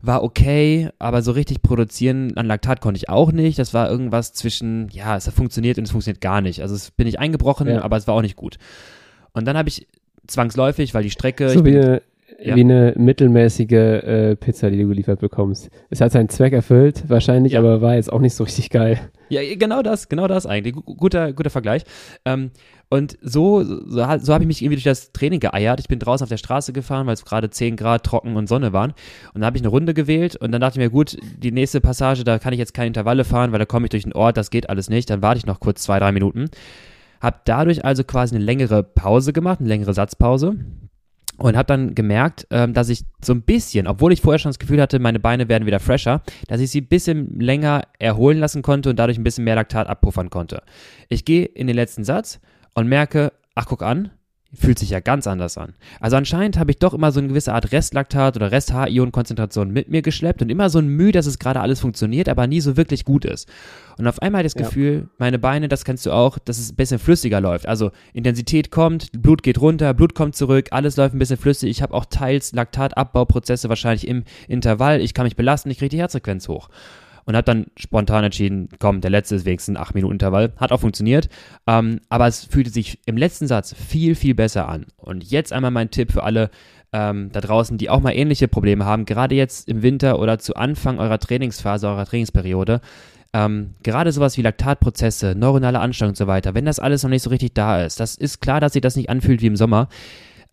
war 0.02 0.22
okay, 0.24 0.90
aber 0.98 1.22
so 1.22 1.32
richtig 1.32 1.62
produzieren 1.62 2.36
an 2.36 2.46
Laktat 2.46 2.80
konnte 2.80 2.98
ich 2.98 3.08
auch 3.08 3.32
nicht. 3.32 3.58
Das 3.58 3.72
war 3.74 3.88
irgendwas 3.90 4.32
zwischen, 4.32 4.88
ja, 4.90 5.16
es 5.16 5.26
hat 5.26 5.34
funktioniert 5.34 5.78
und 5.78 5.84
es 5.84 5.90
funktioniert 5.90 6.20
gar 6.20 6.40
nicht. 6.40 6.60
Also 6.60 6.74
es 6.74 6.90
bin 6.90 7.06
ich 7.06 7.18
eingebrochen, 7.20 7.68
Ja. 7.68 7.82
aber 7.82 7.96
es 7.96 8.06
war 8.06 8.14
auch 8.14 8.22
nicht 8.22 8.36
gut. 8.36 8.58
Und 9.32 9.46
dann 9.46 9.56
habe 9.56 9.68
ich 9.68 9.86
zwangsläufig, 10.26 10.94
weil 10.94 11.02
die 11.02 11.10
Strecke, 11.10 11.46
ich 11.46 11.52
So 11.54 11.64
wie 11.64 11.98
ja. 12.44 12.56
wie 12.56 12.60
eine 12.60 12.94
mittelmäßige 12.96 13.70
äh, 13.72 14.36
Pizza, 14.36 14.70
die 14.70 14.78
du 14.80 14.88
geliefert 14.88 15.20
bekommst. 15.20 15.70
Es 15.90 16.00
hat 16.00 16.12
seinen 16.12 16.28
Zweck 16.28 16.52
erfüllt, 16.52 17.04
wahrscheinlich, 17.08 17.52
Ja. 17.54 17.60
aber 17.60 17.80
war 17.80 17.94
jetzt 17.94 18.12
auch 18.12 18.20
nicht 18.20 18.34
so 18.34 18.44
richtig 18.44 18.70
geil. 18.70 18.98
Ja, 19.28 19.40
genau 19.56 19.82
das, 19.82 20.08
genau 20.08 20.26
das 20.28 20.44
eigentlich. 20.46 20.74
Gu- 20.74 20.94
Guter, 20.96 21.32
guter 21.32 21.50
Vergleich. 21.50 21.82
Ähm, 22.24 22.50
und 22.90 23.16
so, 23.22 23.62
so, 23.64 23.82
so 23.86 24.04
habe 24.04 24.44
ich 24.44 24.46
mich 24.46 24.60
irgendwie 24.60 24.76
durch 24.76 24.84
das 24.84 25.12
Training 25.12 25.40
geeiert. 25.40 25.80
Ich 25.80 25.88
bin 25.88 25.98
draußen 25.98 26.24
auf 26.24 26.28
der 26.28 26.36
Straße 26.36 26.74
gefahren, 26.74 27.06
weil 27.06 27.14
es 27.14 27.24
gerade 27.24 27.48
10 27.48 27.76
Grad 27.76 28.04
trocken 28.04 28.36
und 28.36 28.48
Sonne 28.48 28.74
waren. 28.74 28.90
Und 29.32 29.36
dann 29.40 29.46
habe 29.46 29.56
ich 29.56 29.62
eine 29.62 29.70
Runde 29.70 29.94
gewählt 29.94 30.36
und 30.36 30.52
dann 30.52 30.60
dachte 30.60 30.78
ich 30.78 30.84
mir, 30.84 30.90
gut, 30.90 31.16
die 31.38 31.52
nächste 31.52 31.80
Passage, 31.80 32.22
da 32.24 32.38
kann 32.38 32.52
ich 32.52 32.58
jetzt 32.58 32.74
keine 32.74 32.88
Intervalle 32.88 33.24
fahren, 33.24 33.52
weil 33.52 33.58
da 33.58 33.64
komme 33.64 33.86
ich 33.86 33.90
durch 33.90 34.02
den 34.02 34.12
Ort, 34.12 34.36
das 34.36 34.50
geht 34.50 34.68
alles 34.68 34.90
nicht. 34.90 35.08
Dann 35.08 35.22
warte 35.22 35.38
ich 35.38 35.46
noch 35.46 35.60
kurz 35.60 35.82
zwei, 35.82 35.98
drei 35.98 36.12
Minuten. 36.12 36.50
Hab 37.22 37.44
dadurch 37.46 37.84
also 37.84 38.04
quasi 38.04 38.34
eine 38.34 38.44
längere 38.44 38.82
Pause 38.82 39.32
gemacht, 39.32 39.60
eine 39.60 39.68
längere 39.68 39.94
Satzpause. 39.94 40.56
Und 41.42 41.56
habe 41.56 41.66
dann 41.66 41.94
gemerkt, 41.94 42.46
ähm, 42.50 42.72
dass 42.72 42.88
ich 42.88 43.04
so 43.22 43.32
ein 43.32 43.42
bisschen, 43.42 43.86
obwohl 43.88 44.12
ich 44.12 44.20
vorher 44.20 44.38
schon 44.38 44.50
das 44.50 44.58
Gefühl 44.58 44.80
hatte, 44.80 44.98
meine 45.00 45.18
Beine 45.18 45.48
werden 45.48 45.66
wieder 45.66 45.80
fresher, 45.80 46.22
dass 46.46 46.60
ich 46.60 46.70
sie 46.70 46.82
ein 46.82 46.86
bisschen 46.86 47.40
länger 47.40 47.82
erholen 47.98 48.38
lassen 48.38 48.62
konnte 48.62 48.90
und 48.90 48.98
dadurch 48.98 49.18
ein 49.18 49.24
bisschen 49.24 49.44
mehr 49.44 49.56
Laktat 49.56 49.88
abpuffern 49.88 50.30
konnte. 50.30 50.62
Ich 51.08 51.24
gehe 51.24 51.44
in 51.44 51.66
den 51.66 51.76
letzten 51.76 52.04
Satz 52.04 52.40
und 52.74 52.88
merke, 52.88 53.32
ach 53.54 53.66
guck 53.66 53.82
an, 53.82 54.10
fühlt 54.54 54.78
sich 54.78 54.90
ja 54.90 55.00
ganz 55.00 55.26
anders 55.26 55.56
an. 55.56 55.74
Also 56.00 56.16
anscheinend 56.16 56.58
habe 56.58 56.70
ich 56.70 56.78
doch 56.78 56.92
immer 56.92 57.10
so 57.10 57.20
eine 57.20 57.28
gewisse 57.28 57.54
Art 57.54 57.72
Restlaktat 57.72 58.36
oder 58.36 58.52
Rest-H-Ionen-Konzentration 58.52 59.70
mit 59.70 59.88
mir 59.88 60.02
geschleppt 60.02 60.42
und 60.42 60.50
immer 60.50 60.68
so 60.68 60.78
ein 60.78 60.88
Mühe, 60.88 61.12
dass 61.12 61.26
es 61.26 61.38
gerade 61.38 61.60
alles 61.60 61.80
funktioniert, 61.80 62.28
aber 62.28 62.46
nie 62.46 62.60
so 62.60 62.76
wirklich 62.76 63.04
gut 63.04 63.24
ist. 63.24 63.48
Und 63.96 64.06
auf 64.06 64.20
einmal 64.20 64.42
das 64.42 64.54
ja. 64.54 64.62
Gefühl, 64.62 65.08
meine 65.18 65.38
Beine, 65.38 65.68
das 65.68 65.84
kennst 65.84 66.04
du 66.04 66.12
auch, 66.12 66.38
dass 66.38 66.58
es 66.58 66.72
ein 66.72 66.76
bisschen 66.76 66.98
flüssiger 66.98 67.40
läuft. 67.40 67.66
Also 67.66 67.92
Intensität 68.12 68.70
kommt, 68.70 69.10
Blut 69.12 69.42
geht 69.42 69.60
runter, 69.60 69.94
Blut 69.94 70.14
kommt 70.14 70.36
zurück, 70.36 70.68
alles 70.70 70.96
läuft 70.96 71.14
ein 71.14 71.18
bisschen 71.18 71.38
flüssig. 71.38 71.70
Ich 71.70 71.82
habe 71.82 71.94
auch 71.94 72.04
teils 72.04 72.52
Laktatabbauprozesse 72.52 73.70
wahrscheinlich 73.70 74.06
im 74.06 74.24
Intervall. 74.48 75.00
Ich 75.00 75.14
kann 75.14 75.24
mich 75.24 75.36
belasten, 75.36 75.70
ich 75.70 75.78
kriege 75.78 75.90
die 75.90 75.98
Herzfrequenz 75.98 76.48
hoch 76.48 76.68
und 77.24 77.36
habe 77.36 77.44
dann 77.44 77.66
spontan 77.76 78.24
entschieden, 78.24 78.68
komm, 78.78 79.00
der 79.00 79.10
letzte 79.10 79.36
ist 79.36 79.44
wenigstens 79.44 79.76
ein 79.76 79.84
8-Minuten-Intervall. 79.84 80.52
Hat 80.56 80.72
auch 80.72 80.80
funktioniert. 80.80 81.28
Ähm, 81.66 82.00
aber 82.08 82.26
es 82.26 82.44
fühlte 82.44 82.70
sich 82.70 82.98
im 83.06 83.16
letzten 83.16 83.46
Satz 83.46 83.74
viel, 83.74 84.14
viel 84.14 84.34
besser 84.34 84.68
an. 84.68 84.86
Und 84.96 85.24
jetzt 85.24 85.52
einmal 85.52 85.70
mein 85.70 85.90
Tipp 85.90 86.12
für 86.12 86.24
alle 86.24 86.50
ähm, 86.92 87.30
da 87.32 87.40
draußen, 87.40 87.78
die 87.78 87.90
auch 87.90 88.00
mal 88.00 88.12
ähnliche 88.12 88.48
Probleme 88.48 88.84
haben, 88.84 89.06
gerade 89.06 89.34
jetzt 89.34 89.68
im 89.68 89.82
Winter 89.82 90.18
oder 90.18 90.38
zu 90.38 90.56
Anfang 90.56 90.98
eurer 90.98 91.18
Trainingsphase, 91.18 91.88
eurer 91.88 92.06
Trainingsperiode. 92.06 92.80
Ähm, 93.34 93.74
gerade 93.82 94.12
sowas 94.12 94.36
wie 94.36 94.42
Laktatprozesse, 94.42 95.34
neuronale 95.34 95.80
Anstrengung 95.80 96.10
und 96.10 96.16
so 96.16 96.26
weiter, 96.26 96.54
wenn 96.54 96.66
das 96.66 96.78
alles 96.78 97.02
noch 97.02 97.08
nicht 97.08 97.22
so 97.22 97.30
richtig 97.30 97.54
da 97.54 97.82
ist, 97.82 97.98
das 97.98 98.14
ist 98.14 98.40
klar, 98.40 98.60
dass 98.60 98.74
sich 98.74 98.82
das 98.82 98.94
nicht 98.94 99.08
anfühlt 99.08 99.40
wie 99.40 99.46
im 99.46 99.56
Sommer. 99.56 99.88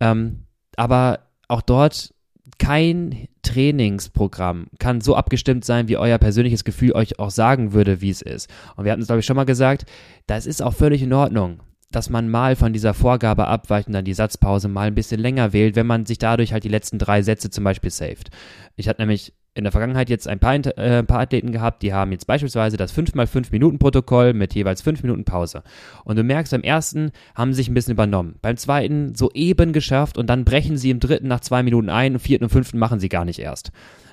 Ähm, 0.00 0.44
aber 0.76 1.18
auch 1.46 1.60
dort 1.60 2.14
kein 2.60 3.26
Trainingsprogramm 3.42 4.66
kann 4.78 5.00
so 5.00 5.16
abgestimmt 5.16 5.64
sein, 5.64 5.88
wie 5.88 5.96
euer 5.96 6.18
persönliches 6.18 6.62
Gefühl 6.62 6.92
euch 6.92 7.18
auch 7.18 7.30
sagen 7.30 7.72
würde, 7.72 8.02
wie 8.02 8.10
es 8.10 8.20
ist. 8.20 8.48
Und 8.76 8.84
wir 8.84 8.92
hatten 8.92 9.00
es, 9.00 9.08
glaube 9.08 9.20
ich, 9.20 9.26
schon 9.26 9.36
mal 9.36 9.44
gesagt, 9.44 9.86
das 10.26 10.46
ist 10.46 10.62
auch 10.62 10.74
völlig 10.74 11.02
in 11.02 11.12
Ordnung, 11.14 11.62
dass 11.90 12.10
man 12.10 12.28
mal 12.28 12.56
von 12.56 12.74
dieser 12.74 12.92
Vorgabe 12.92 13.48
abweicht 13.48 13.88
und 13.88 13.94
dann 13.94 14.04
die 14.04 14.12
Satzpause 14.12 14.68
mal 14.68 14.88
ein 14.88 14.94
bisschen 14.94 15.20
länger 15.20 15.54
wählt, 15.54 15.74
wenn 15.74 15.86
man 15.86 16.04
sich 16.04 16.18
dadurch 16.18 16.52
halt 16.52 16.62
die 16.62 16.68
letzten 16.68 16.98
drei 16.98 17.22
Sätze 17.22 17.48
zum 17.48 17.64
Beispiel 17.64 17.90
saved. 17.90 18.28
Ich 18.76 18.88
hatte 18.88 19.00
nämlich 19.00 19.32
in 19.54 19.64
der 19.64 19.72
Vergangenheit 19.72 20.08
jetzt 20.10 20.28
ein 20.28 20.38
paar, 20.38 20.54
äh, 20.54 20.98
ein 20.98 21.06
paar 21.06 21.20
Athleten 21.20 21.52
gehabt, 21.52 21.82
die 21.82 21.92
haben 21.92 22.12
jetzt 22.12 22.26
beispielsweise 22.26 22.76
das 22.76 22.96
5x5-Minuten-Protokoll 22.96 24.32
mit 24.32 24.54
jeweils 24.54 24.82
5 24.82 25.02
Minuten 25.02 25.24
Pause. 25.24 25.62
Und 26.04 26.16
du 26.16 26.22
merkst, 26.22 26.52
beim 26.52 26.62
ersten 26.62 27.10
haben 27.34 27.52
sie 27.52 27.58
sich 27.58 27.68
ein 27.68 27.74
bisschen 27.74 27.94
übernommen. 27.94 28.36
Beim 28.42 28.56
zweiten 28.56 29.14
so 29.14 29.30
eben 29.34 29.72
geschafft 29.72 30.18
und 30.18 30.28
dann 30.28 30.44
brechen 30.44 30.76
sie 30.76 30.90
im 30.90 31.00
dritten 31.00 31.28
nach 31.28 31.40
zwei 31.40 31.62
Minuten 31.62 31.88
ein, 31.88 32.14
im 32.14 32.20
vierten 32.20 32.44
und 32.44 32.50
fünften 32.50 32.78
machen 32.78 33.00
sie 33.00 33.08
gar 33.08 33.24
nicht 33.24 33.40
erst. 33.40 33.72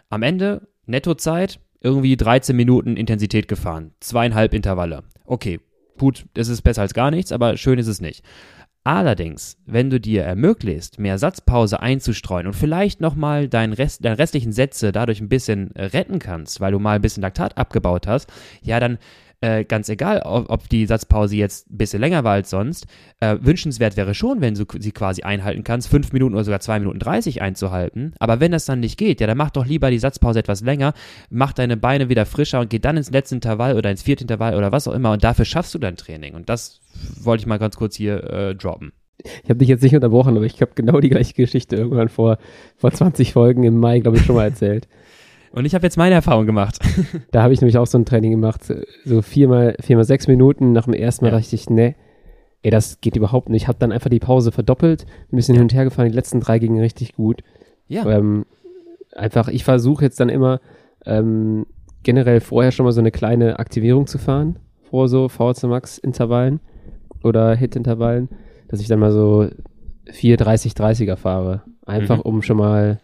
Am 0.09 0.23
Ende, 0.23 0.67
Nettozeit, 0.85 1.59
irgendwie 1.81 2.17
13 2.17 2.55
Minuten 2.55 2.97
Intensität 2.97 3.47
gefahren. 3.47 3.91
Zweieinhalb 3.99 4.53
Intervalle. 4.53 5.03
Okay, 5.25 5.59
gut, 5.97 6.25
das 6.33 6.47
ist 6.47 6.61
besser 6.63 6.81
als 6.81 6.93
gar 6.93 7.11
nichts, 7.11 7.31
aber 7.31 7.57
schön 7.57 7.77
ist 7.77 7.87
es 7.87 8.01
nicht. 8.01 8.23
Allerdings, 8.87 9.57
wenn 9.65 9.89
du 9.89 9.99
dir 9.99 10.23
ermöglicht, 10.23 10.97
mehr 10.97 11.17
Satzpause 11.17 11.81
einzustreuen 11.81 12.47
und 12.47 12.53
vielleicht 12.53 13.01
nochmal 13.01 13.49
deinen 13.49 13.73
Rest, 13.73 14.05
deine 14.05 14.17
restlichen 14.17 14.53
Sätze 14.53 14.93
dadurch 14.93 15.19
ein 15.19 15.27
bisschen 15.27 15.71
retten 15.75 16.19
kannst, 16.19 16.61
weil 16.61 16.71
du 16.71 16.79
mal 16.79 16.95
ein 16.95 17.01
bisschen 17.01 17.21
Laktat 17.21 17.57
abgebaut 17.57 18.07
hast, 18.07 18.31
ja, 18.61 18.79
dann 18.79 18.97
äh, 19.41 19.65
ganz 19.65 19.87
egal, 19.89 20.21
ob, 20.25 20.49
ob, 20.49 20.69
die 20.69 20.85
Satzpause 20.85 21.35
jetzt 21.35 21.69
ein 21.69 21.77
bisschen 21.77 21.99
länger 21.99 22.23
war 22.23 22.33
als 22.33 22.49
sonst, 22.49 22.87
äh, 23.19 23.37
wünschenswert 23.39 23.95
wäre 23.95 24.15
schon, 24.15 24.41
wenn 24.41 24.55
du 24.55 24.65
sie 24.79 24.91
quasi 24.91 25.21
einhalten 25.21 25.63
kannst, 25.63 25.89
fünf 25.89 26.11
Minuten 26.11 26.33
oder 26.33 26.43
sogar 26.43 26.59
zwei 26.59 26.79
Minuten 26.79 26.99
dreißig 26.99 27.41
einzuhalten. 27.41 28.13
Aber 28.19 28.39
wenn 28.39 28.51
das 28.51 28.65
dann 28.65 28.79
nicht 28.79 28.97
geht, 28.97 29.21
ja, 29.21 29.27
dann 29.27 29.37
mach 29.37 29.51
doch 29.51 29.65
lieber 29.65 29.91
die 29.91 29.99
Satzpause 29.99 30.39
etwas 30.39 30.61
länger, 30.61 30.93
mach 31.29 31.53
deine 31.53 31.77
Beine 31.77 32.09
wieder 32.09 32.25
frischer 32.25 32.59
und 32.59 32.69
geh 32.69 32.79
dann 32.79 32.97
ins 32.97 33.11
letzte 33.11 33.35
Intervall 33.35 33.75
oder 33.75 33.91
ins 33.91 34.01
vierte 34.01 34.23
Intervall 34.23 34.55
oder 34.55 34.71
was 34.71 34.87
auch 34.87 34.93
immer 34.93 35.11
und 35.11 35.23
dafür 35.23 35.45
schaffst 35.45 35.73
du 35.75 35.79
dein 35.79 35.97
Training. 35.97 36.33
Und 36.33 36.49
das 36.49 36.81
wollte 37.19 37.41
ich 37.41 37.47
mal 37.47 37.59
ganz 37.59 37.75
kurz 37.75 37.95
hier 37.95 38.23
äh, 38.23 38.55
droppen. 38.55 38.91
Ich 39.43 39.49
habe 39.49 39.57
dich 39.57 39.67
jetzt 39.67 39.81
nicht 39.81 39.95
unterbrochen, 39.95 40.35
aber 40.35 40.45
ich 40.45 40.61
habe 40.61 40.71
genau 40.75 40.99
die 40.99 41.09
gleiche 41.09 41.33
Geschichte 41.33 41.75
irgendwann 41.75 42.09
vor, 42.09 42.37
vor 42.75 42.91
20 42.91 43.33
Folgen 43.33 43.63
im 43.63 43.79
Mai, 43.79 43.99
glaube 43.99 44.17
ich, 44.17 44.25
schon 44.25 44.35
mal 44.35 44.45
erzählt. 44.45 44.87
Und 45.51 45.65
ich 45.65 45.73
habe 45.75 45.85
jetzt 45.85 45.97
meine 45.97 46.15
Erfahrung 46.15 46.45
gemacht. 46.45 46.79
da 47.31 47.43
habe 47.43 47.53
ich 47.53 47.61
nämlich 47.61 47.77
auch 47.77 47.87
so 47.87 47.97
ein 47.97 48.05
Training 48.05 48.31
gemacht, 48.31 48.61
so 49.05 49.21
viermal, 49.21 49.75
viermal 49.79 50.05
sechs 50.05 50.27
Minuten. 50.27 50.71
Nach 50.71 50.85
dem 50.85 50.93
ersten 50.93 51.25
Mal 51.25 51.31
ja. 51.31 51.39
dachte 51.39 51.55
ich, 51.55 51.69
ne, 51.69 51.95
ey, 52.63 52.71
das 52.71 53.01
geht 53.01 53.15
überhaupt 53.15 53.49
nicht. 53.49 53.63
Ich 53.63 53.67
habe 53.67 53.79
dann 53.79 53.91
einfach 53.91 54.09
die 54.09 54.19
Pause 54.19 54.51
verdoppelt, 54.51 55.05
ein 55.31 55.35
bisschen 55.35 55.55
hin 55.55 55.63
und 55.63 55.73
her 55.73 55.83
gefahren. 55.83 56.09
Die 56.09 56.15
letzten 56.15 56.39
drei 56.39 56.59
gingen 56.59 56.79
richtig 56.79 57.13
gut. 57.13 57.41
Ja. 57.87 58.05
Ähm, 58.05 58.45
einfach, 59.15 59.47
ich 59.47 59.63
versuche 59.63 60.03
jetzt 60.03 60.19
dann 60.19 60.29
immer 60.29 60.59
ähm, 61.05 61.65
generell 62.03 62.39
vorher 62.39 62.71
schon 62.71 62.85
mal 62.85 62.91
so 62.91 62.99
eine 62.99 63.11
kleine 63.11 63.59
Aktivierung 63.59 64.07
zu 64.07 64.17
fahren, 64.17 64.59
vor 64.89 65.07
so 65.07 65.29
VHC 65.29 65.67
Max 65.67 65.97
Intervallen 65.97 66.59
oder 67.23 67.55
Hit-Intervallen, 67.55 68.29
dass 68.67 68.79
ich 68.79 68.87
dann 68.87 68.99
mal 68.99 69.11
so 69.11 69.49
4, 70.11 70.37
30, 70.37 70.73
30er 70.73 71.15
fahre. 71.15 71.63
Einfach 71.85 72.17
mhm. 72.17 72.23
um 72.23 72.41
schon 72.41 72.57
mal 72.57 72.99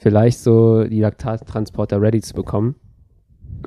vielleicht 0.00 0.38
so 0.40 0.84
die 0.84 1.00
Laktattransporter 1.00 2.00
ready 2.00 2.20
zu 2.20 2.34
bekommen. 2.34 2.74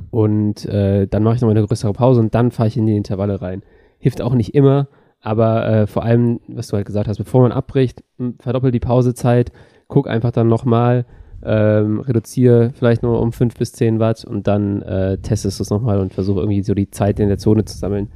Und 0.09 0.65
äh, 0.65 1.07
dann 1.07 1.23
mache 1.23 1.35
ich 1.35 1.41
nochmal 1.41 1.55
eine 1.55 1.65
größere 1.65 1.93
Pause 1.93 2.19
und 2.19 2.33
dann 2.33 2.51
fahre 2.51 2.67
ich 2.67 2.77
in 2.77 2.87
die 2.87 2.97
Intervalle 2.97 3.41
rein. 3.41 3.61
Hilft 3.99 4.21
auch 4.21 4.33
nicht 4.33 4.55
immer, 4.55 4.87
aber 5.21 5.67
äh, 5.67 5.87
vor 5.87 6.03
allem, 6.03 6.39
was 6.47 6.67
du 6.67 6.75
halt 6.75 6.87
gesagt 6.87 7.07
hast, 7.07 7.19
bevor 7.19 7.43
man 7.43 7.51
abbricht, 7.51 8.03
verdoppelt 8.39 8.73
die 8.73 8.79
Pausezeit, 8.79 9.51
guck 9.87 10.09
einfach 10.09 10.31
dann 10.31 10.47
nochmal, 10.47 11.05
ähm, 11.43 11.99
reduziere 11.99 12.71
vielleicht 12.73 13.03
nur 13.03 13.21
um 13.21 13.31
5 13.31 13.55
bis 13.55 13.73
10 13.73 13.99
Watt 13.99 14.25
und 14.25 14.47
dann 14.47 14.81
äh, 14.81 15.19
testest 15.19 15.59
du 15.59 15.63
es 15.63 15.69
nochmal 15.69 15.99
und 15.99 16.13
versuche 16.13 16.39
irgendwie 16.39 16.63
so 16.63 16.73
die 16.73 16.89
Zeit 16.89 17.19
in 17.19 17.27
der 17.27 17.37
Zone 17.37 17.65
zu 17.65 17.77
sammeln. 17.77 18.11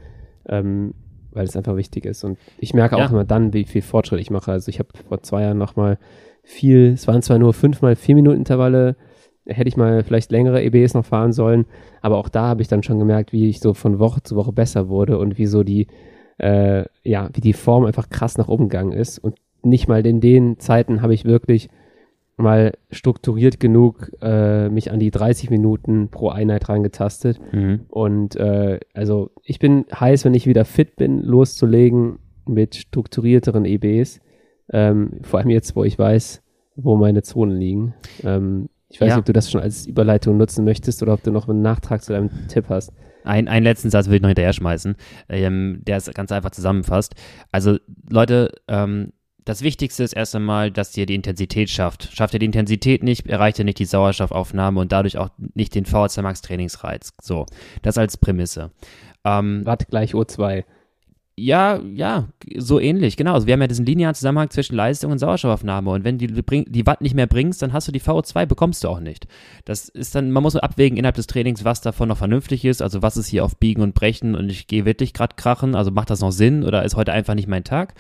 Ähm, 0.50 0.94
weil 1.32 1.46
es 1.46 1.56
einfach 1.56 1.76
wichtig 1.76 2.06
ist. 2.06 2.24
Und 2.24 2.40
ich 2.58 2.74
merke 2.74 2.96
auch 2.96 3.02
ja. 3.02 3.10
immer 3.10 3.24
dann, 3.24 3.54
wie 3.54 3.66
viel 3.66 3.84
Fortschritt 3.84 4.20
ich 4.20 4.32
mache. 4.32 4.52
Also 4.52 4.70
ich 4.70 4.80
habe 4.80 4.90
vor 5.08 5.22
zwei 5.22 5.44
Jahren 5.44 5.60
nochmal 5.60 6.00
viel, 6.48 6.94
es 6.94 7.08
waren 7.08 7.22
zwar 7.22 7.38
nur 7.38 7.54
fünf 7.54 7.82
mal 7.82 7.96
vier 7.98 8.16
Minuten 8.16 8.38
Intervalle, 8.38 8.96
hätte 9.46 9.68
ich 9.68 9.76
mal 9.76 10.04
vielleicht 10.04 10.32
längere 10.32 10.64
EBs 10.64 10.94
noch 10.94 11.06
fahren 11.06 11.34
sollen, 11.34 11.66
aber 12.02 12.18
auch 12.18 12.30
da 12.30 12.48
habe 12.48 12.62
ich 12.62 12.70
dann 12.70 12.84
schon 12.84 13.00
gemerkt, 13.00 13.34
wie 13.34 13.50
ich 13.50 13.60
so 13.60 13.74
von 13.74 14.00
Woche 14.00 14.24
zu 14.24 14.36
Woche 14.38 14.54
besser 14.54 14.88
wurde 14.88 15.18
und 15.20 15.38
wie 15.38 15.46
so 15.46 15.64
die, 15.64 15.88
äh, 16.38 16.86
ja, 17.04 17.30
wie 17.34 17.42
die 17.42 17.54
Form 17.54 17.86
einfach 17.86 18.10
krass 18.10 18.38
nach 18.38 18.48
oben 18.48 18.70
gegangen 18.70 18.94
ist. 18.94 19.20
Und 19.20 19.36
nicht 19.62 19.90
mal 19.90 20.06
in 20.06 20.22
den 20.22 20.58
Zeiten 20.58 21.02
habe 21.02 21.14
ich 21.14 21.26
wirklich 21.26 21.70
mal 22.38 22.74
strukturiert 22.92 23.60
genug 23.60 24.12
äh, 24.22 24.70
mich 24.70 24.92
an 24.92 25.00
die 25.00 25.12
30 25.12 25.50
Minuten 25.50 26.08
pro 26.10 26.30
Einheit 26.30 26.70
reingetastet. 26.70 27.42
Mhm. 27.52 27.82
Und 27.90 28.38
äh, 28.38 28.80
also 28.94 29.32
ich 29.44 29.60
bin 29.60 29.86
heiß, 29.94 30.24
wenn 30.24 30.34
ich 30.34 30.48
wieder 30.48 30.64
fit 30.64 30.96
bin, 30.96 31.22
loszulegen 31.22 32.20
mit 32.46 32.76
strukturierteren 32.76 33.66
EBs. 33.66 34.22
Ähm, 34.72 35.20
vor 35.24 35.40
allem 35.40 35.50
jetzt, 35.50 35.76
wo 35.76 35.84
ich 35.84 35.98
weiß, 35.98 36.42
wo 36.76 36.96
meine 36.96 37.24
Zonen 37.24 37.58
liegen. 37.58 37.94
Ähm, 38.24 38.70
ich 38.90 39.02
weiß 39.02 39.10
ja. 39.10 39.16
nicht, 39.16 39.20
ob 39.20 39.26
du 39.26 39.34
das 39.34 39.52
schon 39.52 39.62
als 39.62 39.86
Überleitung 39.86 40.38
nutzen 40.38 40.64
möchtest 40.64 41.02
oder 41.04 41.14
ob 41.14 41.24
du 41.24 41.32
noch 41.32 41.50
einen 41.50 41.62
Nachtrag 41.62 42.04
zu 42.04 42.14
deinem 42.14 42.30
Tipp 42.48 42.66
hast. 42.70 42.94
Ein, 43.24 43.50
einen 43.50 43.64
letzten 43.64 43.90
Satz 43.90 44.08
will 44.08 44.16
ich 44.16 44.22
noch 44.22 44.30
hinterher 44.30 44.54
schmeißen, 44.54 44.96
ähm, 45.28 45.82
der 45.86 45.98
es 45.98 46.10
ganz 46.14 46.32
einfach 46.32 46.52
zusammenfasst. 46.52 47.16
Also 47.52 47.78
Leute, 48.10 48.54
ähm, 48.70 49.12
das 49.44 49.62
Wichtigste 49.62 50.04
ist 50.04 50.14
erst 50.14 50.36
einmal, 50.36 50.72
dass 50.72 50.96
ihr 50.98 51.06
die 51.06 51.16
Intensität 51.16 51.70
schafft. 51.70 52.10
Schafft 52.14 52.34
ihr 52.34 52.40
die 52.40 52.46
Intensität 52.46 53.04
nicht, 53.04 53.28
erreicht 53.28 53.60
ihr 53.60 53.66
nicht 53.66 53.80
die 53.80 53.86
Sauerstoffaufnahme 53.86 54.80
und 54.80 54.92
dadurch 54.92 55.18
auch 55.18 55.30
nicht 55.54 55.76
den 55.76 55.86
VHC 55.86 56.22
Max 56.22 56.42
Trainingsreiz. 56.42 57.14
So, 57.22 57.46
das 57.82 57.98
als 57.98 58.18
Prämisse. 58.18 58.72
Ähm, 59.24 59.66
Watt 59.66 59.88
gleich 59.90 60.14
O2. 60.14 60.64
Ja, 61.40 61.80
ja, 61.94 62.30
so 62.58 62.80
ähnlich, 62.80 63.16
genau. 63.16 63.34
Also 63.34 63.46
wir 63.46 63.54
haben 63.54 63.62
ja 63.62 63.68
diesen 63.68 63.86
linearen 63.86 64.16
Zusammenhang 64.16 64.50
zwischen 64.50 64.76
Leistung 64.76 65.12
und 65.12 65.20
Sauerstoffaufnahme. 65.20 65.92
Und 65.92 66.04
wenn 66.04 66.18
du 66.18 66.26
die, 66.26 66.66
die 66.66 66.86
Watt 66.88 67.02
nicht 67.02 67.14
mehr 67.14 67.28
bringst, 67.28 67.62
dann 67.62 67.74
hast 67.74 67.88
du 67.88 67.92
die 67.92 68.02
VO2, 68.02 68.48
bekommst 68.48 68.84
du 68.84 68.88
auch 68.88 69.00
nicht. 69.00 69.28
Das 69.64 69.88
ist 69.88 70.16
dann, 70.16 70.32
man 70.32 70.42
muss 70.42 70.56
abwägen 70.56 70.98
innerhalb 70.98 71.16
des 71.16 71.28
Trainings, 71.28 71.64
was 71.64 71.82
davon 71.82 72.10
noch 72.10 72.18
vernünftig 72.18 72.66
ist. 72.66 72.82
Also 72.82 73.04
was 73.04 73.18
ist 73.18 73.28
hier 73.28 73.46
auf 73.46 73.56
Biegen 73.58 73.84
und 73.84 73.94
Brechen 73.94 74.34
und 74.34 74.50
ich 74.50 74.66
gehe 74.66 74.86
wirklich 74.86 75.14
gerade 75.14 75.36
krachen. 75.36 75.76
Also 75.76 75.92
macht 75.92 76.10
das 76.10 76.22
noch 76.22 76.32
Sinn 76.32 76.64
oder 76.64 76.84
ist 76.84 76.96
heute 76.96 77.14
einfach 77.14 77.36
nicht 77.36 77.48
mein 77.48 77.64
Tag? 77.64 77.94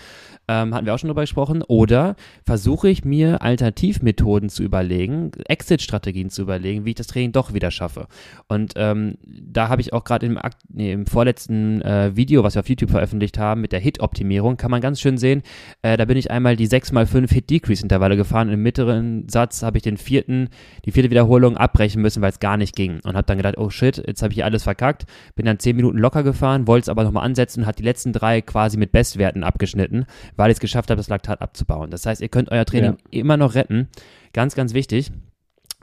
ähm, 0.47 0.73
hatten 0.73 0.85
wir 0.85 0.93
auch 0.93 0.99
schon 0.99 1.09
drüber 1.09 1.21
gesprochen, 1.21 1.61
oder 1.61 2.15
versuche 2.45 2.89
ich 2.89 3.03
mir 3.03 3.41
Alternativmethoden 3.41 4.49
zu 4.49 4.63
überlegen, 4.63 5.31
Exit-Strategien 5.45 6.29
zu 6.29 6.41
überlegen, 6.41 6.85
wie 6.85 6.91
ich 6.91 6.95
das 6.95 7.07
Training 7.07 7.33
doch 7.33 7.53
wieder 7.53 7.71
schaffe. 7.71 8.07
Und 8.47 8.73
ähm, 8.75 9.17
da 9.25 9.69
habe 9.69 9.81
ich 9.81 9.93
auch 9.93 10.03
gerade 10.03 10.25
im, 10.25 10.39
nee, 10.69 10.93
im 10.93 11.05
vorletzten 11.05 11.81
äh, 11.81 12.15
Video, 12.15 12.43
was 12.43 12.55
wir 12.55 12.61
auf 12.61 12.69
YouTube 12.69 12.91
veröffentlicht 12.91 13.26
veröffentlicht 13.27 13.37
haben 13.37 13.61
mit 13.61 13.71
der 13.71 13.79
Hit-Optimierung, 13.79 14.57
kann 14.57 14.71
man 14.71 14.81
ganz 14.81 14.99
schön 14.99 15.17
sehen. 15.17 15.43
Äh, 15.81 15.97
da 15.97 16.05
bin 16.05 16.17
ich 16.17 16.31
einmal 16.31 16.55
die 16.55 16.67
6x5 16.67 17.31
Hit-Decrease-Intervalle 17.31 18.15
gefahren. 18.15 18.49
Im 18.49 18.63
mittleren 18.63 19.27
Satz 19.29 19.63
habe 19.63 19.77
ich 19.77 19.83
den 19.83 19.97
vierten, 19.97 20.49
die 20.85 20.91
vierte 20.91 21.09
Wiederholung 21.09 21.57
abbrechen 21.57 22.01
müssen, 22.01 22.21
weil 22.21 22.31
es 22.31 22.39
gar 22.39 22.57
nicht 22.57 22.75
ging. 22.75 22.99
Und 23.03 23.15
habe 23.15 23.25
dann 23.25 23.37
gedacht, 23.37 23.57
oh 23.57 23.69
shit, 23.69 24.01
jetzt 24.05 24.21
habe 24.21 24.31
ich 24.31 24.35
hier 24.35 24.45
alles 24.45 24.63
verkackt. 24.63 25.05
Bin 25.35 25.45
dann 25.45 25.59
10 25.59 25.75
Minuten 25.75 25.97
locker 25.97 26.23
gefahren, 26.23 26.67
wollte 26.67 26.85
es 26.85 26.89
aber 26.89 27.03
nochmal 27.03 27.25
ansetzen 27.25 27.61
und 27.61 27.65
hat 27.67 27.79
die 27.79 27.83
letzten 27.83 28.13
drei 28.13 28.41
quasi 28.41 28.77
mit 28.77 28.91
Bestwerten 28.91 29.43
abgeschnitten, 29.43 30.05
weil 30.35 30.49
ich 30.49 30.57
es 30.57 30.61
geschafft 30.61 30.89
habe, 30.89 30.97
das 30.97 31.09
Laktat 31.09 31.41
abzubauen. 31.41 31.91
Das 31.91 32.05
heißt, 32.05 32.21
ihr 32.21 32.29
könnt 32.29 32.51
euer 32.51 32.65
Training 32.65 32.97
ja. 33.11 33.19
immer 33.19 33.37
noch 33.37 33.55
retten. 33.55 33.87
Ganz, 34.33 34.55
ganz 34.55 34.73
wichtig. 34.73 35.11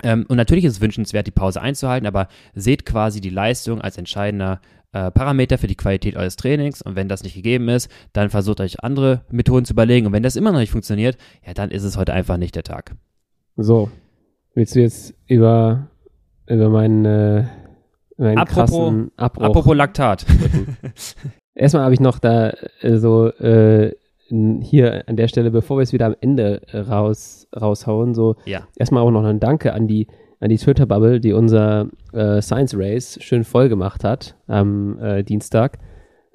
Ähm, 0.03 0.27
und 0.29 0.37
natürlich 0.37 0.65
ist 0.65 0.75
es 0.75 0.81
wünschenswert, 0.81 1.27
die 1.27 1.33
Pause 1.33 1.61
einzuhalten, 1.61 2.07
aber 2.07 2.29
seht 2.55 2.85
quasi 2.85 3.21
die 3.21 3.31
Leistung 3.31 3.81
als 3.81 3.97
entscheidender 3.97 4.61
äh, 4.95 5.11
Parameter 5.11 5.59
für 5.59 5.67
die 5.67 5.75
Qualität 5.75 6.17
eures 6.17 6.37
Trainings. 6.37 6.81
Und 6.81 6.95
wenn 6.95 7.09
das 7.09 7.25
nicht 7.25 7.35
gegeben 7.35 7.69
ist, 7.69 7.91
dann 8.13 8.31
versucht 8.31 8.61
euch 8.61 8.83
andere 8.83 9.23
Methoden 9.29 9.65
zu 9.65 9.73
überlegen. 9.73 10.07
Und 10.07 10.13
wenn 10.13 10.23
das 10.23 10.37
immer 10.37 10.53
noch 10.53 10.61
nicht 10.61 10.71
funktioniert, 10.71 11.19
ja, 11.45 11.53
dann 11.53 11.71
ist 11.71 11.83
es 11.83 11.97
heute 11.97 12.13
einfach 12.13 12.37
nicht 12.37 12.55
der 12.55 12.63
Tag. 12.63 12.95
So, 13.57 13.91
willst 14.55 14.77
du 14.77 14.81
jetzt 14.81 15.15
über, 15.27 15.89
über 16.47 16.69
meinen, 16.71 17.05
äh, 17.05 17.45
meinen 18.17 18.39
apropos, 18.39 18.71
krassen 18.71 19.11
Abbruch... 19.17 19.45
Apropos 19.45 19.77
Laktat. 19.77 20.27
Erstmal 21.57 21.85
habe 21.85 21.95
ich 21.95 22.01
noch 22.01 22.21
da 22.21 22.51
äh, 22.81 22.97
so 22.97 23.29
äh, 23.29 23.95
hier 24.29 25.09
an 25.09 25.17
der 25.17 25.29
Stelle, 25.29 25.51
bevor 25.51 25.79
wir 25.79 25.83
es 25.83 25.93
wieder 25.93 26.07
am 26.07 26.17
Ende 26.21 26.63
raus, 26.73 27.47
raushauen, 27.55 28.15
so 28.15 28.37
ja. 28.47 28.67
erstmal 28.77 29.03
auch 29.03 29.11
noch 29.11 29.25
ein 29.25 29.39
Danke 29.39 29.75
an 29.75 29.87
die, 29.87 30.09
an 30.45 30.51
die 30.51 30.59
Twitter-Bubble, 30.59 31.21
die 31.21 31.33
unser 31.33 31.89
äh, 32.13 32.43
Science 32.43 32.77
Race 32.77 33.19
schön 33.23 33.45
voll 33.45 33.71
gemacht 33.71 34.05
hat 34.05 34.37
am 34.47 34.99
äh, 34.99 35.25
Dienstag. 35.25 35.79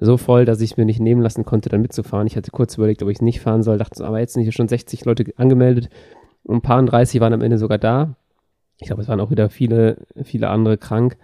So 0.00 0.16
voll, 0.16 0.44
dass 0.44 0.60
ich 0.60 0.76
mir 0.76 0.84
nicht 0.84 0.98
nehmen 0.98 1.22
lassen 1.22 1.44
konnte, 1.44 1.68
dann 1.68 1.80
mitzufahren. 1.80 2.26
Ich 2.26 2.36
hatte 2.36 2.50
kurz 2.50 2.76
überlegt, 2.76 3.04
ob 3.04 3.08
ich 3.08 3.18
es 3.18 3.22
nicht 3.22 3.40
fahren 3.40 3.62
soll, 3.62 3.78
dachte, 3.78 4.04
aber 4.04 4.18
jetzt 4.18 4.32
sind 4.32 4.42
hier 4.42 4.50
schon 4.50 4.66
60 4.66 5.04
Leute 5.04 5.26
angemeldet 5.36 5.90
und 6.42 6.56
ein 6.56 6.62
paar 6.62 6.82
30 6.82 7.20
waren 7.20 7.32
am 7.32 7.40
Ende 7.40 7.56
sogar 7.56 7.78
da. 7.78 8.16
Ich 8.80 8.88
glaube, 8.88 9.02
es 9.02 9.08
waren 9.08 9.20
auch 9.20 9.30
wieder 9.30 9.48
viele, 9.48 9.98
viele 10.24 10.48
andere 10.48 10.76
krank. 10.76 11.16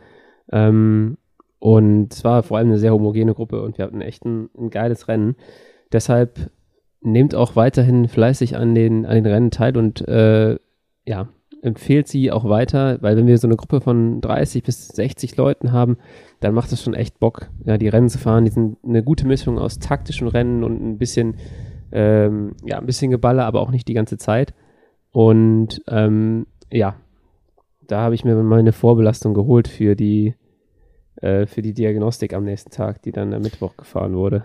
Ähm, 0.52 1.16
und 1.58 2.12
es 2.12 2.22
war 2.22 2.44
vor 2.44 2.58
allem 2.58 2.68
eine 2.68 2.78
sehr 2.78 2.92
homogene 2.92 3.34
Gruppe 3.34 3.62
und 3.62 3.78
wir 3.78 3.86
hatten 3.86 4.00
echt 4.00 4.24
ein, 4.24 4.48
ein 4.56 4.70
geiles 4.70 5.08
Rennen. 5.08 5.34
Deshalb 5.90 6.50
nehmt 7.00 7.34
auch 7.34 7.56
weiterhin 7.56 8.06
fleißig 8.06 8.56
an 8.56 8.76
den, 8.76 9.06
an 9.06 9.14
den 9.16 9.26
Rennen 9.26 9.50
teil 9.50 9.76
und 9.76 10.06
äh, 10.06 10.56
ja, 11.04 11.28
empfehlt 11.66 12.08
sie 12.08 12.30
auch 12.30 12.48
weiter, 12.48 12.98
weil 13.02 13.16
wenn 13.16 13.26
wir 13.26 13.36
so 13.38 13.46
eine 13.46 13.56
Gruppe 13.56 13.80
von 13.80 14.20
30 14.20 14.62
bis 14.62 14.88
60 14.88 15.36
Leuten 15.36 15.72
haben, 15.72 15.98
dann 16.40 16.54
macht 16.54 16.72
es 16.72 16.82
schon 16.82 16.94
echt 16.94 17.18
Bock, 17.18 17.50
ja, 17.64 17.76
die 17.78 17.88
Rennen 17.88 18.08
zu 18.08 18.18
fahren. 18.18 18.44
Die 18.44 18.50
sind 18.50 18.78
eine 18.84 19.02
gute 19.02 19.26
Mischung 19.26 19.58
aus 19.58 19.78
taktischen 19.78 20.28
Rennen 20.28 20.64
und 20.64 20.82
ein 20.82 20.98
bisschen, 20.98 21.36
ähm, 21.92 22.54
ja, 22.64 22.78
ein 22.78 22.86
bisschen 22.86 23.10
Geballer, 23.10 23.44
aber 23.44 23.60
auch 23.60 23.70
nicht 23.70 23.88
die 23.88 23.94
ganze 23.94 24.16
Zeit. 24.16 24.54
Und 25.10 25.82
ähm, 25.88 26.46
ja, 26.70 26.96
da 27.86 28.00
habe 28.00 28.14
ich 28.14 28.24
mir 28.24 28.34
meine 28.36 28.72
Vorbelastung 28.72 29.34
geholt 29.34 29.68
für 29.68 29.96
die, 29.96 30.34
äh, 31.16 31.46
für 31.46 31.62
die 31.62 31.74
Diagnostik 31.74 32.34
am 32.34 32.44
nächsten 32.44 32.70
Tag, 32.70 33.02
die 33.02 33.12
dann 33.12 33.32
am 33.32 33.42
Mittwoch 33.42 33.76
gefahren 33.76 34.14
wurde. 34.14 34.44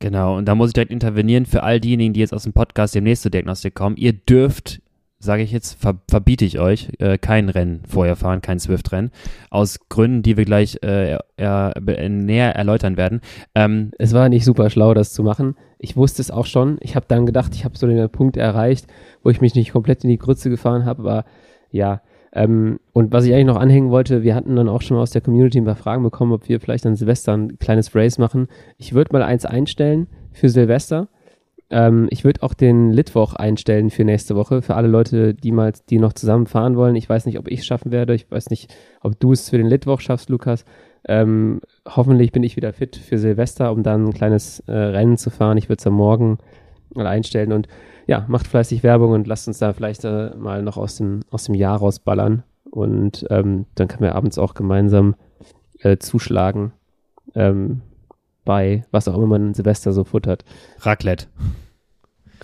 Genau, 0.00 0.36
und 0.36 0.46
da 0.46 0.56
muss 0.56 0.70
ich 0.70 0.74
direkt 0.74 0.90
intervenieren 0.90 1.46
für 1.46 1.62
all 1.62 1.78
diejenigen, 1.78 2.12
die 2.12 2.20
jetzt 2.20 2.34
aus 2.34 2.42
dem 2.42 2.52
Podcast 2.52 2.94
demnächst 2.94 3.22
zur 3.22 3.30
Diagnostik 3.30 3.74
kommen. 3.76 3.96
Ihr 3.96 4.12
dürft, 4.12 4.82
sage 5.22 5.42
ich 5.42 5.52
jetzt, 5.52 5.80
ver 5.80 5.94
verbiete 6.08 6.44
ich 6.44 6.58
euch, 6.58 6.90
äh, 6.98 7.16
kein 7.16 7.48
Rennen 7.48 7.82
vorher 7.88 8.16
fahren, 8.16 8.42
kein 8.42 8.58
Swift-Rennen. 8.58 9.12
Aus 9.50 9.78
Gründen, 9.88 10.22
die 10.22 10.36
wir 10.36 10.44
gleich 10.44 10.78
äh, 10.82 11.18
er, 11.36 11.74
näher 11.78 12.56
erläutern 12.56 12.96
werden. 12.96 13.20
Ähm, 13.54 13.92
es 13.98 14.12
war 14.12 14.28
nicht 14.28 14.44
super 14.44 14.68
schlau, 14.68 14.94
das 14.94 15.12
zu 15.12 15.22
machen. 15.22 15.54
Ich 15.78 15.96
wusste 15.96 16.22
es 16.22 16.30
auch 16.30 16.46
schon. 16.46 16.78
Ich 16.80 16.96
habe 16.96 17.06
dann 17.08 17.24
gedacht, 17.24 17.54
ich 17.54 17.64
habe 17.64 17.78
so 17.78 17.86
den 17.86 18.10
Punkt 18.10 18.36
erreicht, 18.36 18.86
wo 19.22 19.30
ich 19.30 19.40
mich 19.40 19.54
nicht 19.54 19.72
komplett 19.72 20.02
in 20.02 20.10
die 20.10 20.18
Grütze 20.18 20.50
gefahren 20.50 20.84
habe, 20.84 21.02
aber 21.02 21.24
ja, 21.70 22.02
ähm, 22.34 22.80
und 22.92 23.12
was 23.12 23.24
ich 23.24 23.32
eigentlich 23.32 23.46
noch 23.46 23.60
anhängen 23.60 23.90
wollte, 23.90 24.22
wir 24.22 24.34
hatten 24.34 24.56
dann 24.56 24.68
auch 24.68 24.82
schon 24.82 24.96
aus 24.96 25.10
der 25.10 25.20
Community 25.20 25.58
ein 25.58 25.66
paar 25.66 25.76
Fragen 25.76 26.02
bekommen, 26.02 26.32
ob 26.32 26.48
wir 26.48 26.60
vielleicht 26.60 26.86
an 26.86 26.96
Silvester 26.96 27.36
ein 27.36 27.58
kleines 27.58 27.94
Race 27.94 28.18
machen. 28.18 28.48
Ich 28.78 28.94
würde 28.94 29.12
mal 29.12 29.22
eins 29.22 29.44
einstellen 29.44 30.08
für 30.32 30.48
Silvester. 30.48 31.08
Ähm, 31.72 32.06
ich 32.10 32.22
würde 32.22 32.42
auch 32.42 32.52
den 32.52 32.90
Litwoch 32.90 33.32
einstellen 33.32 33.88
für 33.88 34.04
nächste 34.04 34.36
Woche, 34.36 34.60
für 34.60 34.74
alle 34.74 34.88
Leute, 34.88 35.32
die 35.32 35.52
mal, 35.52 35.72
die 35.88 35.98
noch 35.98 36.12
zusammen 36.12 36.46
fahren 36.46 36.76
wollen. 36.76 36.94
Ich 36.96 37.08
weiß 37.08 37.24
nicht, 37.24 37.38
ob 37.38 37.48
ich 37.48 37.60
es 37.60 37.66
schaffen 37.66 37.90
werde. 37.90 38.14
Ich 38.14 38.30
weiß 38.30 38.50
nicht, 38.50 38.72
ob 39.00 39.18
du 39.18 39.32
es 39.32 39.48
für 39.48 39.56
den 39.56 39.66
Litwoch 39.66 40.00
schaffst, 40.00 40.28
Lukas. 40.28 40.66
Ähm, 41.08 41.62
hoffentlich 41.88 42.30
bin 42.30 42.42
ich 42.42 42.56
wieder 42.56 42.74
fit 42.74 42.96
für 42.96 43.16
Silvester, 43.18 43.72
um 43.72 43.82
dann 43.82 44.08
ein 44.08 44.12
kleines 44.12 44.60
äh, 44.60 44.72
Rennen 44.72 45.16
zu 45.16 45.30
fahren. 45.30 45.56
Ich 45.56 45.70
würde 45.70 45.80
es 45.80 45.86
am 45.86 45.94
Morgen 45.94 46.38
mal 46.94 47.06
einstellen 47.06 47.52
und 47.52 47.68
ja, 48.06 48.26
macht 48.28 48.46
fleißig 48.46 48.82
Werbung 48.82 49.12
und 49.12 49.26
lasst 49.26 49.48
uns 49.48 49.58
da 49.58 49.72
vielleicht 49.72 50.04
äh, 50.04 50.30
mal 50.36 50.62
noch 50.62 50.76
aus 50.76 50.96
dem, 50.96 51.20
aus 51.30 51.44
dem 51.44 51.54
Jahr 51.54 51.78
rausballern. 51.78 52.42
Und 52.70 53.24
ähm, 53.30 53.64
dann 53.74 53.88
können 53.88 54.02
wir 54.02 54.14
abends 54.14 54.38
auch 54.38 54.52
gemeinsam 54.52 55.14
äh, 55.80 55.96
zuschlagen 55.96 56.72
ähm, 57.34 57.80
bei 58.44 58.84
was 58.90 59.08
auch 59.08 59.16
immer 59.16 59.26
man 59.26 59.54
Silvester 59.54 59.92
so 59.92 60.04
futtert. 60.04 60.44
Raclette. 60.80 61.26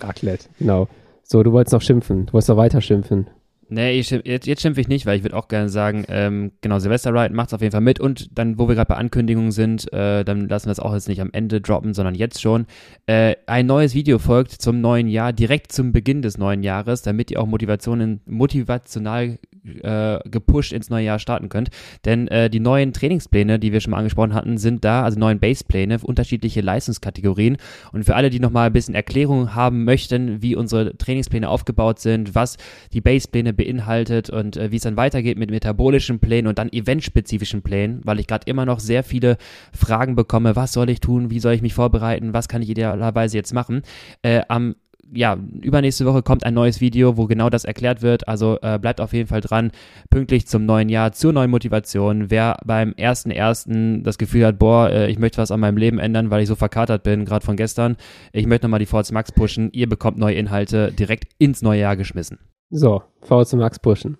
Raclette, 0.01 0.47
genau. 0.59 0.87
So, 1.23 1.43
du 1.43 1.51
wolltest 1.51 1.73
noch 1.73 1.81
schimpfen. 1.81 2.25
Du 2.25 2.33
wolltest 2.33 2.49
noch 2.49 2.57
weiter 2.57 2.81
schimpfen. 2.81 3.27
Nee, 3.71 3.99
ich, 3.99 4.09
jetzt, 4.09 4.47
jetzt 4.47 4.61
schimpfe 4.63 4.81
ich 4.81 4.87
nicht, 4.87 5.05
weil 5.05 5.17
ich 5.17 5.23
würde 5.23 5.37
auch 5.37 5.47
gerne 5.47 5.69
sagen, 5.69 6.03
ähm, 6.09 6.53
genau, 6.61 6.79
Silvester 6.79 7.13
Ride 7.13 7.35
es 7.39 7.53
auf 7.53 7.61
jeden 7.61 7.71
Fall 7.71 7.81
mit 7.81 7.99
und 7.99 8.35
dann, 8.37 8.57
wo 8.57 8.67
wir 8.67 8.73
gerade 8.73 8.87
bei 8.87 8.95
Ankündigungen 8.95 9.51
sind, 9.51 9.93
äh, 9.93 10.23
dann 10.25 10.49
lassen 10.49 10.65
wir 10.65 10.71
es 10.71 10.79
auch 10.79 10.91
jetzt 10.91 11.07
nicht 11.07 11.21
am 11.21 11.29
Ende 11.31 11.61
droppen, 11.61 11.93
sondern 11.93 12.15
jetzt 12.15 12.41
schon. 12.41 12.65
Äh, 13.05 13.35
ein 13.45 13.67
neues 13.67 13.93
Video 13.93 14.17
folgt 14.17 14.53
zum 14.53 14.81
neuen 14.81 15.07
Jahr, 15.07 15.33
direkt 15.33 15.71
zum 15.71 15.91
Beginn 15.91 16.23
des 16.23 16.39
neuen 16.39 16.63
Jahres, 16.63 17.03
damit 17.03 17.29
ihr 17.29 17.39
auch 17.39 17.45
Motivationen, 17.45 18.21
motivational 18.25 19.37
äh, 19.83 20.19
gepusht 20.29 20.73
ins 20.73 20.89
neue 20.89 21.05
Jahr 21.05 21.19
starten 21.19 21.49
könnt. 21.49 21.69
Denn 22.05 22.27
äh, 22.27 22.49
die 22.49 22.59
neuen 22.59 22.93
Trainingspläne, 22.93 23.59
die 23.59 23.71
wir 23.71 23.81
schon 23.81 23.91
mal 23.91 23.97
angesprochen 23.97 24.33
hatten, 24.33 24.57
sind 24.57 24.83
da, 24.83 25.03
also 25.03 25.19
neuen 25.19 25.39
Basepläne, 25.39 25.99
unterschiedliche 26.01 26.61
Leistungskategorien. 26.61 27.57
Und 27.91 28.03
für 28.05 28.15
alle, 28.15 28.29
die 28.29 28.39
nochmal 28.39 28.67
ein 28.67 28.73
bisschen 28.73 28.95
Erklärung 28.95 29.55
haben 29.55 29.83
möchten, 29.83 30.41
wie 30.41 30.55
unsere 30.55 30.97
Trainingspläne 30.97 31.49
aufgebaut 31.49 31.99
sind, 31.99 32.35
was 32.35 32.57
die 32.93 33.01
Basepläne 33.01 33.53
beinhaltet 33.53 34.29
und 34.29 34.57
äh, 34.57 34.71
wie 34.71 34.77
es 34.77 34.83
dann 34.83 34.97
weitergeht 34.97 35.37
mit 35.37 35.51
metabolischen 35.51 36.19
Plänen 36.19 36.47
und 36.47 36.57
dann 36.59 36.71
eventspezifischen 36.71 37.61
Plänen, 37.61 38.01
weil 38.03 38.19
ich 38.19 38.27
gerade 38.27 38.49
immer 38.49 38.65
noch 38.65 38.79
sehr 38.79 39.03
viele 39.03 39.37
Fragen 39.73 40.15
bekomme, 40.15 40.55
was 40.55 40.73
soll 40.73 40.89
ich 40.89 40.99
tun, 40.99 41.29
wie 41.29 41.39
soll 41.39 41.53
ich 41.53 41.61
mich 41.61 41.73
vorbereiten, 41.73 42.33
was 42.33 42.47
kann 42.47 42.61
ich 42.61 42.69
idealerweise 42.69 43.37
jetzt 43.37 43.53
machen. 43.53 43.81
Äh, 44.21 44.41
am 44.47 44.75
ja, 45.11 45.37
übernächste 45.61 46.05
Woche 46.05 46.21
kommt 46.21 46.45
ein 46.45 46.53
neues 46.53 46.81
Video, 46.81 47.17
wo 47.17 47.25
genau 47.25 47.49
das 47.49 47.65
erklärt 47.65 48.01
wird. 48.01 48.27
Also 48.27 48.57
äh, 48.61 48.77
bleibt 48.79 49.01
auf 49.01 49.13
jeden 49.13 49.27
Fall 49.27 49.41
dran, 49.41 49.71
pünktlich 50.09 50.47
zum 50.47 50.65
neuen 50.65 50.89
Jahr, 50.89 51.11
zur 51.11 51.33
neuen 51.33 51.49
Motivation. 51.49 52.29
Wer 52.29 52.57
beim 52.65 52.93
ersten 52.95 53.31
ersten 53.31 54.03
das 54.03 54.17
Gefühl 54.17 54.45
hat, 54.45 54.59
boah, 54.59 54.89
äh, 54.89 55.09
ich 55.09 55.19
möchte 55.19 55.39
was 55.39 55.51
an 55.51 55.59
meinem 55.59 55.77
Leben 55.77 55.99
ändern, 55.99 56.29
weil 56.29 56.41
ich 56.41 56.47
so 56.47 56.55
verkatert 56.55 57.03
bin, 57.03 57.25
gerade 57.25 57.45
von 57.45 57.55
gestern, 57.55 57.97
ich 58.33 58.45
möchte 58.45 58.67
nochmal 58.67 58.79
die 58.79 58.85
VZ 58.85 59.11
Max 59.11 59.31
pushen, 59.31 59.69
ihr 59.71 59.89
bekommt 59.89 60.17
neue 60.17 60.35
Inhalte 60.35 60.91
direkt 60.91 61.33
ins 61.37 61.61
neue 61.61 61.81
Jahr 61.81 61.97
geschmissen. 61.97 62.39
So, 62.69 63.01
VZ 63.21 63.53
Max 63.53 63.79
pushen. 63.79 64.17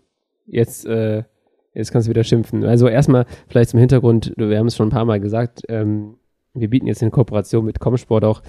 Jetzt, 0.48 0.86
äh, 0.86 1.24
jetzt 1.74 1.92
kannst 1.92 2.08
du 2.08 2.10
wieder 2.10 2.24
schimpfen. 2.24 2.64
Also 2.66 2.88
erstmal 2.88 3.26
vielleicht 3.48 3.70
zum 3.70 3.80
Hintergrund, 3.80 4.34
wir 4.38 4.58
haben 4.58 4.68
es 4.68 4.76
schon 4.76 4.88
ein 4.88 4.92
paar 4.92 5.06
Mal 5.06 5.20
gesagt, 5.20 5.62
ähm, 5.70 6.16
wir 6.56 6.70
bieten 6.70 6.88
jetzt 6.88 7.04
in 7.04 7.12
Kooperation 7.12 7.66
mit 7.66 7.80
Comsport 7.80 8.24
auch 8.26 8.42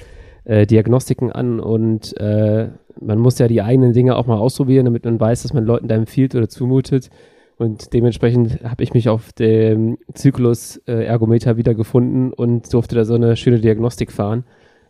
äh, 0.44 0.66
Diagnostiken 0.66 1.33
an 1.33 1.61
und 1.61 2.16
äh, 2.18 2.68
man 3.00 3.18
muss 3.18 3.38
ja 3.38 3.48
die 3.48 3.62
eigenen 3.62 3.92
Dinge 3.92 4.16
auch 4.16 4.26
mal 4.26 4.38
ausprobieren, 4.38 4.85
damit 4.85 5.05
man 5.05 5.20
weiß, 5.20 5.42
dass 5.42 5.53
man 5.53 5.64
Leuten 5.64 5.88
da 5.88 5.94
empfiehlt 5.94 6.35
oder 6.35 6.48
zumutet. 6.48 7.11
Und 7.57 7.92
dementsprechend 7.92 8.64
habe 8.64 8.83
ich 8.83 8.94
mich 8.94 9.09
auf 9.11 9.33
dem 9.35 9.98
Zyklus 10.14 10.79
äh, 10.87 11.05
Ergometer 11.05 11.59
wiedergefunden 11.59 12.33
und 12.33 12.72
durfte 12.72 12.94
da 12.94 13.05
so 13.05 13.14
eine 13.14 13.37
schöne 13.37 13.61
Diagnostik 13.61 14.12
fahren. 14.12 14.44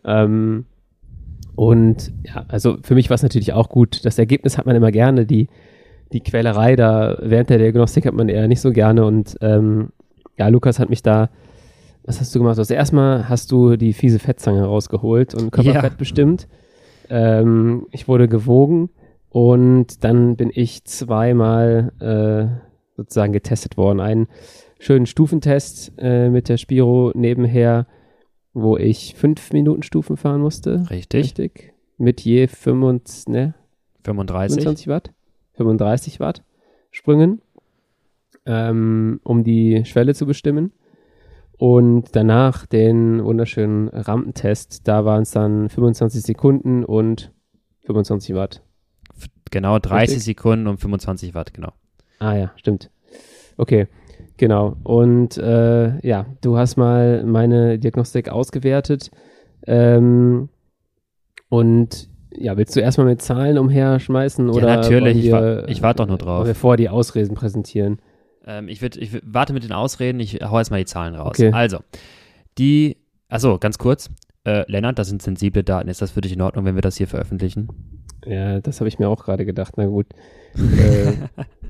Ähm, 0.04 0.66
und 1.56 2.12
ja, 2.24 2.44
also 2.48 2.78
für 2.82 2.94
mich 2.94 3.10
war 3.10 3.16
es 3.16 3.22
natürlich 3.22 3.52
auch 3.52 3.68
gut. 3.68 4.04
Das 4.04 4.18
Ergebnis 4.18 4.56
hat 4.56 4.66
man 4.66 4.76
immer 4.76 4.92
gerne. 4.92 5.26
Die, 5.26 5.48
die 6.12 6.20
Quälerei 6.20 6.76
da 6.76 7.18
während 7.20 7.50
der 7.50 7.58
Diagnostik 7.58 8.06
hat 8.06 8.14
man 8.14 8.28
eher 8.28 8.46
nicht 8.46 8.60
so 8.60 8.70
gerne. 8.70 9.04
Und 9.04 9.36
ähm, 9.40 9.88
ja, 10.38 10.48
Lukas 10.48 10.78
hat 10.78 10.90
mich 10.90 11.02
da 11.02 11.28
was 12.10 12.20
hast 12.20 12.34
du 12.34 12.40
gemacht? 12.40 12.58
Also 12.58 12.74
erstmal 12.74 13.28
hast 13.28 13.52
du 13.52 13.76
die 13.76 13.92
fiese 13.92 14.18
Fettzange 14.18 14.64
rausgeholt 14.64 15.32
und 15.32 15.52
Körperfett 15.52 15.92
ja. 15.92 15.96
bestimmt. 15.96 16.48
Ähm, 17.08 17.86
ich 17.92 18.08
wurde 18.08 18.26
gewogen 18.26 18.90
und 19.28 20.02
dann 20.02 20.34
bin 20.34 20.50
ich 20.52 20.84
zweimal 20.84 21.92
äh, 22.00 22.96
sozusagen 22.96 23.32
getestet 23.32 23.76
worden. 23.76 24.00
Einen 24.00 24.26
schönen 24.80 25.06
Stufentest 25.06 25.92
äh, 25.98 26.30
mit 26.30 26.48
der 26.48 26.56
Spiro 26.56 27.12
nebenher, 27.14 27.86
wo 28.54 28.76
ich 28.76 29.14
fünf 29.14 29.52
Minuten 29.52 29.84
Stufen 29.84 30.16
fahren 30.16 30.40
musste. 30.40 30.90
Richtig. 30.90 31.26
Richtig. 31.26 31.74
Mit 31.96 32.22
je 32.22 32.48
25, 32.48 33.28
ne? 33.28 33.54
35. 34.02 34.56
25 34.64 34.88
Watt. 34.88 35.12
35 35.52 36.18
Watt 36.18 36.42
Sprüngen, 36.90 37.40
ähm, 38.46 39.20
um 39.22 39.44
die 39.44 39.84
Schwelle 39.84 40.12
zu 40.12 40.26
bestimmen. 40.26 40.72
Und 41.60 42.16
danach 42.16 42.64
den 42.64 43.22
wunderschönen 43.22 43.88
Rampentest, 43.88 44.88
da 44.88 45.04
waren 45.04 45.24
es 45.24 45.32
dann 45.32 45.68
25 45.68 46.22
Sekunden 46.22 46.86
und 46.86 47.32
25 47.84 48.34
Watt. 48.34 48.62
Genau, 49.50 49.78
30 49.78 50.00
Richtig? 50.00 50.24
Sekunden 50.24 50.66
und 50.68 50.80
25 50.80 51.34
Watt, 51.34 51.52
genau. 51.52 51.72
Ah 52.18 52.34
ja, 52.34 52.50
stimmt. 52.56 52.88
Okay, 53.58 53.88
genau. 54.38 54.78
Und 54.84 55.36
äh, 55.36 55.98
ja, 56.00 56.24
du 56.40 56.56
hast 56.56 56.78
mal 56.78 57.24
meine 57.24 57.78
Diagnostik 57.78 58.30
ausgewertet. 58.30 59.10
Ähm, 59.66 60.48
und 61.50 62.08
ja, 62.32 62.56
willst 62.56 62.74
du 62.74 62.80
erstmal 62.80 63.08
mit 63.08 63.20
Zahlen 63.20 63.58
umherschmeißen? 63.58 64.48
Ja, 64.48 64.54
oder 64.54 64.76
natürlich, 64.76 65.24
wir, 65.24 65.66
ich, 65.68 65.82
warte 65.82 65.98
doch 65.98 66.08
nur 66.08 66.16
drauf. 66.16 66.46
Bevor 66.46 66.78
die 66.78 66.88
Ausreden 66.88 67.34
präsentieren. 67.34 67.98
Ähm, 68.46 68.68
ich, 68.68 68.80
würd, 68.82 68.96
ich 68.96 69.20
warte 69.24 69.52
mit 69.52 69.64
den 69.64 69.72
Ausreden, 69.72 70.20
ich 70.20 70.40
hau 70.42 70.58
jetzt 70.58 70.70
mal 70.70 70.78
die 70.78 70.86
Zahlen 70.86 71.14
raus. 71.14 71.38
Okay. 71.38 71.52
Also, 71.52 71.80
die, 72.58 72.96
achso, 73.28 73.58
ganz 73.58 73.78
kurz. 73.78 74.10
Äh, 74.44 74.70
Lennart, 74.70 74.98
das 74.98 75.08
sind 75.08 75.22
sensible 75.22 75.62
Daten. 75.62 75.88
Ist 75.88 76.00
das 76.00 76.12
für 76.12 76.20
dich 76.20 76.32
in 76.32 76.40
Ordnung, 76.40 76.64
wenn 76.64 76.74
wir 76.74 76.82
das 76.82 76.96
hier 76.96 77.08
veröffentlichen? 77.08 77.68
Ja, 78.24 78.60
das 78.60 78.80
habe 78.80 78.88
ich 78.88 78.98
mir 78.98 79.08
auch 79.08 79.24
gerade 79.24 79.44
gedacht. 79.44 79.74
Na 79.76 79.86
gut. 79.86 80.06
äh, 80.54 81.12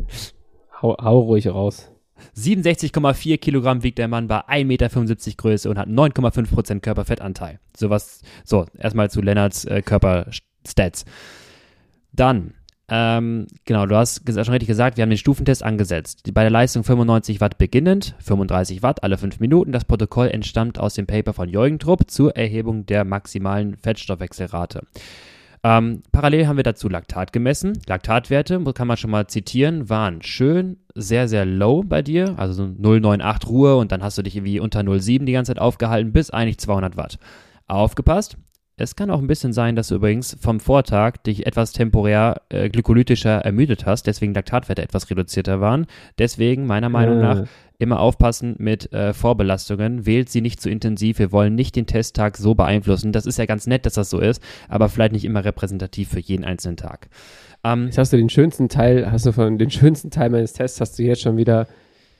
hau, 0.82 0.96
hau 1.00 1.18
ruhig 1.20 1.48
raus. 1.48 1.90
67,4 2.36 3.38
Kilogramm 3.38 3.82
wiegt 3.82 3.98
der 3.98 4.08
Mann 4.08 4.28
bei 4.28 4.40
1,75 4.40 4.64
Meter 4.64 4.88
Größe 5.36 5.70
und 5.70 5.78
hat 5.78 5.88
9,5% 5.88 6.80
Körperfettanteil. 6.80 7.60
Sowas, 7.76 8.22
so, 8.44 8.66
erstmal 8.78 9.10
zu 9.10 9.22
Lennarts 9.22 9.64
äh, 9.64 9.82
Körperstats. 9.82 11.04
Dann 12.12 12.54
ähm, 12.90 13.46
genau, 13.64 13.86
du 13.86 13.94
hast 13.94 14.22
schon 14.26 14.52
richtig 14.52 14.66
gesagt, 14.66 14.96
wir 14.96 15.02
haben 15.02 15.10
den 15.10 15.18
Stufentest 15.18 15.62
angesetzt. 15.62 16.28
Bei 16.34 16.42
der 16.42 16.50
Leistung 16.50 16.82
95 16.82 17.40
Watt 17.40 17.56
beginnend, 17.56 18.16
35 18.18 18.82
Watt 18.82 19.04
alle 19.04 19.16
5 19.16 19.38
Minuten. 19.38 19.70
Das 19.70 19.84
Protokoll 19.84 20.28
entstammt 20.28 20.78
aus 20.80 20.94
dem 20.94 21.06
Paper 21.06 21.32
von 21.32 21.48
Jorgentrupp 21.48 22.10
zur 22.10 22.36
Erhebung 22.36 22.86
der 22.86 23.04
maximalen 23.04 23.76
Fettstoffwechselrate. 23.76 24.82
Ähm, 25.62 26.02
parallel 26.10 26.48
haben 26.48 26.56
wir 26.56 26.64
dazu 26.64 26.88
Laktat 26.88 27.32
gemessen. 27.32 27.78
Laktatwerte, 27.86 28.60
kann 28.74 28.88
man 28.88 28.96
schon 28.96 29.10
mal 29.10 29.28
zitieren, 29.28 29.88
waren 29.88 30.22
schön 30.22 30.78
sehr, 30.94 31.28
sehr 31.28 31.44
low 31.44 31.84
bei 31.84 32.02
dir, 32.02 32.34
also 32.38 32.54
so 32.54 32.62
0,98 32.64 33.46
Ruhe 33.46 33.76
und 33.76 33.92
dann 33.92 34.02
hast 34.02 34.18
du 34.18 34.22
dich 34.22 34.36
irgendwie 34.36 34.58
unter 34.58 34.80
0,7 34.80 35.26
die 35.26 35.32
ganze 35.32 35.50
Zeit 35.50 35.60
aufgehalten, 35.60 36.12
bis 36.12 36.30
eigentlich 36.30 36.58
200 36.58 36.96
Watt. 36.96 37.18
Aufgepasst, 37.68 38.36
es 38.80 38.96
kann 38.96 39.10
auch 39.10 39.20
ein 39.20 39.26
bisschen 39.26 39.52
sein, 39.52 39.76
dass 39.76 39.88
du 39.88 39.96
übrigens 39.96 40.36
vom 40.40 40.58
Vortag 40.58 41.18
dich 41.18 41.46
etwas 41.46 41.72
temporär 41.72 42.42
äh, 42.48 42.68
glykolytischer 42.70 43.40
ermüdet 43.44 43.84
hast, 43.86 44.06
deswegen 44.06 44.32
Laktatwerte 44.34 44.82
etwas 44.82 45.10
reduzierter 45.10 45.60
waren. 45.60 45.86
Deswegen, 46.18 46.66
meiner 46.66 46.88
Meinung 46.88 47.18
äh. 47.18 47.22
nach, 47.22 47.44
immer 47.78 48.00
aufpassen 48.00 48.56
mit 48.58 48.92
äh, 48.92 49.14
Vorbelastungen. 49.14 50.04
Wählt 50.04 50.28
sie 50.28 50.42
nicht 50.42 50.60
zu 50.60 50.68
intensiv. 50.68 51.18
Wir 51.18 51.32
wollen 51.32 51.54
nicht 51.54 51.76
den 51.76 51.86
Testtag 51.86 52.36
so 52.36 52.54
beeinflussen. 52.54 53.12
Das 53.12 53.26
ist 53.26 53.38
ja 53.38 53.46
ganz 53.46 53.66
nett, 53.66 53.86
dass 53.86 53.94
das 53.94 54.10
so 54.10 54.18
ist, 54.18 54.42
aber 54.68 54.88
vielleicht 54.88 55.12
nicht 55.12 55.24
immer 55.24 55.44
repräsentativ 55.44 56.10
für 56.10 56.20
jeden 56.20 56.44
einzelnen 56.44 56.76
Tag. 56.76 57.08
Ähm, 57.64 57.86
jetzt 57.86 57.98
hast 57.98 58.12
du 58.12 58.16
den 58.16 58.28
schönsten 58.28 58.68
Teil, 58.68 59.10
hast 59.10 59.26
du 59.26 59.32
von 59.32 59.58
den 59.58 59.70
schönsten 59.70 60.10
Teil 60.10 60.30
meines 60.30 60.52
Tests 60.52 60.80
hast 60.80 60.98
du 60.98 61.02
jetzt 61.02 61.22
schon 61.22 61.36
wieder 61.36 61.68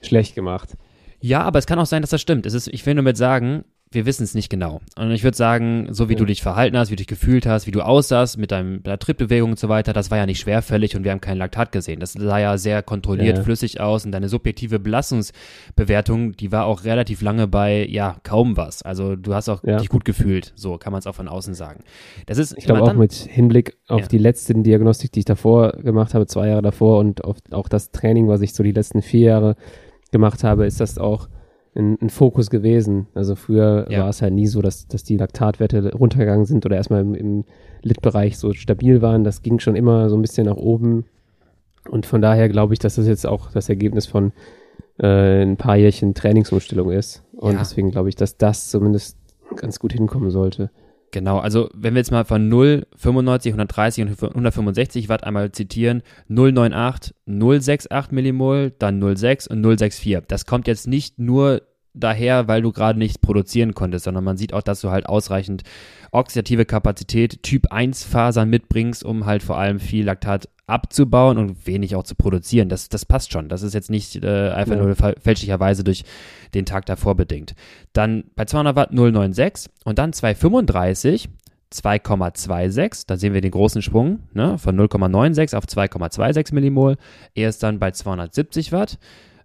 schlecht 0.01 0.35
gemacht. 0.35 0.77
Ja, 1.19 1.41
aber 1.43 1.59
es 1.59 1.67
kann 1.67 1.77
auch 1.77 1.85
sein, 1.85 2.01
dass 2.01 2.09
das 2.09 2.21
stimmt. 2.21 2.47
Ist, 2.47 2.67
ich 2.67 2.85
will 2.85 2.95
nur 2.95 3.03
mit 3.03 3.15
sagen, 3.15 3.63
wir 3.93 4.05
wissen 4.05 4.23
es 4.23 4.33
nicht 4.33 4.49
genau. 4.49 4.79
Und 4.97 5.11
ich 5.11 5.23
würde 5.23 5.35
sagen, 5.35 5.87
so 5.91 6.07
wie 6.07 6.13
ja. 6.13 6.19
du 6.19 6.25
dich 6.25 6.41
verhalten 6.41 6.77
hast, 6.77 6.89
wie 6.89 6.95
du 6.95 7.01
dich 7.01 7.07
gefühlt 7.07 7.45
hast, 7.45 7.67
wie 7.67 7.71
du 7.71 7.81
aussahst 7.81 8.37
mit 8.37 8.51
deinem, 8.51 8.81
deiner 8.83 8.97
Trittbewegung 8.97 9.51
und 9.51 9.59
so 9.59 9.67
weiter, 9.67 9.91
das 9.91 10.09
war 10.09 10.17
ja 10.17 10.25
nicht 10.25 10.39
schwerfällig 10.39 10.95
und 10.95 11.03
wir 11.03 11.11
haben 11.11 11.19
kein 11.19 11.37
Laktat 11.37 11.73
gesehen. 11.73 11.99
Das 11.99 12.13
sah 12.13 12.39
ja 12.39 12.57
sehr 12.57 12.83
kontrolliert, 12.83 13.37
ja. 13.37 13.43
flüssig 13.43 13.81
aus 13.81 14.05
und 14.05 14.13
deine 14.13 14.29
subjektive 14.29 14.79
Belastungsbewertung, 14.79 16.31
die 16.33 16.53
war 16.53 16.65
auch 16.65 16.85
relativ 16.85 17.21
lange 17.21 17.47
bei, 17.47 17.85
ja, 17.85 18.15
kaum 18.23 18.55
was. 18.55 18.81
Also 18.81 19.17
du 19.17 19.33
hast 19.33 19.49
auch 19.49 19.61
ja. 19.63 19.77
dich 19.77 19.89
gut 19.89 20.05
gefühlt, 20.05 20.53
so 20.55 20.77
kann 20.77 20.93
man 20.93 20.99
es 20.99 21.07
auch 21.07 21.15
von 21.15 21.27
außen 21.27 21.53
sagen. 21.53 21.83
Das 22.27 22.37
ist, 22.37 22.57
ich 22.57 22.63
glaube 22.63 22.83
auch 22.83 22.93
mit 22.93 23.13
Hinblick 23.13 23.77
auf 23.89 24.07
die 24.07 24.17
letzte 24.17 24.53
Diagnostik, 24.53 25.11
die 25.11 25.19
ich 25.19 25.25
davor 25.25 25.73
gemacht 25.73 26.13
habe, 26.13 26.27
zwei 26.27 26.47
Jahre 26.47 26.61
davor 26.61 26.99
und 26.99 27.25
auf 27.25 27.37
auch 27.51 27.67
das 27.67 27.91
Training, 27.91 28.29
was 28.29 28.41
ich 28.41 28.53
so 28.53 28.63
die 28.63 28.71
letzten 28.71 29.01
vier 29.01 29.27
Jahre 29.27 29.55
gemacht 30.11 30.43
habe, 30.43 30.65
ist 30.65 30.79
das 30.79 30.97
auch 30.97 31.27
ein, 31.75 31.97
ein 32.01 32.09
Fokus 32.09 32.49
gewesen. 32.49 33.07
Also 33.13 33.35
früher 33.35 33.87
ja. 33.89 34.01
war 34.01 34.09
es 34.09 34.21
halt 34.21 34.33
nie 34.33 34.47
so, 34.47 34.61
dass, 34.61 34.87
dass 34.87 35.03
die 35.03 35.17
Laktatwerte 35.17 35.93
runtergegangen 35.93 36.45
sind 36.45 36.65
oder 36.65 36.75
erstmal 36.75 37.01
im, 37.01 37.15
im 37.15 37.45
Lit-Bereich 37.81 38.37
so 38.37 38.53
stabil 38.53 39.01
waren. 39.01 39.23
Das 39.23 39.41
ging 39.41 39.59
schon 39.59 39.75
immer 39.75 40.09
so 40.09 40.17
ein 40.17 40.21
bisschen 40.21 40.47
nach 40.47 40.57
oben. 40.57 41.05
Und 41.89 42.05
von 42.05 42.21
daher 42.21 42.49
glaube 42.49 42.73
ich, 42.73 42.79
dass 42.79 42.95
das 42.95 43.07
jetzt 43.07 43.25
auch 43.25 43.51
das 43.51 43.69
Ergebnis 43.69 44.05
von 44.05 44.33
äh, 44.99 45.41
ein 45.43 45.57
paar 45.57 45.77
Jährchen 45.77 46.13
Trainingsumstellung 46.13 46.91
ist. 46.91 47.23
Und 47.33 47.53
ja. 47.53 47.59
deswegen 47.59 47.91
glaube 47.91 48.09
ich, 48.09 48.15
dass 48.15 48.37
das 48.37 48.69
zumindest 48.69 49.17
ganz 49.55 49.79
gut 49.79 49.93
hinkommen 49.93 50.29
sollte. 50.29 50.69
Genau, 51.11 51.39
also 51.39 51.69
wenn 51.73 51.93
wir 51.93 51.99
jetzt 51.99 52.11
mal 52.11 52.23
von 52.23 52.47
0, 52.47 52.87
95, 52.95 53.51
130 53.51 54.03
und 54.05 54.23
165 54.23 55.09
Watt 55.09 55.25
einmal 55.25 55.51
zitieren, 55.51 56.03
098, 56.29 57.13
068 57.27 58.11
Millimol, 58.11 58.71
dann 58.79 59.01
06 59.15 59.47
und 59.47 59.61
064. 59.61 60.23
Das 60.27 60.45
kommt 60.45 60.67
jetzt 60.67 60.87
nicht 60.87 61.19
nur 61.19 61.63
daher, 61.93 62.47
weil 62.47 62.61
du 62.61 62.71
gerade 62.71 62.97
nichts 62.97 63.17
produzieren 63.17 63.73
konntest, 63.73 64.05
sondern 64.05 64.23
man 64.23 64.37
sieht 64.37 64.53
auch, 64.53 64.61
dass 64.61 64.79
du 64.79 64.89
halt 64.89 65.07
ausreichend 65.07 65.63
oxidative 66.11 66.65
Kapazität, 66.65 67.43
Typ 67.43 67.71
1 67.71 68.03
Fasern 68.03 68.49
mitbringst, 68.49 69.03
um 69.03 69.25
halt 69.25 69.43
vor 69.43 69.57
allem 69.57 69.79
viel 69.79 70.05
Laktat 70.05 70.47
abzubauen 70.71 71.37
und 71.37 71.67
wenig 71.67 71.95
auch 71.95 72.03
zu 72.03 72.15
produzieren. 72.15 72.69
Das, 72.69 72.89
das 72.89 73.05
passt 73.05 73.31
schon. 73.31 73.49
Das 73.49 73.61
ist 73.61 73.73
jetzt 73.73 73.89
nicht 73.89 74.15
äh, 74.23 74.49
einfach 74.49 74.75
ja. 74.75 74.83
nur 74.83 74.95
fälschlicherweise 74.95 75.83
durch 75.83 76.03
den 76.53 76.65
Tag 76.65 76.85
davor 76.85 77.15
bedingt. 77.15 77.53
Dann 77.93 78.23
bei 78.35 78.45
200 78.45 78.75
Watt 78.75 78.91
096 78.91 79.71
und 79.83 79.99
dann 79.99 80.13
235 80.13 81.29
2,26, 81.73 83.03
da 83.07 83.15
sehen 83.15 83.33
wir 83.33 83.39
den 83.39 83.51
großen 83.51 83.81
Sprung 83.81 84.19
ne, 84.33 84.57
von 84.57 84.77
0,96 84.77 85.55
auf 85.55 85.63
2,26 85.63 86.53
Millimol. 86.53 86.97
Er 87.33 87.47
ist 87.47 87.63
dann 87.63 87.79
bei 87.79 87.91
270 87.91 88.73
Watt 88.73 88.99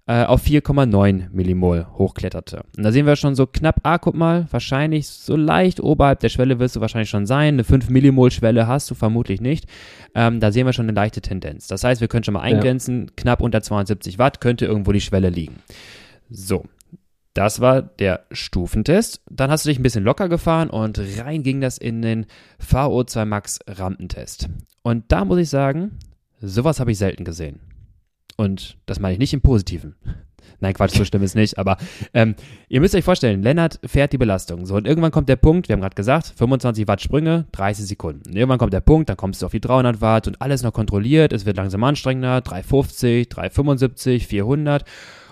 äh, 0.07 0.25
auf 0.25 0.45
4,9 0.45 1.31
Millimol 1.33 1.87
hochkletterte. 1.95 2.63
Und 2.77 2.83
da 2.85 2.93
sehen 2.93 3.07
wir 3.07 3.17
schon 3.17 3.35
so 3.35 3.47
knapp, 3.47 3.81
ah, 3.83 3.99
guck 3.99 4.15
mal, 4.15 4.47
wahrscheinlich 4.51 5.09
so 5.09 5.37
leicht 5.37 5.81
oberhalb 5.81 6.21
der 6.21 6.29
Schwelle 6.29 6.59
wirst 6.61 6.77
du 6.77 6.81
wahrscheinlich 6.81 7.11
schon 7.11 7.27
sein. 7.27 7.55
Eine 7.55 7.65
5 7.65 7.91
Millimol 7.91 8.31
Schwelle 8.31 8.69
hast 8.69 8.91
du 8.91 8.95
vermutlich 8.95 9.41
nicht. 9.41 9.67
Ähm, 10.15 10.39
da 10.39 10.53
sehen 10.53 10.67
wir 10.67 10.73
schon 10.73 10.87
eine 10.87 10.95
leichte 10.95 11.21
Tendenz. 11.21 11.67
Das 11.67 11.83
heißt, 11.83 12.01
wir 12.01 12.09
können 12.09 12.25
schon 12.25 12.35
mal 12.35 12.41
eingrenzen, 12.41 13.07
ja. 13.07 13.13
knapp 13.17 13.41
unter 13.41 13.63
270 13.63 14.19
Watt 14.19 14.41
könnte 14.41 14.67
irgendwo 14.67 14.93
die 14.93 15.01
Schwelle 15.01 15.29
liegen. 15.29 15.57
So, 16.31 16.65
das 17.35 17.61
war 17.61 17.83
der 17.83 18.27
Stufentest. 18.31 19.23
Dann 19.29 19.51
hast 19.51 19.65
du 19.65 19.69
dich 19.69 19.79
ein 19.79 19.83
bisschen 19.83 20.05
locker 20.05 20.29
gefahren 20.29 20.71
und 20.71 21.01
rein 21.19 21.43
ging 21.43 21.61
das 21.61 21.79
in 21.79 22.01
den 22.01 22.27
VO2 22.65 23.25
Max 23.25 23.59
Rampentest. 23.67 24.49
Und 24.83 25.05
da 25.09 25.25
muss 25.25 25.39
ich 25.39 25.51
sagen, 25.51 25.99
sowas 26.41 26.79
habe 26.79 26.93
ich 26.93 26.99
selten 26.99 27.25
gesehen. 27.25 27.61
Und 28.37 28.77
das 28.87 29.01
meine 29.01 29.15
ich 29.15 29.19
nicht 29.19 29.33
im 29.33 29.41
Positiven. 29.41 29.97
Nein, 30.61 30.75
Quatsch, 30.75 30.97
so 30.97 31.05
schlimm 31.05 31.23
ist 31.23 31.35
nicht. 31.35 31.59
Aber 31.59 31.77
ähm, 32.15 32.35
ihr 32.69 32.81
müsst 32.81 32.95
euch 32.95 33.05
vorstellen, 33.05 33.43
Lennart 33.43 33.79
fährt 33.85 34.13
die 34.13 34.19
Belastung. 34.19 34.65
So, 34.67 34.77
und 34.77 34.87
irgendwann 34.87 35.11
kommt 35.11 35.29
der 35.29 35.37
Punkt, 35.37 35.69
wir 35.69 35.75
haben 35.75 35.81
gerade 35.81 35.95
gesagt, 35.95 36.33
25 36.37 36.89
Watt 36.89 37.03
Sprünge, 37.03 37.47
30 37.53 37.87
Sekunden. 37.87 38.31
Und 38.31 38.37
irgendwann 38.37 38.59
kommt 38.59 38.73
der 38.73 38.81
Punkt, 38.81 39.09
dann 39.09 39.17
kommst 39.17 39.43
du 39.43 39.47
auf 39.47 39.53
die 39.53 39.61
300 39.61 40.01
Watt 40.01 40.27
und 40.27 40.41
alles 40.41 40.63
noch 40.63 40.73
kontrolliert. 40.73 41.33
Es 41.33 41.45
wird 41.45 41.57
langsam 41.57 41.85
anstrengender, 41.85 42.41
350, 42.41 43.29
375, 43.29 44.27
400. 44.27 44.85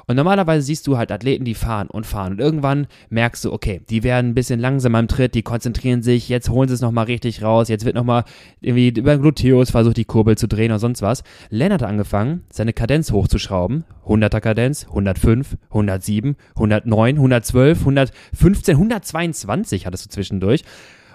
Und 0.07 0.17
normalerweise 0.17 0.65
siehst 0.65 0.87
du 0.87 0.97
halt 0.97 1.11
Athleten, 1.11 1.45
die 1.45 1.55
fahren 1.55 1.89
und 1.89 2.07
fahren. 2.07 2.33
Und 2.33 2.41
irgendwann 2.41 2.87
merkst 3.11 3.45
du, 3.45 3.53
okay, 3.53 3.81
die 3.89 4.03
werden 4.03 4.31
ein 4.31 4.35
bisschen 4.35 4.61
langsamer 4.61 4.99
im 4.99 5.09
Tritt, 5.09 5.35
die 5.35 5.43
konzentrieren 5.43 6.03
sich, 6.03 6.29
jetzt 6.29 6.49
holen 6.49 6.69
sie 6.69 6.75
es 6.75 6.81
nochmal 6.81 7.07
richtig 7.07 7.43
raus, 7.43 7.69
jetzt 7.69 7.85
wird 7.85 7.95
nochmal 7.95 8.25
irgendwie 8.61 8.89
über 8.89 9.19
Gluteus 9.19 9.71
versucht, 9.71 9.97
die 9.97 10.05
Kurbel 10.05 10.37
zu 10.37 10.49
drehen 10.49 10.71
oder 10.71 10.79
sonst 10.79 11.03
was. 11.03 11.23
Lennart 11.51 11.83
hat 11.83 11.89
angefangen, 11.89 12.45
seine 12.51 12.73
Kadenz 12.73 13.13
hochzuschrauben. 13.13 13.85
100er 14.07 14.41
Kadenz, 14.41 14.87
105, 14.87 15.57
107, 15.69 16.37
109, 16.55 17.17
112, 17.17 17.79
115, 17.81 18.75
122 18.75 19.87
hattest 19.87 20.07
du 20.07 20.11
zwischendurch. 20.11 20.63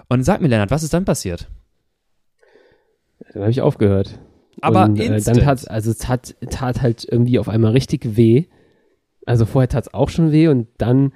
Und 0.08 0.24
sag 0.24 0.40
mir, 0.40 0.48
Lennart, 0.48 0.70
was 0.70 0.82
ist 0.82 0.92
dann 0.92 1.04
passiert? 1.04 1.48
Dann 3.32 3.42
habe 3.42 3.50
ich 3.50 3.60
aufgehört. 3.60 4.18
Aber 4.60 4.84
und, 4.84 4.98
äh, 4.98 5.20
dann 5.20 5.38
tat 5.38 5.70
also 5.70 5.90
es 5.90 5.98
tat, 5.98 6.34
tat 6.50 6.82
halt 6.82 7.06
irgendwie 7.08 7.38
auf 7.38 7.48
einmal 7.48 7.72
richtig 7.72 8.16
weh. 8.16 8.46
Also 9.30 9.46
vorher 9.46 9.68
tat 9.68 9.86
es 9.86 9.94
auch 9.94 10.08
schon 10.08 10.32
weh 10.32 10.48
und 10.48 10.66
dann, 10.78 11.12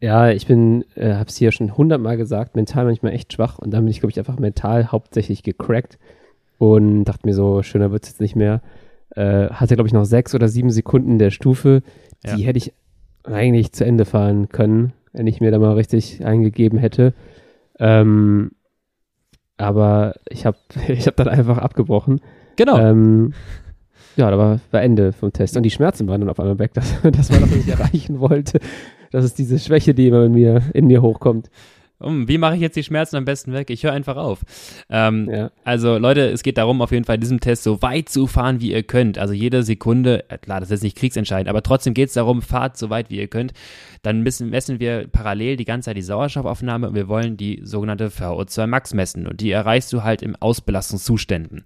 ja, 0.00 0.28
ich 0.28 0.46
bin, 0.46 0.84
äh, 0.96 1.14
hab's 1.14 1.38
hier 1.38 1.50
schon 1.50 1.74
hundertmal 1.78 2.18
gesagt, 2.18 2.56
mental 2.56 2.84
manchmal 2.84 3.14
echt 3.14 3.32
schwach 3.32 3.58
und 3.58 3.72
dann 3.72 3.84
bin 3.84 3.90
ich, 3.90 4.00
glaube 4.00 4.10
ich, 4.10 4.18
einfach 4.18 4.38
mental 4.38 4.92
hauptsächlich 4.92 5.42
gecrackt 5.42 5.98
und 6.58 7.04
dachte 7.04 7.26
mir 7.26 7.32
so, 7.32 7.62
schöner 7.62 7.90
wird's 7.90 8.10
jetzt 8.10 8.20
nicht 8.20 8.36
mehr. 8.36 8.60
Äh, 9.16 9.48
hatte, 9.48 9.76
glaube 9.76 9.88
ich, 9.88 9.94
noch 9.94 10.04
sechs 10.04 10.34
oder 10.34 10.46
sieben 10.48 10.68
Sekunden 10.68 11.18
der 11.18 11.30
Stufe. 11.30 11.82
Die 12.22 12.42
ja. 12.42 12.46
hätte 12.46 12.58
ich 12.58 12.74
eigentlich 13.24 13.72
zu 13.72 13.86
Ende 13.86 14.04
fahren 14.04 14.50
können, 14.50 14.92
wenn 15.14 15.26
ich 15.26 15.40
mir 15.40 15.50
da 15.50 15.58
mal 15.58 15.72
richtig 15.72 16.22
eingegeben 16.26 16.78
hätte. 16.78 17.14
Ähm, 17.78 18.50
aber 19.56 20.16
ich 20.28 20.44
habe 20.44 20.58
ich 20.88 21.06
hab 21.06 21.16
dann 21.16 21.28
einfach 21.28 21.56
abgebrochen. 21.56 22.20
Genau. 22.56 22.78
Ähm, 22.78 23.32
ja, 24.16 24.30
da 24.30 24.38
war, 24.38 24.60
war 24.70 24.82
Ende 24.82 25.12
vom 25.12 25.32
Test. 25.32 25.56
Und 25.56 25.62
die 25.62 25.70
Schmerzen 25.70 26.06
waren 26.08 26.20
dann 26.20 26.30
auf 26.30 26.40
einmal 26.40 26.58
weg. 26.58 26.72
Das, 26.82 26.94
das 27.02 27.30
war 27.30 27.40
das, 27.40 27.50
was 27.50 27.56
ich 27.56 27.68
erreichen 27.68 28.20
wollte. 28.20 28.60
Das 29.10 29.24
ist 29.24 29.38
diese 29.38 29.58
Schwäche, 29.58 29.94
die 29.94 30.08
immer 30.08 30.24
in 30.24 30.32
mir, 30.32 30.62
in 30.72 30.86
mir 30.86 31.02
hochkommt. 31.02 31.50
Um, 32.02 32.26
wie 32.26 32.38
mache 32.38 32.56
ich 32.56 32.60
jetzt 32.60 32.74
die 32.74 32.82
Schmerzen 32.82 33.16
am 33.16 33.24
besten 33.24 33.52
weg? 33.52 33.70
Ich 33.70 33.84
höre 33.84 33.92
einfach 33.92 34.16
auf. 34.16 34.40
Ähm, 34.90 35.30
ja. 35.30 35.50
Also 35.62 35.98
Leute, 35.98 36.30
es 36.30 36.42
geht 36.42 36.58
darum, 36.58 36.82
auf 36.82 36.90
jeden 36.90 37.04
Fall 37.04 37.14
in 37.14 37.20
diesem 37.20 37.38
Test 37.38 37.62
so 37.62 37.80
weit 37.80 38.08
zu 38.08 38.26
fahren, 38.26 38.60
wie 38.60 38.72
ihr 38.72 38.82
könnt. 38.82 39.18
Also 39.18 39.34
jede 39.34 39.62
Sekunde, 39.62 40.28
äh, 40.28 40.38
klar, 40.38 40.58
das 40.58 40.72
ist 40.72 40.82
nicht 40.82 40.96
kriegsentscheidend, 40.96 41.48
aber 41.48 41.62
trotzdem 41.62 41.94
geht 41.94 42.08
es 42.08 42.14
darum, 42.14 42.42
fahrt 42.42 42.76
so 42.76 42.90
weit, 42.90 43.08
wie 43.10 43.18
ihr 43.18 43.28
könnt. 43.28 43.52
Dann 44.02 44.22
messen, 44.22 44.50
messen 44.50 44.80
wir 44.80 45.06
parallel 45.06 45.56
die 45.56 45.64
ganze 45.64 45.86
Zeit 45.86 45.96
die 45.96 46.02
Sauerstoffaufnahme 46.02 46.88
und 46.88 46.94
wir 46.96 47.06
wollen 47.06 47.36
die 47.36 47.60
sogenannte 47.62 48.08
VO2 48.08 48.66
Max 48.66 48.94
messen. 48.94 49.28
Und 49.28 49.40
die 49.40 49.52
erreichst 49.52 49.92
du 49.92 50.02
halt 50.02 50.22
im 50.22 50.34
Ausbelastungszuständen. 50.34 51.62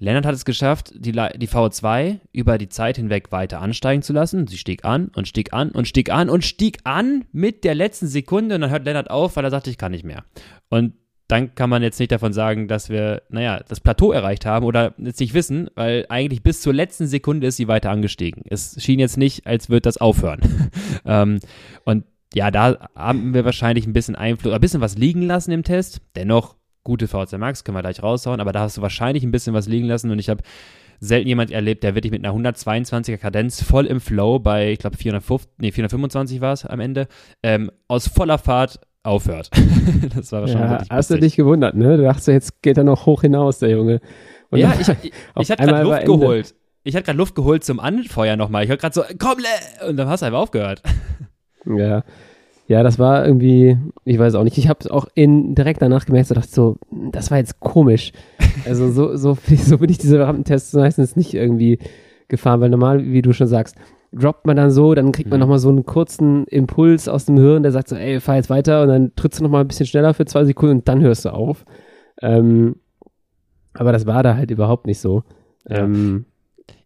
Lennart 0.00 0.24
hat 0.24 0.34
es 0.34 0.46
geschafft, 0.46 0.92
die, 0.96 1.12
die 1.12 1.48
V2 1.48 2.20
über 2.32 2.56
die 2.56 2.70
Zeit 2.70 2.96
hinweg 2.96 3.30
weiter 3.32 3.60
ansteigen 3.60 4.00
zu 4.00 4.14
lassen. 4.14 4.46
Sie 4.46 4.56
stieg 4.56 4.84
an 4.84 5.10
und 5.14 5.28
stieg 5.28 5.52
an 5.52 5.70
und 5.70 5.86
stieg 5.86 6.10
an 6.10 6.30
und 6.30 6.42
stieg 6.42 6.78
an 6.84 7.26
mit 7.32 7.64
der 7.64 7.74
letzten 7.74 8.06
Sekunde 8.06 8.54
und 8.54 8.62
dann 8.62 8.70
hört 8.70 8.86
Lennart 8.86 9.10
auf, 9.10 9.36
weil 9.36 9.44
er 9.44 9.50
sagte, 9.50 9.68
ich 9.68 9.76
kann 9.76 9.92
nicht 9.92 10.04
mehr. 10.04 10.24
Und 10.70 10.94
dann 11.28 11.54
kann 11.54 11.68
man 11.68 11.82
jetzt 11.82 12.00
nicht 12.00 12.12
davon 12.12 12.32
sagen, 12.32 12.66
dass 12.66 12.88
wir, 12.88 13.22
naja, 13.28 13.60
das 13.68 13.80
Plateau 13.80 14.10
erreicht 14.10 14.46
haben 14.46 14.64
oder 14.64 14.94
jetzt 14.96 15.20
nicht 15.20 15.34
wissen, 15.34 15.68
weil 15.74 16.06
eigentlich 16.08 16.42
bis 16.42 16.62
zur 16.62 16.72
letzten 16.72 17.06
Sekunde 17.06 17.46
ist 17.46 17.58
sie 17.58 17.68
weiter 17.68 17.90
angestiegen. 17.90 18.42
Es 18.48 18.82
schien 18.82 18.98
jetzt 18.98 19.18
nicht, 19.18 19.46
als 19.46 19.68
würde 19.68 19.82
das 19.82 19.98
aufhören. 19.98 20.40
ähm, 21.04 21.40
und 21.84 22.04
ja, 22.32 22.50
da 22.50 22.88
haben 22.94 23.34
wir 23.34 23.44
wahrscheinlich 23.44 23.86
ein 23.86 23.92
bisschen 23.92 24.16
Einfluss, 24.16 24.54
ein 24.54 24.60
bisschen 24.60 24.80
was 24.80 24.96
liegen 24.96 25.22
lassen 25.22 25.52
im 25.52 25.62
Test. 25.62 26.00
Dennoch 26.16 26.56
gute 26.84 27.08
VZ 27.08 27.38
Max, 27.38 27.64
können 27.64 27.76
wir 27.76 27.82
gleich 27.82 28.02
raushauen, 28.02 28.40
aber 28.40 28.52
da 28.52 28.60
hast 28.60 28.76
du 28.76 28.82
wahrscheinlich 28.82 29.24
ein 29.24 29.30
bisschen 29.30 29.54
was 29.54 29.68
liegen 29.68 29.86
lassen 29.86 30.10
und 30.10 30.18
ich 30.18 30.28
habe 30.28 30.42
selten 31.00 31.28
jemand 31.28 31.50
erlebt, 31.50 31.82
der 31.82 31.94
wirklich 31.94 32.12
mit 32.12 32.24
einer 32.24 32.34
122er 32.34 33.16
Kadenz 33.16 33.62
voll 33.62 33.86
im 33.86 34.00
Flow 34.00 34.38
bei, 34.38 34.72
ich 34.72 34.78
glaube, 34.78 34.96
450, 34.96 35.50
nee, 35.58 35.72
425 35.72 36.40
war 36.40 36.52
es 36.52 36.66
am 36.66 36.80
Ende, 36.80 37.08
ähm, 37.42 37.70
aus 37.88 38.06
voller 38.06 38.38
Fahrt 38.38 38.80
aufhört. 39.02 39.50
das 40.14 40.30
war 40.32 40.46
schon 40.46 40.60
ja, 40.60 40.82
Hast 40.90 41.10
du 41.10 41.18
dich 41.18 41.36
gewundert, 41.36 41.74
ne? 41.74 41.96
Du 41.96 42.02
dachtest, 42.02 42.28
jetzt 42.28 42.62
geht 42.62 42.76
er 42.76 42.84
noch 42.84 43.06
hoch 43.06 43.22
hinaus, 43.22 43.58
der 43.58 43.70
Junge. 43.70 44.00
Und 44.50 44.58
ja, 44.58 44.74
ich, 44.78 44.88
ich, 44.88 45.12
ich 45.40 45.50
hatte 45.50 45.64
gerade 45.64 45.82
Luft 45.84 46.04
geholt. 46.04 46.54
Ich 46.82 46.94
hatte 46.94 47.04
gerade 47.04 47.18
Luft 47.18 47.34
geholt 47.34 47.64
zum 47.64 47.80
Anfeuer 47.80 48.36
nochmal. 48.36 48.64
Ich 48.64 48.70
hörte 48.70 48.80
gerade 48.80 48.94
so, 48.94 49.02
komm, 49.18 49.38
und 49.88 49.96
dann 49.96 50.08
hast 50.08 50.20
du 50.20 50.26
einfach 50.26 50.40
aufgehört. 50.40 50.82
Ja, 51.66 52.04
ja, 52.70 52.84
das 52.84 53.00
war 53.00 53.26
irgendwie, 53.26 53.76
ich 54.04 54.16
weiß 54.16 54.36
auch 54.36 54.44
nicht, 54.44 54.56
ich 54.56 54.68
habe 54.68 54.78
es 54.80 54.86
auch 54.86 55.08
in, 55.16 55.56
direkt 55.56 55.82
danach 55.82 56.06
gemerkt, 56.06 56.28
so 56.28 56.36
dachte 56.36 56.52
so, 56.52 56.76
das 57.10 57.32
war 57.32 57.38
jetzt 57.38 57.58
komisch. 57.58 58.12
Also 58.66 58.90
so, 58.90 59.16
so, 59.16 59.38
so 59.56 59.78
bin 59.78 59.90
ich 59.90 59.98
diese 59.98 60.20
Rampentests 60.20 60.72
meistens 60.74 61.16
nicht 61.16 61.34
irgendwie 61.34 61.78
gefahren, 62.28 62.60
weil 62.60 62.68
normal, 62.68 63.04
wie 63.04 63.22
du 63.22 63.32
schon 63.32 63.46
sagst, 63.46 63.76
droppt 64.12 64.46
man 64.46 64.56
dann 64.56 64.70
so, 64.70 64.94
dann 64.94 65.12
kriegt 65.12 65.30
man 65.30 65.38
mhm. 65.38 65.42
nochmal 65.42 65.58
so 65.58 65.68
einen 65.68 65.84
kurzen 65.84 66.44
Impuls 66.44 67.08
aus 67.08 67.24
dem 67.24 67.38
Hirn, 67.38 67.62
der 67.62 67.72
sagt 67.72 67.88
so, 67.88 67.96
ey, 67.96 68.20
fahr 68.20 68.36
jetzt 68.36 68.50
weiter 68.50 68.82
und 68.82 68.88
dann 68.88 69.16
trittst 69.16 69.40
du 69.40 69.44
nochmal 69.44 69.62
ein 69.62 69.68
bisschen 69.68 69.86
schneller 69.86 70.14
für 70.14 70.26
zwei 70.26 70.44
Sekunden 70.44 70.78
und 70.78 70.88
dann 70.88 71.00
hörst 71.00 71.24
du 71.24 71.30
auf. 71.30 71.64
Ähm, 72.22 72.76
aber 73.74 73.90
das 73.90 74.06
war 74.06 74.22
da 74.22 74.36
halt 74.36 74.50
überhaupt 74.52 74.86
nicht 74.86 75.00
so. 75.00 75.24
Ja. 75.68 75.78
Ähm, 75.78 76.26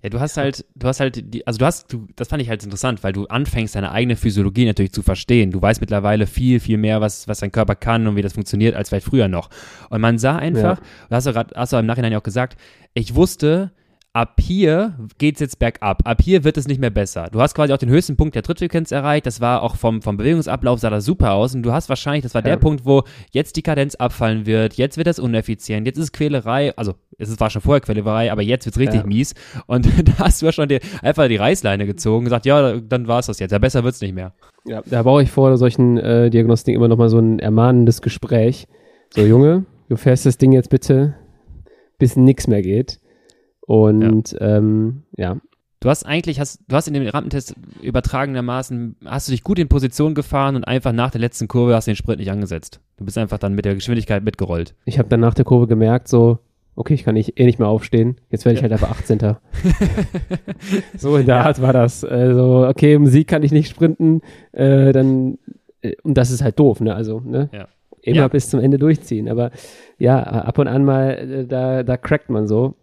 ja, 0.02 0.10
du 0.10 0.20
hast 0.20 0.36
halt, 0.36 0.64
du 0.74 0.86
hast 0.86 1.00
halt 1.00 1.34
die, 1.34 1.46
also 1.46 1.58
du 1.58 1.64
hast, 1.64 1.92
du, 1.92 2.06
das 2.16 2.28
fand 2.28 2.42
ich 2.42 2.48
halt 2.48 2.62
interessant, 2.62 3.02
weil 3.02 3.12
du 3.12 3.26
anfängst, 3.26 3.74
deine 3.74 3.90
eigene 3.90 4.16
Physiologie 4.16 4.66
natürlich 4.66 4.92
zu 4.92 5.02
verstehen. 5.02 5.50
Du 5.50 5.62
weißt 5.62 5.80
mittlerweile 5.80 6.26
viel, 6.26 6.60
viel 6.60 6.78
mehr, 6.78 7.00
was, 7.00 7.26
was 7.28 7.40
dein 7.40 7.52
Körper 7.52 7.74
kann 7.74 8.06
und 8.06 8.16
wie 8.16 8.22
das 8.22 8.34
funktioniert, 8.34 8.74
als 8.74 8.90
vielleicht 8.90 9.06
früher 9.06 9.28
noch. 9.28 9.50
Und 9.90 10.00
man 10.00 10.18
sah 10.18 10.36
einfach, 10.36 10.78
ja. 10.78 10.84
du 11.08 11.16
hast 11.16 11.26
du 11.26 11.32
gerade, 11.32 11.54
hast 11.56 11.72
du 11.72 11.76
im 11.76 11.86
Nachhinein 11.86 12.12
ja 12.12 12.18
auch 12.18 12.22
gesagt, 12.22 12.58
ich 12.92 13.14
wusste, 13.14 13.72
ab 14.14 14.36
hier 14.40 14.94
geht 15.18 15.34
es 15.34 15.40
jetzt 15.40 15.58
bergab. 15.58 16.06
Ab 16.06 16.22
hier 16.22 16.44
wird 16.44 16.56
es 16.56 16.68
nicht 16.68 16.80
mehr 16.80 16.90
besser. 16.90 17.28
Du 17.32 17.40
hast 17.40 17.54
quasi 17.54 17.72
auch 17.72 17.78
den 17.78 17.88
höchsten 17.88 18.16
Punkt 18.16 18.36
der 18.36 18.44
Trittfrequenz 18.44 18.92
erreicht. 18.92 19.26
Das 19.26 19.40
war 19.40 19.62
auch 19.62 19.74
vom, 19.74 20.02
vom 20.02 20.16
Bewegungsablauf 20.16 20.78
sah 20.78 20.88
das 20.88 21.04
super 21.04 21.32
aus. 21.32 21.54
Und 21.54 21.64
du 21.64 21.72
hast 21.72 21.88
wahrscheinlich, 21.88 22.22
das 22.22 22.32
war 22.32 22.40
ja. 22.42 22.50
der 22.50 22.56
Punkt, 22.56 22.86
wo 22.86 23.02
jetzt 23.32 23.56
die 23.56 23.62
Kadenz 23.62 23.96
abfallen 23.96 24.46
wird. 24.46 24.74
Jetzt 24.74 24.96
wird 24.96 25.08
das 25.08 25.18
uneffizient. 25.18 25.86
Jetzt 25.86 25.98
ist 25.98 26.04
es 26.04 26.12
Quälerei. 26.12 26.72
Also, 26.76 26.94
es 27.18 27.38
war 27.40 27.50
schon 27.50 27.60
vorher 27.60 27.80
Quälerei, 27.80 28.30
aber 28.30 28.42
jetzt 28.42 28.66
wird 28.66 28.76
es 28.76 28.80
richtig 28.80 29.00
ja. 29.00 29.06
mies. 29.06 29.34
Und 29.66 29.86
da 30.08 30.24
hast 30.24 30.40
du 30.40 30.46
ja 30.46 30.52
schon 30.52 30.68
die, 30.68 30.78
einfach 31.02 31.26
die 31.26 31.36
Reißleine 31.36 31.84
gezogen 31.84 32.18
und 32.18 32.24
gesagt, 32.24 32.46
ja, 32.46 32.78
dann 32.78 33.08
war 33.08 33.18
es 33.18 33.26
das 33.26 33.40
jetzt. 33.40 33.50
Ja, 33.50 33.58
besser 33.58 33.82
wird 33.82 33.96
es 33.96 34.00
nicht 34.00 34.14
mehr. 34.14 34.32
Ja, 34.64 34.82
da 34.86 35.02
brauche 35.02 35.24
ich 35.24 35.30
vor 35.32 35.56
solchen 35.58 35.98
äh, 35.98 36.30
Diagnostiken 36.30 36.78
immer 36.78 36.88
nochmal 36.88 37.08
so 37.08 37.18
ein 37.18 37.40
ermahnendes 37.40 38.00
Gespräch. 38.00 38.68
So, 39.10 39.22
Junge, 39.22 39.66
du 39.88 39.96
fährst 39.96 40.24
das 40.24 40.38
Ding 40.38 40.52
jetzt 40.52 40.70
bitte, 40.70 41.14
bis 41.98 42.14
nichts 42.14 42.46
mehr 42.46 42.62
geht. 42.62 43.00
Und 43.66 44.32
ja. 44.32 44.58
Ähm, 44.58 45.02
ja. 45.16 45.38
Du 45.80 45.90
hast 45.90 46.04
eigentlich, 46.06 46.40
hast, 46.40 46.60
du 46.66 46.76
hast 46.76 46.88
in 46.88 46.94
dem 46.94 47.06
Rampentest 47.06 47.54
übertragenermaßen, 47.82 48.96
hast 49.04 49.28
du 49.28 49.32
dich 49.32 49.42
gut 49.42 49.58
in 49.58 49.68
Position 49.68 50.14
gefahren 50.14 50.56
und 50.56 50.64
einfach 50.64 50.92
nach 50.92 51.10
der 51.10 51.20
letzten 51.20 51.46
Kurve 51.46 51.74
hast 51.74 51.86
du 51.86 51.90
den 51.90 51.96
Sprint 51.96 52.20
nicht 52.20 52.30
angesetzt. 52.30 52.80
Du 52.96 53.04
bist 53.04 53.18
einfach 53.18 53.36
dann 53.36 53.54
mit 53.54 53.66
der 53.66 53.74
Geschwindigkeit 53.74 54.24
mitgerollt. 54.24 54.74
Ich 54.86 54.98
habe 54.98 55.10
dann 55.10 55.20
nach 55.20 55.34
der 55.34 55.44
Kurve 55.44 55.66
gemerkt, 55.66 56.08
so, 56.08 56.38
okay, 56.74 56.94
ich 56.94 57.04
kann 57.04 57.14
nicht, 57.14 57.38
eh 57.38 57.44
nicht 57.44 57.58
mehr 57.58 57.68
aufstehen. 57.68 58.16
Jetzt 58.30 58.46
werde 58.46 58.54
ich 58.54 58.60
ja. 58.60 58.70
halt 58.70 58.72
einfach 58.72 58.90
18. 58.92 59.36
so 60.96 61.16
in 61.16 61.26
der. 61.26 61.44
Art 61.44 61.60
war 61.60 61.72
das. 61.72 62.02
Also, 62.02 62.66
okay, 62.66 62.94
im 62.94 63.06
Sieg 63.06 63.28
kann 63.28 63.42
ich 63.42 63.52
nicht 63.52 63.68
sprinten, 63.68 64.22
äh, 64.52 64.92
dann, 64.92 65.38
äh, 65.82 65.96
und 66.02 66.14
das 66.14 66.30
ist 66.30 66.42
halt 66.42 66.58
doof, 66.58 66.80
ne? 66.80 66.94
Also, 66.94 67.20
ne? 67.20 67.50
Ja. 67.52 67.68
Immer 68.00 68.16
ja. 68.16 68.28
bis 68.28 68.50
zum 68.50 68.60
Ende 68.60 68.78
durchziehen. 68.78 69.28
Aber 69.28 69.50
ja, 69.98 70.22
ab 70.22 70.58
und 70.58 70.68
an 70.68 70.84
mal, 70.84 71.10
äh, 71.10 71.46
da, 71.46 71.82
da 71.82 71.96
crackt 71.96 72.30
man 72.30 72.46
so. 72.46 72.74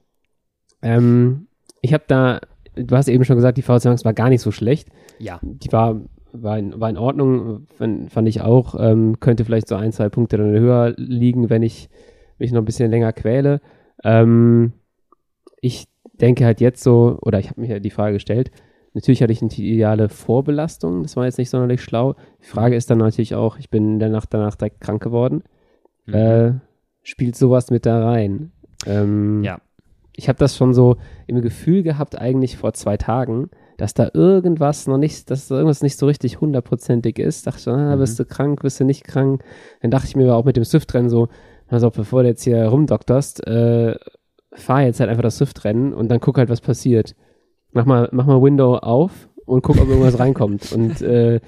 Ähm, 0.82 1.48
ich 1.82 1.94
habe 1.94 2.04
da, 2.08 2.42
du 2.76 2.96
hast 2.96 3.08
eben 3.08 3.26
schon 3.26 3.36
gesagt, 3.36 3.58
die 3.58 3.62
VC 3.62 3.86
Max 3.86 4.06
war 4.06 4.14
gar 4.14 4.30
nicht 4.30 4.42
so 4.42 4.52
schlecht. 4.52 4.90
Ja. 5.20 5.40
Die 5.42 5.72
war, 5.72 6.02
war, 6.32 6.58
in, 6.58 6.80
war 6.80 6.90
in 6.90 6.98
Ordnung, 6.98 7.68
fand, 7.78 8.28
ich 8.28 8.42
auch. 8.42 8.76
Ähm, 8.80 9.20
könnte 9.20 9.46
vielleicht 9.46 9.68
so 9.68 9.76
ein, 9.76 9.92
zwei 9.92 10.10
Punkte 10.10 10.38
dann 10.38 10.52
höher 10.52 10.94
liegen, 10.98 11.50
wenn 11.50 11.64
ich 11.64 11.90
mich 12.38 12.52
noch 12.52 12.62
ein 12.62 12.66
bisschen 12.66 12.92
länger 12.92 13.14
quäle. 13.14 13.62
Ähm, 14.04 14.74
ich 15.62 15.88
denke 16.14 16.46
halt 16.46 16.62
jetzt 16.62 16.84
so, 16.84 17.20
oder 17.22 17.40
ich 17.40 17.50
habe 17.50 17.62
mir 17.62 17.68
ja 17.68 17.80
die 17.80 17.90
Frage 17.90 18.14
gestellt, 18.14 18.52
natürlich 18.94 19.22
hatte 19.22 19.34
ich 19.34 19.42
eine 19.42 19.52
ideale 19.52 20.10
Vorbelastung, 20.10 21.04
das 21.04 21.16
war 21.16 21.26
jetzt 21.26 21.38
nicht 21.38 21.50
sonderlich 21.50 21.82
schlau. 21.82 22.16
Die 22.42 22.48
Frage 22.48 22.76
ist 22.76 22.90
dann 22.90 22.98
natürlich 23.00 23.36
auch, 23.36 23.58
ich 23.58 23.70
bin 23.70 23.94
in 23.94 24.00
der 24.00 24.10
Nacht 24.10 24.34
danach 24.34 24.56
direkt 24.56 24.82
krank 24.82 25.02
geworden. 25.02 25.44
Mhm. 26.06 26.14
Äh, 26.14 26.54
spielt 27.04 27.36
sowas 27.36 27.70
mit 27.70 27.86
da 27.86 28.04
rein? 28.04 28.52
Ähm, 28.86 29.44
ja 29.44 29.60
ich 30.22 30.30
habe 30.30 30.38
das 30.38 30.56
schon 30.56 30.76
so 30.76 30.98
im 31.26 31.42
Gefühl 31.42 31.82
gehabt, 31.82 32.16
eigentlich 32.16 32.56
vor 32.56 32.74
zwei 32.74 32.96
Tagen, 32.96 33.50
dass 33.78 33.96
da 33.96 34.12
irgendwas 34.14 34.86
noch 34.86 35.00
nicht, 35.00 35.32
dass 35.32 35.48
da 35.48 35.56
irgendwas 35.56 35.82
nicht 35.82 35.98
so 35.98 36.06
richtig 36.06 36.40
hundertprozentig 36.40 37.18
ist. 37.18 37.48
Dachte 37.48 37.60
schon, 37.60 37.74
ah, 37.74 37.96
bist 37.96 38.20
mhm. 38.20 38.24
du 38.24 38.30
krank, 38.30 38.62
bist 38.62 38.80
du 38.80 38.84
nicht 38.84 39.04
krank? 39.04 39.44
Dann 39.82 39.90
dachte 39.90 40.06
ich 40.06 40.16
mir 40.16 40.36
auch 40.36 40.46
mit 40.46 40.58
dem 40.58 40.64
Swift-Rennen 40.64 41.10
so, 41.10 41.28
also 41.68 41.90
bevor 41.90 42.22
du 42.22 42.30
jetzt 42.30 42.44
hier 42.44 42.64
rumdokterst, 42.66 43.48
äh, 43.48 43.96
fahr 44.54 44.84
jetzt 44.84 45.00
halt 45.00 45.10
einfach 45.10 45.24
das 45.24 45.38
Swift-Rennen 45.38 45.92
und 45.92 46.10
dann 46.10 46.20
guck 46.20 46.38
halt, 46.38 46.50
was 46.50 46.62
passiert. 46.62 47.16
Mach 47.72 47.86
mal, 47.86 48.08
mach 48.12 48.28
mal 48.28 48.44
Window 48.44 48.76
auf 48.76 49.28
und 49.46 49.64
guck, 49.64 49.82
ob 49.82 49.90
irgendwas 49.90 50.20
reinkommt. 50.20 50.72
Und 50.72 51.02
äh, 51.02 51.40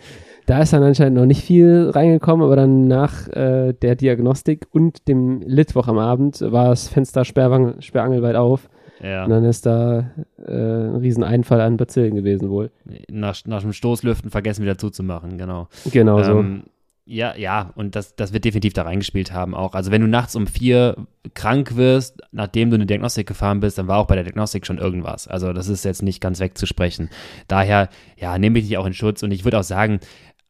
da 0.46 0.62
ist 0.62 0.74
dann 0.74 0.84
anscheinend 0.84 1.18
noch 1.18 1.26
nicht 1.26 1.44
viel 1.44 1.90
reingekommen, 1.94 2.46
aber 2.46 2.56
dann 2.56 2.88
nach 2.88 3.28
äh, 3.30 3.74
der 3.74 3.96
Diagnostik 3.96 4.68
und 4.72 5.08
dem 5.08 5.42
Litwoch 5.42 5.88
am 5.88 5.98
Abend 5.98 6.42
war 6.42 6.70
das 6.70 6.88
Fenster 6.88 7.26
sperrangelweit 7.26 8.36
auf. 8.36 8.70
Ja. 9.02 9.26
Und 9.26 9.32
dann 9.32 9.44
ist 9.44 9.66
da 9.66 10.12
äh, 10.46 10.52
ein 10.52 10.96
Rieseneinfall 10.96 11.60
an 11.60 11.78
Bazillen 11.78 12.16
gewesen 12.16 12.50
wohl. 12.50 12.72
Nach, 13.10 13.36
nach 13.46 13.62
dem 13.62 13.74
Stoßlüften 13.74 14.32
vergessen 14.32 14.64
wieder 14.64 14.78
zuzumachen, 14.78 15.38
genau. 15.38 15.68
Genau 15.92 16.20
ähm, 16.20 16.64
so. 16.66 16.70
Ja, 17.06 17.36
ja, 17.36 17.72
und 17.76 17.98
das, 17.98 18.16
das 18.16 18.32
wird 18.32 18.46
definitiv 18.46 18.72
da 18.72 18.84
reingespielt 18.84 19.34
haben 19.34 19.56
auch. 19.56 19.74
Also 19.74 19.92
wenn 19.92 20.02
du 20.02 20.08
nachts 20.08 20.38
um 20.38 20.48
vier 20.48 20.96
krank 21.34 21.76
wirst, 21.76 22.22
nachdem 22.32 22.70
du 22.70 22.76
eine 22.76 22.86
Diagnostik 22.86 23.28
gefahren 23.28 23.60
bist, 23.60 23.78
dann 23.78 23.90
war 23.90 23.98
auch 23.98 24.08
bei 24.08 24.16
der 24.16 24.24
Diagnostik 24.24 24.66
schon 24.66 24.78
irgendwas. 24.78 25.28
Also 25.28 25.52
das 25.52 25.68
ist 25.68 25.84
jetzt 25.84 26.02
nicht 26.02 26.22
ganz 26.22 26.40
wegzusprechen. 26.40 27.10
Daher, 27.50 27.90
ja, 28.16 28.38
nehme 28.38 28.60
ich 28.60 28.70
dich 28.70 28.78
auch 28.78 28.86
in 28.86 28.94
Schutz 28.94 29.22
und 29.22 29.32
ich 29.32 29.44
würde 29.44 29.60
auch 29.60 29.64
sagen, 29.64 30.00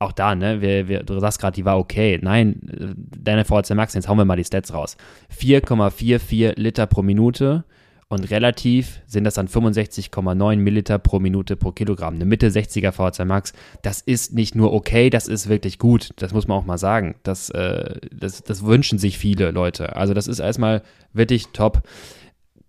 auch 0.04 0.12
da, 0.12 0.36
ne, 0.36 0.62
wir, 0.62 0.88
wir, 0.88 1.04
du 1.04 1.20
sagst 1.20 1.40
gerade, 1.40 1.56
die 1.56 1.66
war 1.66 1.78
okay. 1.78 2.20
Nein, 2.22 2.60
deine 3.18 3.46
VHC 3.46 3.74
Max, 3.76 3.94
jetzt 3.94 4.08
hauen 4.08 4.18
wir 4.18 4.26
mal 4.26 4.36
die 4.36 4.44
Stats 4.44 4.74
raus. 4.74 4.98
4,44 5.36 6.60
Liter 6.60 6.86
pro 6.86 7.02
Minute 7.02 7.64
und 8.14 8.30
relativ 8.30 9.02
sind 9.08 9.24
das 9.24 9.34
dann 9.34 9.48
65,9 9.48 10.58
Milliliter 10.58 11.00
pro 11.00 11.20
Minute 11.20 11.56
pro 11.56 11.72
Kilogramm. 11.72 12.16
Eine 12.16 12.26
Mitte 12.26 12.48
60er 12.50 12.92
VHC 12.92 13.26
Max, 13.26 13.54
das 13.82 14.02
ist 14.02 14.34
nicht 14.34 14.54
nur 14.54 14.72
okay, 14.72 15.10
das 15.10 15.28
ist 15.28 15.50
wirklich 15.50 15.80
gut. 15.80 16.12
Das 16.18 16.32
muss 16.32 16.48
man 16.48 16.58
auch 16.58 16.66
mal 16.66 16.78
sagen. 16.78 17.16
Das, 17.24 17.50
äh, 17.50 18.00
das, 18.12 18.44
das 18.44 18.64
wünschen 18.64 19.00
sich 19.00 19.18
viele 19.18 19.50
Leute. 19.50 19.96
Also 19.96 20.14
das 20.14 20.28
ist 20.28 20.38
erstmal 20.38 20.84
wirklich 21.12 21.48
top. 21.54 21.82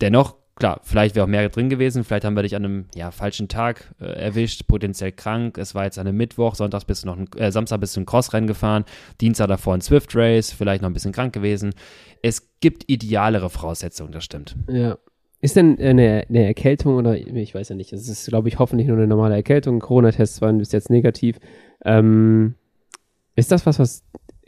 Dennoch 0.01 0.37
klar, 0.57 0.81
vielleicht 0.83 1.15
wäre 1.15 1.25
auch 1.25 1.29
mehr 1.29 1.49
drin 1.49 1.69
gewesen, 1.69 2.05
vielleicht 2.05 2.25
haben 2.25 2.35
wir 2.35 2.43
dich 2.43 2.57
an 2.57 2.65
einem 2.65 2.85
ja, 2.95 3.11
falschen 3.11 3.49
Tag 3.49 3.95
äh, 4.01 4.05
erwischt, 4.05 4.67
potenziell 4.67 5.13
krank. 5.13 5.59
Es 5.59 5.75
war 5.75 5.85
jetzt 5.85 5.99
an 5.99 6.07
einem 6.07 6.17
Mittwoch, 6.17 6.55
Sonntag 6.55 6.85
bist 6.87 7.03
du 7.03 7.09
noch 7.09 7.17
ein, 7.17 7.29
äh, 7.37 7.51
Samstag 7.51 7.81
bist 7.81 7.97
du 7.97 8.01
ein 8.01 8.07
Crossrennen 8.07 8.47
gefahren, 8.47 8.85
Dienstag 9.21 9.49
davor 9.49 9.75
ein 9.75 9.81
Swift 9.81 10.15
Race, 10.15 10.53
vielleicht 10.53 10.83
noch 10.83 10.91
ein 10.91 10.95
bisschen 10.95 11.13
krank 11.13 11.33
gewesen. 11.33 11.75
Es 12.23 12.49
gibt 12.61 12.85
idealere 12.89 13.51
Voraussetzungen, 13.51 14.13
das 14.13 14.25
stimmt. 14.25 14.57
Ja. 14.69 14.99
Ist 15.41 15.57
denn 15.57 15.79
eine, 15.79 16.25
eine 16.27 16.47
Erkältung 16.47 16.97
oder 16.97 17.19
ich 17.19 17.55
weiß 17.55 17.69
ja 17.69 17.77
nicht, 17.77 17.93
es 17.93 18.09
ist, 18.09 18.29
glaube 18.29 18.49
ich, 18.49 18.59
hoffentlich 18.59 18.89
nur 18.89 18.97
eine 18.97 19.07
normale 19.07 19.35
Erkältung. 19.35 19.79
Corona-Tests 19.79 20.41
waren 20.41 20.57
bis 20.57 20.73
jetzt 20.73 20.89
negativ. 20.89 21.39
Ähm, 21.85 22.55
ist 23.37 23.53
das 23.53 23.67
was, 23.67 23.79
was, 23.79 24.05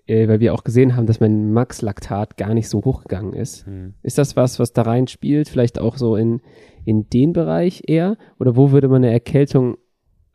äh, 0.07 0.29
weil 0.29 0.41
wir 0.41 0.55
auch 0.55 0.65
gesehen 0.65 0.97
haben, 0.97 1.07
dass 1.07 1.21
mein 1.21 1.53
Max-Laktat 1.53 2.37
gar 2.37 2.55
nicht 2.55 2.69
so 2.69 2.85
hochgegangen 2.85 3.33
ist. 3.33 3.67
Hm. 3.67 3.95
Ist 4.03 4.19
das 4.19 4.37
was, 4.37 4.59
was 4.59 4.73
da 4.73 4.83
reinspielt? 4.83 5.49
Vielleicht 5.49 5.79
auch 5.79 5.97
so 5.97 6.17
in, 6.17 6.41
in 6.85 7.09
den 7.11 7.33
Bereich 7.33 7.83
eher? 7.87 8.17
Oder 8.39 8.57
wo 8.57 8.71
würde 8.71 8.89
man 8.89 9.05
eine 9.05 9.13
Erkältung 9.13 9.77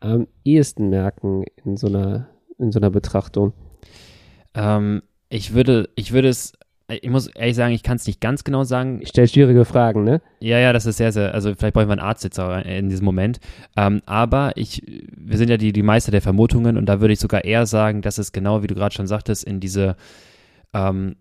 am 0.00 0.26
ehesten 0.44 0.88
merken 0.90 1.44
in 1.64 1.76
so 1.76 1.86
einer, 1.86 2.28
in 2.58 2.72
so 2.72 2.80
einer 2.80 2.90
Betrachtung? 2.90 3.52
Ähm, 4.54 5.02
ich 5.28 5.54
würde, 5.54 5.88
ich 5.94 6.12
würde 6.12 6.28
es 6.28 6.52
ich 7.00 7.10
muss 7.10 7.28
ehrlich 7.28 7.56
sagen, 7.56 7.72
ich 7.72 7.82
kann 7.82 7.96
es 7.96 8.06
nicht 8.06 8.20
ganz 8.20 8.44
genau 8.44 8.64
sagen. 8.64 9.00
Ich 9.02 9.08
stelle 9.08 9.28
schwierige 9.28 9.64
Fragen, 9.64 10.04
ne? 10.04 10.20
Ja, 10.40 10.58
ja, 10.58 10.72
das 10.72 10.86
ist 10.86 10.96
sehr, 10.96 11.12
sehr, 11.12 11.34
also 11.34 11.54
vielleicht 11.54 11.74
brauchen 11.74 11.88
wir 11.88 11.92
einen 11.92 12.00
Arzt 12.00 12.24
jetzt 12.24 12.38
in 12.38 12.88
diesem 12.88 13.04
Moment. 13.04 13.40
Ähm, 13.76 14.02
aber 14.06 14.52
ich, 14.56 14.82
wir 15.16 15.38
sind 15.38 15.48
ja 15.48 15.56
die, 15.56 15.72
die 15.72 15.82
Meister 15.82 16.10
der 16.10 16.22
Vermutungen 16.22 16.76
und 16.76 16.86
da 16.86 17.00
würde 17.00 17.12
ich 17.12 17.20
sogar 17.20 17.44
eher 17.44 17.66
sagen, 17.66 18.02
dass 18.02 18.18
es 18.18 18.32
genau, 18.32 18.62
wie 18.62 18.66
du 18.66 18.74
gerade 18.74 18.94
schon 18.94 19.06
sagtest, 19.06 19.44
in 19.44 19.60
diese, 19.60 19.96
ähm, 20.74 21.16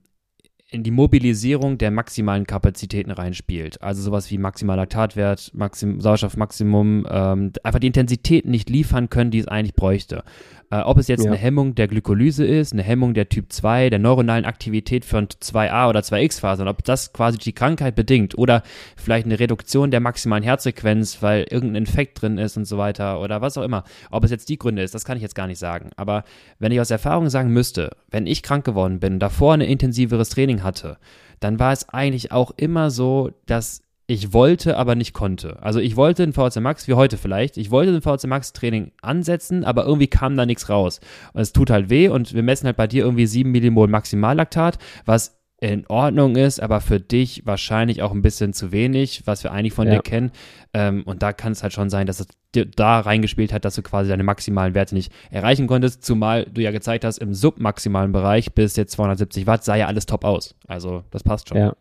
in 0.69 0.83
die 0.83 0.91
Mobilisierung 0.91 1.77
der 1.77 1.91
maximalen 1.91 2.47
Kapazitäten 2.47 3.11
reinspielt. 3.11 3.81
Also 3.81 4.01
sowas 4.01 4.31
wie 4.31 4.37
maximaler 4.37 4.87
Tatwert, 4.87 5.51
Maxim, 5.53 5.99
Sauerstoffmaximum, 5.99 7.05
ähm, 7.09 7.51
einfach 7.63 7.79
die 7.79 7.87
Intensität 7.87 8.45
nicht 8.45 8.69
liefern 8.69 9.09
können, 9.09 9.31
die 9.31 9.39
es 9.39 9.49
eigentlich 9.49 9.75
bräuchte. 9.75 10.23
Äh, 10.71 10.79
ob 10.79 10.97
es 10.97 11.07
jetzt 11.07 11.25
ja. 11.25 11.29
eine 11.29 11.39
Hemmung 11.39 11.75
der 11.75 11.87
Glykolyse 11.89 12.45
ist, 12.45 12.71
eine 12.71 12.81
Hemmung 12.81 13.13
der 13.13 13.27
Typ 13.27 13.51
2, 13.51 13.89
der 13.89 13.99
neuronalen 13.99 14.45
Aktivität 14.45 15.03
von 15.03 15.27
2a 15.27 15.89
oder 15.89 15.99
2x-Fasern, 15.99 16.69
ob 16.69 16.83
das 16.85 17.11
quasi 17.11 17.37
die 17.37 17.51
Krankheit 17.53 17.95
bedingt 17.95 18.37
oder 18.37 18.63
vielleicht 18.95 19.25
eine 19.25 19.39
Reduktion 19.39 19.91
der 19.91 19.99
maximalen 19.99 20.43
Herzfrequenz, 20.43 21.21
weil 21.21 21.45
irgendein 21.49 21.83
Infekt 21.83 22.21
drin 22.21 22.37
ist 22.37 22.55
und 22.55 22.65
so 22.65 22.77
weiter 22.77 23.19
oder 23.19 23.41
was 23.41 23.57
auch 23.57 23.63
immer. 23.63 23.83
Ob 24.09 24.23
es 24.23 24.31
jetzt 24.31 24.47
die 24.47 24.57
Gründe 24.57 24.81
ist, 24.81 24.95
das 24.95 25.03
kann 25.03 25.17
ich 25.17 25.23
jetzt 25.23 25.35
gar 25.35 25.47
nicht 25.47 25.59
sagen. 25.59 25.89
Aber 25.97 26.23
wenn 26.57 26.71
ich 26.71 26.79
aus 26.79 26.89
Erfahrung 26.89 27.29
sagen 27.29 27.51
müsste, 27.51 27.91
wenn 28.09 28.25
ich 28.25 28.41
krank 28.41 28.63
geworden 28.63 29.01
bin, 29.01 29.19
davor 29.19 29.53
ein 29.53 29.61
intensiveres 29.61 30.29
Training 30.29 30.63
hatte, 30.63 30.97
dann 31.41 31.59
war 31.59 31.73
es 31.73 31.89
eigentlich 31.89 32.31
auch 32.31 32.51
immer 32.55 32.91
so, 32.91 33.31
dass 33.45 33.81
ich 34.11 34.33
wollte, 34.33 34.75
aber 34.75 34.95
nicht 34.95 35.13
konnte. 35.13 35.63
Also 35.63 35.79
ich 35.79 35.95
wollte 35.95 36.23
ein 36.23 36.33
VC 36.33 36.57
Max, 36.59 36.85
wie 36.89 36.95
heute 36.95 37.15
vielleicht, 37.15 37.55
ich 37.55 37.71
wollte 37.71 37.93
ein 37.93 38.01
VC 38.01 38.27
Max 38.27 38.51
Training 38.51 38.91
ansetzen, 39.01 39.63
aber 39.63 39.85
irgendwie 39.85 40.07
kam 40.07 40.35
da 40.35 40.45
nichts 40.45 40.67
raus. 40.67 40.99
Und 41.31 41.39
es 41.39 41.53
tut 41.53 41.69
halt 41.69 41.89
weh 41.89 42.09
und 42.09 42.33
wir 42.33 42.43
messen 42.43 42.65
halt 42.65 42.75
bei 42.75 42.87
dir 42.87 43.05
irgendwie 43.05 43.25
7 43.25 43.49
Millimol 43.49 43.87
Maximallaktat, 43.87 44.79
was 45.05 45.37
in 45.61 45.85
Ordnung 45.87 46.35
ist, 46.35 46.59
aber 46.59 46.81
für 46.81 46.99
dich 46.99 47.45
wahrscheinlich 47.45 48.01
auch 48.01 48.11
ein 48.11 48.21
bisschen 48.21 48.51
zu 48.51 48.73
wenig, 48.73 49.23
was 49.27 49.45
wir 49.45 49.53
eigentlich 49.53 49.73
von 49.73 49.87
ja. 49.87 49.93
dir 49.93 50.01
kennen. 50.01 50.31
Ähm, 50.73 51.03
und 51.05 51.23
da 51.23 51.31
kann 51.31 51.53
es 51.53 51.63
halt 51.63 51.71
schon 51.71 51.89
sein, 51.89 52.05
dass 52.05 52.19
es 52.19 52.27
da 52.75 52.99
reingespielt 52.99 53.53
hat, 53.53 53.63
dass 53.63 53.75
du 53.75 53.81
quasi 53.81 54.09
deine 54.09 54.23
maximalen 54.23 54.73
Werte 54.73 54.95
nicht 54.95 55.13
erreichen 55.29 55.67
konntest, 55.67 56.03
zumal 56.03 56.45
du 56.51 56.61
ja 56.61 56.71
gezeigt 56.71 57.05
hast, 57.05 57.19
im 57.19 57.33
submaximalen 57.33 58.11
Bereich 58.11 58.51
bis 58.53 58.75
jetzt 58.75 58.91
270 58.91 59.47
Watt 59.47 59.63
sah 59.63 59.75
ja 59.75 59.85
alles 59.85 60.05
top 60.05 60.25
aus. 60.25 60.55
Also 60.67 61.05
das 61.11 61.23
passt 61.23 61.47
schon. 61.47 61.57
Ja. 61.57 61.75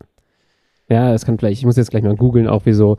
Ja, 0.91 1.13
das 1.13 1.25
kann 1.25 1.39
vielleicht, 1.39 1.61
ich 1.61 1.67
muss 1.67 1.77
jetzt 1.77 1.91
gleich 1.91 2.03
mal 2.03 2.17
googeln, 2.17 2.49
auch 2.49 2.67
wie 2.67 2.73
so 2.73 2.97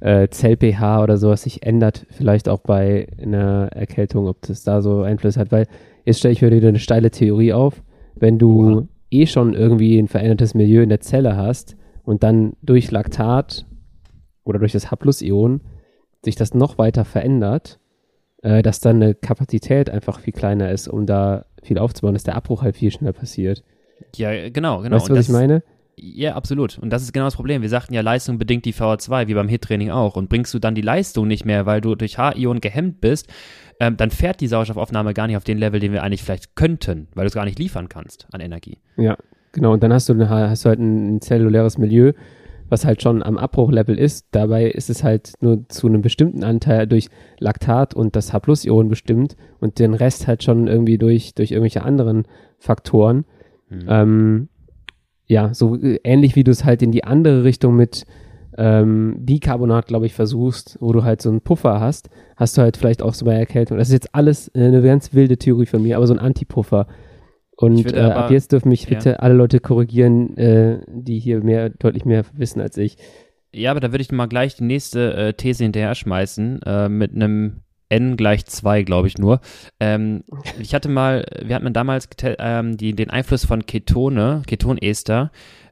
äh, 0.00 0.28
Zell-pH 0.28 1.02
oder 1.02 1.16
sowas 1.16 1.42
sich 1.42 1.64
ändert, 1.64 2.06
vielleicht 2.10 2.48
auch 2.48 2.60
bei 2.60 3.06
einer 3.20 3.68
Erkältung, 3.72 4.26
ob 4.26 4.42
das 4.42 4.64
da 4.64 4.82
so 4.82 5.02
Einfluss 5.02 5.36
hat, 5.36 5.52
weil 5.52 5.66
jetzt 6.04 6.18
stelle 6.18 6.32
ich 6.32 6.42
mir 6.42 6.50
wieder 6.50 6.68
eine 6.68 6.78
steile 6.78 7.10
Theorie 7.10 7.52
auf, 7.52 7.82
wenn 8.14 8.38
du 8.38 8.72
Oha. 8.72 8.88
eh 9.10 9.26
schon 9.26 9.54
irgendwie 9.54 9.98
ein 9.98 10.08
verändertes 10.08 10.54
Milieu 10.54 10.82
in 10.82 10.88
der 10.88 11.00
Zelle 11.00 11.36
hast 11.36 11.76
und 12.02 12.22
dann 12.22 12.54
durch 12.62 12.90
Laktat 12.90 13.66
oder 14.44 14.58
durch 14.58 14.72
das 14.72 14.90
H-Plus-Ion 14.90 15.60
sich 16.24 16.36
das 16.36 16.54
noch 16.54 16.78
weiter 16.78 17.04
verändert, 17.04 17.78
äh, 18.42 18.62
dass 18.62 18.80
dann 18.80 19.02
eine 19.02 19.14
Kapazität 19.14 19.90
einfach 19.90 20.20
viel 20.20 20.32
kleiner 20.32 20.70
ist, 20.70 20.88
um 20.88 21.06
da 21.06 21.46
viel 21.62 21.78
aufzubauen, 21.78 22.14
dass 22.14 22.24
der 22.24 22.36
Abbruch 22.36 22.62
halt 22.62 22.76
viel 22.76 22.90
schneller 22.90 23.12
passiert. 23.12 23.62
Ja, 24.16 24.48
genau, 24.50 24.80
genau. 24.80 24.96
Weißt 24.96 25.08
du, 25.08 25.14
was 25.14 25.28
ich 25.28 25.32
meine? 25.32 25.62
Ja, 25.96 26.34
absolut. 26.34 26.78
Und 26.78 26.90
das 26.90 27.02
ist 27.02 27.12
genau 27.12 27.26
das 27.26 27.36
Problem. 27.36 27.62
Wir 27.62 27.68
sagten 27.68 27.94
ja, 27.94 28.00
Leistung 28.00 28.38
bedingt 28.38 28.64
die 28.64 28.74
VO2, 28.74 29.28
wie 29.28 29.34
beim 29.34 29.48
HIT-Training 29.48 29.90
auch. 29.90 30.16
Und 30.16 30.28
bringst 30.28 30.52
du 30.52 30.58
dann 30.58 30.74
die 30.74 30.82
Leistung 30.82 31.28
nicht 31.28 31.44
mehr, 31.44 31.66
weil 31.66 31.80
du 31.80 31.94
durch 31.94 32.18
H-Ionen 32.18 32.60
gehemmt 32.60 33.00
bist, 33.00 33.28
ähm, 33.80 33.96
dann 33.96 34.10
fährt 34.10 34.40
die 34.40 34.46
Sauerstoffaufnahme 34.46 35.14
gar 35.14 35.26
nicht 35.26 35.36
auf 35.36 35.44
den 35.44 35.58
Level, 35.58 35.80
den 35.80 35.92
wir 35.92 36.02
eigentlich 36.02 36.22
vielleicht 36.22 36.56
könnten, 36.56 37.08
weil 37.14 37.24
du 37.24 37.28
es 37.28 37.34
gar 37.34 37.44
nicht 37.44 37.58
liefern 37.58 37.88
kannst 37.88 38.26
an 38.32 38.40
Energie. 38.40 38.78
Ja, 38.96 39.16
genau. 39.52 39.72
Und 39.72 39.82
dann 39.82 39.92
hast 39.92 40.08
du, 40.08 40.12
eine, 40.12 40.28
hast 40.28 40.64
du 40.64 40.68
halt 40.68 40.80
ein 40.80 41.20
zelluläres 41.20 41.78
Milieu, 41.78 42.12
was 42.68 42.84
halt 42.84 43.02
schon 43.02 43.22
am 43.22 43.38
Abbruchlevel 43.38 43.98
ist. 43.98 44.28
Dabei 44.32 44.66
ist 44.66 44.90
es 44.90 45.04
halt 45.04 45.34
nur 45.40 45.68
zu 45.68 45.86
einem 45.86 46.02
bestimmten 46.02 46.44
Anteil 46.44 46.86
durch 46.86 47.08
Laktat 47.38 47.94
und 47.94 48.16
das 48.16 48.32
H-Plus-Ion 48.32 48.88
bestimmt 48.88 49.36
und 49.60 49.78
den 49.78 49.94
Rest 49.94 50.26
halt 50.26 50.42
schon 50.42 50.66
irgendwie 50.66 50.98
durch, 50.98 51.34
durch 51.34 51.52
irgendwelche 51.52 51.82
anderen 51.82 52.26
Faktoren. 52.58 53.24
Mhm. 53.68 53.86
Ähm, 53.88 54.48
ja, 55.26 55.54
so 55.54 55.76
äh, 55.76 55.98
ähnlich 56.04 56.36
wie 56.36 56.44
du 56.44 56.50
es 56.50 56.64
halt 56.64 56.82
in 56.82 56.92
die 56.92 57.04
andere 57.04 57.44
Richtung 57.44 57.76
mit 57.76 58.04
ähm, 58.56 59.16
Bicarbonat, 59.20 59.86
glaube 59.86 60.06
ich, 60.06 60.14
versuchst, 60.14 60.78
wo 60.80 60.92
du 60.92 61.02
halt 61.02 61.20
so 61.20 61.30
einen 61.30 61.40
Puffer 61.40 61.80
hast, 61.80 62.08
hast 62.36 62.56
du 62.56 62.62
halt 62.62 62.76
vielleicht 62.76 63.02
auch 63.02 63.14
so 63.14 63.24
bei 63.24 63.34
Erkältung. 63.34 63.78
Das 63.78 63.88
ist 63.88 63.94
jetzt 63.94 64.14
alles 64.14 64.48
äh, 64.48 64.64
eine 64.64 64.82
ganz 64.82 65.12
wilde 65.12 65.36
Theorie 65.36 65.66
von 65.66 65.82
mir, 65.82 65.96
aber 65.96 66.06
so 66.06 66.14
ein 66.14 66.20
Antipuffer. 66.20 66.86
Und 67.56 67.92
äh, 67.92 68.00
aber, 68.00 68.16
ab 68.16 68.30
jetzt 68.30 68.52
dürfen 68.52 68.68
mich 68.68 68.86
bitte 68.86 69.10
ja. 69.10 69.16
alle 69.16 69.34
Leute 69.34 69.60
korrigieren, 69.60 70.36
äh, 70.36 70.80
die 70.88 71.18
hier 71.18 71.42
mehr, 71.42 71.70
deutlich 71.70 72.04
mehr 72.04 72.24
wissen 72.34 72.60
als 72.60 72.76
ich. 72.76 72.96
Ja, 73.52 73.70
aber 73.70 73.80
da 73.80 73.92
würde 73.92 74.02
ich 74.02 74.10
mal 74.10 74.26
gleich 74.26 74.56
die 74.56 74.64
nächste 74.64 75.14
äh, 75.14 75.32
These 75.34 75.62
hinterher 75.62 75.94
schmeißen, 75.94 76.62
äh, 76.62 76.88
mit 76.88 77.14
einem 77.14 77.60
n 77.94 78.16
gleich 78.16 78.44
2, 78.44 78.82
glaube 78.82 79.08
ich 79.08 79.18
nur. 79.18 79.40
Ähm, 79.80 80.24
ich 80.58 80.74
hatte 80.74 80.88
mal, 80.88 81.24
wir 81.42 81.54
hatten 81.54 81.72
damals 81.72 82.08
ähm, 82.22 82.76
die, 82.76 82.94
den 82.94 83.10
Einfluss 83.10 83.44
von 83.44 83.66
Ketone, 83.66 84.42
Ketonester, 84.46 85.30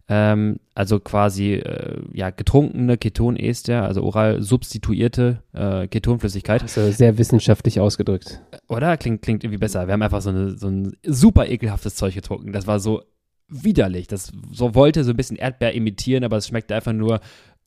ähm, 0.08 0.58
also 0.74 1.00
quasi 1.00 1.54
äh, 1.54 2.00
ja 2.12 2.30
getrunkene 2.30 2.96
Ketonester, 2.96 3.84
also 3.84 4.02
oral 4.02 4.42
substituierte 4.42 5.42
äh, 5.52 5.86
Ketonflüssigkeit. 5.88 6.62
Das 6.62 6.76
ist 6.76 6.98
sehr 6.98 7.18
wissenschaftlich 7.18 7.80
ausgedrückt. 7.80 8.40
Oder? 8.68 8.96
Klingt, 8.96 9.22
klingt 9.22 9.44
irgendwie 9.44 9.58
besser. 9.58 9.86
Wir 9.86 9.94
haben 9.94 10.02
einfach 10.02 10.20
so, 10.20 10.30
eine, 10.30 10.56
so 10.58 10.68
ein 10.68 10.96
super 11.04 11.48
ekelhaftes 11.48 11.94
Zeug 11.94 12.14
getrunken. 12.14 12.52
Das 12.52 12.66
war 12.66 12.78
so 12.80 13.02
widerlich. 13.48 14.06
Das 14.06 14.32
so 14.50 14.74
wollte 14.74 15.04
so 15.04 15.10
ein 15.10 15.16
bisschen 15.16 15.36
Erdbeer 15.36 15.72
imitieren, 15.72 16.24
aber 16.24 16.38
es 16.38 16.48
schmeckte 16.48 16.74
einfach 16.74 16.92
nur 16.92 17.20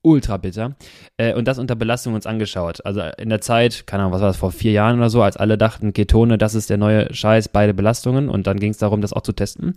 ultra 0.05 0.37
bitter. 0.37 0.75
Äh, 1.17 1.33
und 1.33 1.47
das 1.47 1.57
unter 1.57 1.75
Belastung 1.75 2.13
uns 2.13 2.25
angeschaut. 2.25 2.85
Also 2.85 3.01
in 3.17 3.29
der 3.29 3.41
Zeit, 3.41 3.87
keine 3.87 4.03
Ahnung, 4.03 4.13
was 4.13 4.21
war 4.21 4.29
das, 4.29 4.37
vor 4.37 4.51
vier 4.51 4.71
Jahren 4.71 4.97
oder 4.97 5.09
so, 5.09 5.21
als 5.21 5.35
alle 5.35 5.57
dachten, 5.57 5.91
Ketone, 5.91 6.37
das 6.37 6.55
ist 6.55 6.69
der 6.69 6.77
neue 6.77 7.13
Scheiß, 7.13 7.49
beide 7.49 7.73
Belastungen. 7.73 8.29
Und 8.29 8.47
dann 8.47 8.59
ging 8.59 8.71
es 8.71 8.77
darum, 8.77 9.01
das 9.01 9.13
auch 9.13 9.21
zu 9.21 9.33
testen. 9.33 9.73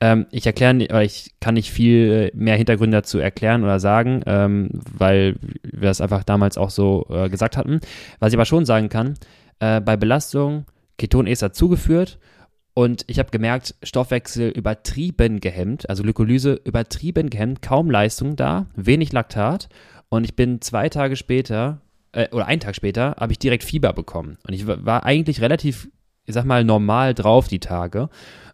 Ähm, 0.00 0.26
ich 0.30 0.46
erkläre, 0.46 1.02
ich 1.02 1.32
kann 1.40 1.54
nicht 1.54 1.70
viel 1.70 2.30
mehr 2.34 2.56
Hintergründe 2.56 2.98
dazu 2.98 3.18
erklären 3.18 3.64
oder 3.64 3.80
sagen, 3.80 4.22
ähm, 4.26 4.70
weil 4.72 5.36
wir 5.62 5.88
das 5.88 6.00
einfach 6.00 6.22
damals 6.22 6.56
auch 6.56 6.70
so 6.70 7.06
äh, 7.10 7.28
gesagt 7.28 7.56
hatten. 7.56 7.80
Was 8.20 8.32
ich 8.32 8.36
aber 8.36 8.46
schon 8.46 8.64
sagen 8.64 8.88
kann, 8.88 9.14
äh, 9.58 9.80
bei 9.80 9.96
Belastung 9.96 10.64
Ketonester 10.98 11.52
zugeführt 11.52 12.18
und 12.74 13.04
ich 13.06 13.18
habe 13.18 13.30
gemerkt, 13.30 13.74
Stoffwechsel 13.82 14.48
übertrieben 14.48 15.40
gehemmt, 15.40 15.88
also 15.90 16.02
Glykolyse 16.02 16.60
übertrieben 16.64 17.28
gehemmt, 17.28 17.60
kaum 17.60 17.90
Leistung 17.90 18.34
da, 18.36 18.66
wenig 18.74 19.12
Laktat. 19.12 19.68
Und 20.08 20.24
ich 20.24 20.36
bin 20.36 20.60
zwei 20.62 20.88
Tage 20.88 21.16
später, 21.16 21.80
äh, 22.12 22.28
oder 22.30 22.46
einen 22.46 22.60
Tag 22.60 22.74
später, 22.74 23.16
habe 23.18 23.32
ich 23.32 23.38
direkt 23.38 23.64
Fieber 23.64 23.92
bekommen. 23.92 24.38
Und 24.46 24.54
ich 24.54 24.66
war 24.66 25.04
eigentlich 25.04 25.42
relativ, 25.42 25.90
ich 26.24 26.34
sag 26.34 26.44
mal, 26.44 26.64
normal 26.64 27.12
drauf 27.12 27.46
die 27.46 27.60
Tage. 27.60 28.08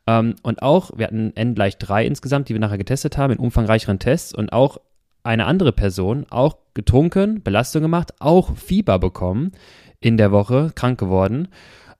Ähm, 0.09 0.35
und 0.43 0.63
auch, 0.63 0.91
wir 0.97 1.07
hatten 1.07 1.33
N 1.37 1.55
gleich 1.55 1.79
drei 1.79 2.05
insgesamt, 2.05 2.49
die 2.49 2.55
wir 2.55 2.61
nachher 2.61 2.79
getestet 2.79 3.19
haben, 3.19 3.33
in 3.33 3.39
umfangreicheren 3.39 4.01
Tests. 4.01 4.35
Und 4.35 4.53
auch 4.53 4.79
eine 5.23 5.47
andere 5.47 5.73
Person, 5.73 6.27
auch 6.31 6.57
getrunken, 6.75 7.43
Belastung 7.43 7.83
gemacht, 7.83 8.15
auch 8.19 8.57
Fieber 8.57 8.99
bekommen 8.99 9.53
in 10.01 10.17
der 10.17 10.33
Woche, 10.33 10.73
krank 10.75 10.99
geworden. 10.99 11.49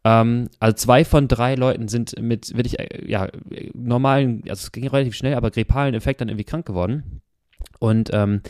Ähm, 0.05 0.49
also 0.61 0.75
zwei 0.77 1.05
von 1.05 1.29
drei 1.29 1.55
Leuten 1.55 1.89
sind 1.89 2.21
mit 2.21 2.57
wirklich, 2.57 2.79
äh, 2.79 3.05
ja, 3.07 3.29
normalen, 3.75 4.43
also 4.49 4.65
es 4.65 4.73
ging 4.73 4.87
relativ 4.87 5.15
schnell, 5.15 5.35
aber 5.35 5.51
grippalen 5.51 5.95
Effekt 5.95 6.21
dann 6.21 6.29
irgendwie 6.29 6.45
krank 6.45 6.67
geworden. 6.67 7.21
Und 7.79 8.11
ähm, 8.13 8.43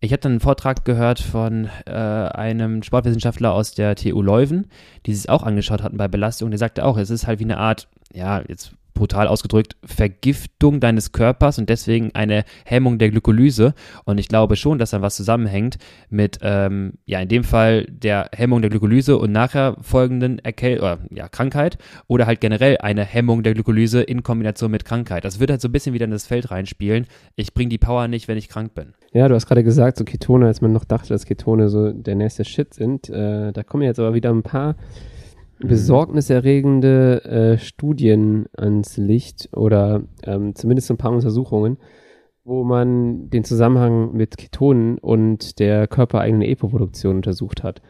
ich 0.00 0.10
dann 0.10 0.32
einen 0.32 0.40
Vortrag 0.40 0.84
gehört 0.84 1.20
von 1.20 1.68
äh, 1.86 1.92
einem 1.92 2.82
Sportwissenschaftler 2.82 3.52
aus 3.52 3.74
der 3.74 3.94
TU 3.94 4.20
Leuven, 4.20 4.66
die 5.06 5.14
sich 5.14 5.28
auch 5.28 5.44
angeschaut 5.44 5.82
hatten 5.82 5.96
bei 5.96 6.08
Belastung. 6.08 6.50
Der 6.50 6.58
sagte 6.58 6.84
auch, 6.84 6.96
es 6.98 7.10
ist 7.10 7.26
halt 7.28 7.38
wie 7.38 7.44
eine 7.44 7.58
Art, 7.58 7.88
ja, 8.12 8.42
jetzt 8.48 8.74
brutal 8.94 9.28
ausgedrückt, 9.28 9.76
Vergiftung 9.84 10.80
deines 10.80 11.12
Körpers 11.12 11.58
und 11.58 11.68
deswegen 11.68 12.14
eine 12.14 12.44
Hemmung 12.64 12.98
der 12.98 13.10
Glykolyse. 13.10 13.74
Und 14.04 14.18
ich 14.18 14.28
glaube 14.28 14.56
schon, 14.56 14.78
dass 14.78 14.90
dann 14.90 15.02
was 15.02 15.16
zusammenhängt 15.16 15.78
mit, 16.10 16.38
ähm, 16.42 16.94
ja, 17.04 17.20
in 17.20 17.28
dem 17.28 17.44
Fall 17.44 17.86
der 17.86 18.28
Hemmung 18.34 18.60
der 18.60 18.70
Glykolyse 18.70 19.18
und 19.18 19.32
nachher 19.32 19.76
folgenden 19.80 20.38
Erkäl 20.38 20.78
oder, 20.78 20.98
ja, 21.10 21.28
Krankheit 21.28 21.78
oder 22.06 22.26
halt 22.26 22.40
generell 22.40 22.78
eine 22.78 23.04
Hemmung 23.04 23.42
der 23.42 23.54
Glykolyse 23.54 24.02
in 24.02 24.22
Kombination 24.22 24.70
mit 24.70 24.84
Krankheit. 24.84 25.24
Das 25.24 25.40
wird 25.40 25.50
halt 25.50 25.60
so 25.60 25.68
ein 25.68 25.72
bisschen 25.72 25.94
wieder 25.94 26.04
in 26.04 26.10
das 26.10 26.26
Feld 26.26 26.50
reinspielen. 26.50 27.06
Ich 27.36 27.54
bringe 27.54 27.70
die 27.70 27.78
Power 27.78 28.08
nicht, 28.08 28.28
wenn 28.28 28.38
ich 28.38 28.48
krank 28.48 28.74
bin. 28.74 28.94
Ja, 29.12 29.28
du 29.28 29.34
hast 29.34 29.46
gerade 29.46 29.64
gesagt, 29.64 29.98
so 29.98 30.04
Ketone, 30.04 30.46
als 30.46 30.60
man 30.60 30.72
noch 30.72 30.84
dachte, 30.84 31.10
dass 31.10 31.26
Ketone 31.26 31.68
so 31.68 31.92
der 31.92 32.14
nächste 32.14 32.44
Shit 32.44 32.74
sind. 32.74 33.08
Äh, 33.08 33.52
da 33.52 33.62
kommen 33.62 33.82
jetzt 33.82 33.98
aber 33.98 34.14
wieder 34.14 34.30
ein 34.30 34.42
paar. 34.42 34.76
Besorgniserregende 35.68 37.24
äh, 37.24 37.58
Studien 37.58 38.46
ans 38.56 38.96
Licht 38.96 39.48
oder 39.56 40.02
ähm, 40.24 40.54
zumindest 40.54 40.90
ein 40.90 40.96
paar 40.96 41.12
Untersuchungen, 41.12 41.78
wo 42.44 42.64
man 42.64 43.30
den 43.30 43.44
Zusammenhang 43.44 44.12
mit 44.12 44.36
Ketonen 44.36 44.98
und 44.98 45.58
der 45.58 45.86
körpereigenen 45.86 46.48
EPO-Produktion 46.48 47.16
untersucht 47.16 47.62
hat. 47.62 47.82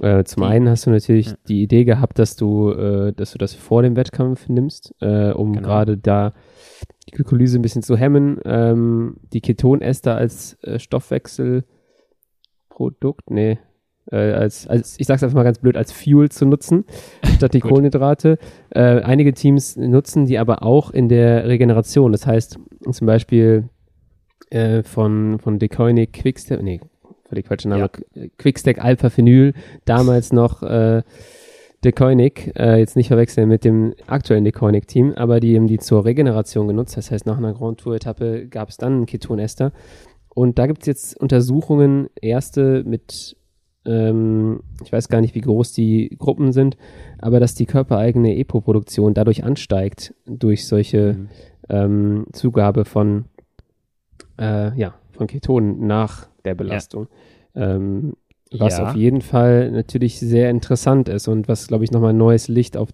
Äh, 0.00 0.24
zum 0.24 0.42
einen 0.42 0.68
hast 0.68 0.86
du 0.86 0.90
natürlich 0.90 1.28
ja. 1.28 1.36
die 1.48 1.62
Idee 1.62 1.84
gehabt, 1.84 2.18
dass 2.18 2.36
du, 2.36 2.70
äh, 2.70 3.12
dass 3.12 3.32
du 3.32 3.38
das 3.38 3.54
vor 3.54 3.82
dem 3.82 3.96
Wettkampf 3.96 4.48
nimmst, 4.48 4.94
äh, 5.00 5.30
um 5.30 5.52
genau. 5.52 5.68
gerade 5.68 5.96
da 5.96 6.34
die 7.06 7.12
Glykolyse 7.12 7.58
ein 7.58 7.62
bisschen 7.62 7.82
zu 7.82 7.96
hemmen. 7.96 8.38
Ähm, 8.44 9.16
die 9.32 9.40
Ketonester 9.40 10.16
als 10.16 10.58
äh, 10.62 10.78
Stoffwechselprodukt, 10.78 13.30
nee, 13.30 13.58
äh, 14.10 14.16
als, 14.16 14.66
als, 14.66 14.98
ich 14.98 15.06
sag's 15.06 15.22
einfach 15.22 15.36
mal 15.36 15.44
ganz 15.44 15.58
blöd, 15.58 15.76
als 15.76 15.92
Fuel 15.92 16.30
zu 16.30 16.46
nutzen, 16.46 16.84
statt 17.36 17.54
die 17.54 17.60
Kohlenhydrate. 17.60 18.38
Äh, 18.70 19.00
einige 19.00 19.32
Teams 19.32 19.76
nutzen 19.76 20.26
die 20.26 20.38
aber 20.38 20.62
auch 20.62 20.90
in 20.90 21.08
der 21.08 21.46
Regeneration. 21.46 22.12
Das 22.12 22.26
heißt, 22.26 22.58
zum 22.90 23.06
Beispiel 23.06 23.68
äh, 24.50 24.82
von, 24.82 25.38
von 25.38 25.58
Decoinic 25.58 26.12
Quickstep, 26.12 26.62
nee, 26.62 26.80
völlig 27.28 27.46
falscher 27.46 27.68
Name, 27.68 27.90
ja. 28.14 28.26
Quickstack 28.38 28.78
Alpha 28.78 29.10
Phenyl, 29.10 29.54
damals 29.84 30.32
noch 30.32 30.62
äh, 30.62 31.02
Decoinic, 31.84 32.52
äh, 32.56 32.78
jetzt 32.78 32.96
nicht 32.96 33.08
verwechseln 33.08 33.48
mit 33.48 33.64
dem 33.64 33.94
aktuellen 34.06 34.44
Decoinic-Team, 34.44 35.12
aber 35.14 35.40
die 35.40 35.54
haben 35.56 35.66
die 35.66 35.78
zur 35.78 36.04
Regeneration 36.04 36.66
genutzt. 36.66 36.96
Das 36.96 37.10
heißt, 37.10 37.26
nach 37.26 37.36
einer 37.36 37.52
Grand 37.52 37.78
Tour-Etappe 37.78 38.46
gab 38.48 38.70
es 38.70 38.78
dann 38.78 38.92
einen 38.94 39.06
Ketonester. 39.06 39.72
Und 40.30 40.58
da 40.58 40.66
gibt 40.66 40.82
es 40.82 40.86
jetzt 40.86 41.20
Untersuchungen, 41.20 42.08
erste 42.20 42.82
mit 42.84 43.36
ähm, 43.86 44.60
ich 44.82 44.92
weiß 44.92 45.08
gar 45.08 45.20
nicht, 45.20 45.34
wie 45.34 45.40
groß 45.40 45.72
die 45.72 46.16
Gruppen 46.18 46.52
sind, 46.52 46.76
aber 47.18 47.40
dass 47.40 47.54
die 47.54 47.66
körpereigene 47.66 48.36
EPO-Produktion 48.36 49.14
dadurch 49.14 49.44
ansteigt, 49.44 50.14
durch 50.26 50.66
solche 50.66 51.14
mhm. 51.14 51.28
ähm, 51.68 52.26
Zugabe 52.32 52.84
von, 52.84 53.26
äh, 54.38 54.76
ja, 54.78 54.94
von 55.12 55.26
Ketonen 55.26 55.86
nach 55.86 56.28
der 56.44 56.54
Belastung. 56.54 57.08
Ja. 57.54 57.74
Ähm, 57.74 58.14
was 58.50 58.78
ja. 58.78 58.88
auf 58.88 58.94
jeden 58.94 59.20
Fall 59.20 59.70
natürlich 59.70 60.18
sehr 60.18 60.50
interessant 60.50 61.08
ist 61.08 61.28
und 61.28 61.48
was, 61.48 61.66
glaube 61.66 61.84
ich, 61.84 61.90
nochmal 61.90 62.12
neues 62.12 62.48
Licht 62.48 62.76
auf 62.76 62.90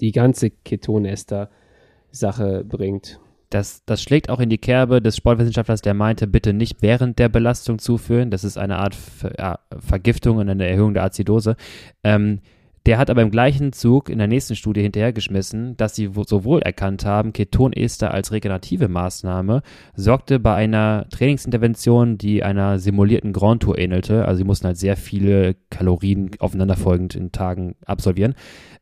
die 0.00 0.12
ganze 0.12 0.50
Ketonester-Sache 0.50 2.64
bringt 2.64 3.20
das, 3.54 3.84
das 3.86 4.02
schlägt 4.02 4.30
auch 4.30 4.40
in 4.40 4.50
die 4.50 4.58
Kerbe 4.58 5.00
des 5.00 5.16
Sportwissenschaftlers, 5.16 5.80
der 5.80 5.94
meinte, 5.94 6.26
bitte 6.26 6.52
nicht 6.52 6.82
während 6.82 7.20
der 7.20 7.28
Belastung 7.28 7.78
zuführen. 7.78 8.32
Das 8.32 8.42
ist 8.42 8.58
eine 8.58 8.78
Art 8.78 8.96
ja, 9.38 9.60
Vergiftung 9.78 10.38
und 10.38 10.48
eine 10.48 10.66
Erhöhung 10.66 10.92
der 10.92 11.04
Azidose. 11.04 11.56
Ähm, 12.02 12.40
der 12.86 12.98
hat 12.98 13.08
aber 13.10 13.22
im 13.22 13.30
gleichen 13.30 13.72
Zug 13.72 14.10
in 14.10 14.18
der 14.18 14.26
nächsten 14.26 14.56
Studie 14.56 14.82
hinterhergeschmissen, 14.82 15.76
dass 15.76 15.94
sie 15.94 16.10
sowohl 16.26 16.60
erkannt 16.60 17.04
haben, 17.04 17.32
Ketonester 17.32 18.12
als 18.12 18.32
regenerative 18.32 18.88
Maßnahme 18.88 19.62
sorgte 19.94 20.38
bei 20.38 20.54
einer 20.54 21.06
Trainingsintervention, 21.10 22.18
die 22.18 22.42
einer 22.42 22.78
simulierten 22.78 23.32
Grand 23.32 23.62
Tour 23.62 23.78
ähnelte, 23.78 24.26
also 24.26 24.38
sie 24.38 24.44
mussten 24.44 24.66
halt 24.66 24.76
sehr 24.76 24.96
viele 24.96 25.56
Kalorien 25.70 26.30
aufeinanderfolgend 26.38 27.14
in 27.14 27.32
Tagen 27.32 27.76
absolvieren, 27.86 28.34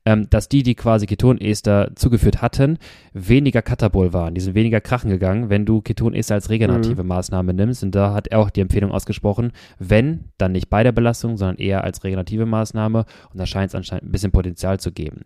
ähm, 0.04 0.28
dass 0.30 0.48
die, 0.48 0.62
die 0.62 0.74
quasi 0.74 1.06
Ketonester 1.06 1.92
zugeführt 1.94 2.42
hatten, 2.42 2.78
weniger 3.12 3.62
Katabol 3.62 4.12
waren. 4.12 4.34
Die 4.34 4.40
sind 4.40 4.54
weniger 4.54 4.80
krachen 4.80 5.10
gegangen, 5.10 5.48
wenn 5.48 5.64
du 5.64 5.80
Ketonester 5.80 6.34
als 6.34 6.50
regenerative 6.50 7.02
mhm. 7.02 7.08
Maßnahme 7.08 7.54
nimmst. 7.54 7.84
Und 7.84 7.94
da 7.94 8.12
hat 8.12 8.28
er 8.28 8.40
auch 8.40 8.50
die 8.50 8.60
Empfehlung 8.60 8.90
ausgesprochen, 8.90 9.52
wenn, 9.78 10.24
dann 10.38 10.52
nicht 10.52 10.68
bei 10.70 10.82
der 10.82 10.92
Belastung, 10.92 11.36
sondern 11.36 11.56
eher 11.56 11.84
als 11.84 12.02
regenerative 12.02 12.46
Maßnahme. 12.46 13.04
Und 13.32 13.38
da 13.38 13.46
scheint 13.46 13.68
es 13.68 13.74
anscheinend 13.74 13.91
ein 14.00 14.10
bisschen 14.10 14.32
Potenzial 14.32 14.80
zu 14.80 14.92
geben. 14.92 15.22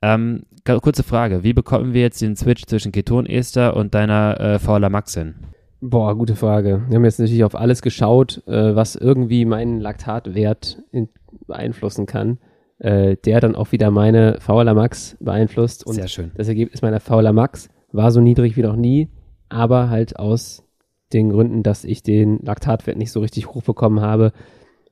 Ähm, 0.00 0.44
kurze 0.64 1.02
Frage, 1.02 1.42
wie 1.42 1.52
bekommen 1.52 1.92
wir 1.92 2.02
jetzt 2.02 2.20
den 2.20 2.36
Switch 2.36 2.64
zwischen 2.66 2.92
Ketonester 2.92 3.76
und 3.76 3.94
deiner 3.94 4.38
äh, 4.40 4.58
Fauler 4.58 4.90
Max 4.90 5.14
hin? 5.14 5.34
Boah, 5.80 6.16
gute 6.16 6.36
Frage. 6.36 6.82
Wir 6.88 6.96
haben 6.96 7.04
jetzt 7.04 7.20
natürlich 7.20 7.44
auf 7.44 7.54
alles 7.54 7.82
geschaut, 7.82 8.42
äh, 8.46 8.74
was 8.76 8.96
irgendwie 8.96 9.44
meinen 9.44 9.80
Laktatwert 9.80 10.82
in, 10.92 11.08
beeinflussen 11.46 12.06
kann 12.06 12.38
äh, 12.78 13.16
der 13.16 13.40
dann 13.40 13.54
auch 13.54 13.72
wieder 13.72 13.90
meine 13.90 14.38
Fauler 14.40 14.74
Max 14.74 15.16
beeinflusst. 15.20 15.86
Und 15.86 15.94
Sehr 15.94 16.08
schön. 16.08 16.32
Das 16.36 16.48
Ergebnis 16.48 16.82
meiner 16.82 17.00
Fauler 17.00 17.32
Max 17.32 17.68
war 17.92 18.10
so 18.10 18.20
niedrig 18.20 18.56
wie 18.56 18.62
noch 18.62 18.76
nie, 18.76 19.08
aber 19.48 19.90
halt 19.90 20.18
aus 20.18 20.64
den 21.12 21.30
Gründen, 21.30 21.62
dass 21.62 21.84
ich 21.84 22.02
den 22.02 22.38
Laktatwert 22.42 22.98
nicht 22.98 23.12
so 23.12 23.20
richtig 23.20 23.48
hochbekommen 23.48 24.00
habe, 24.00 24.32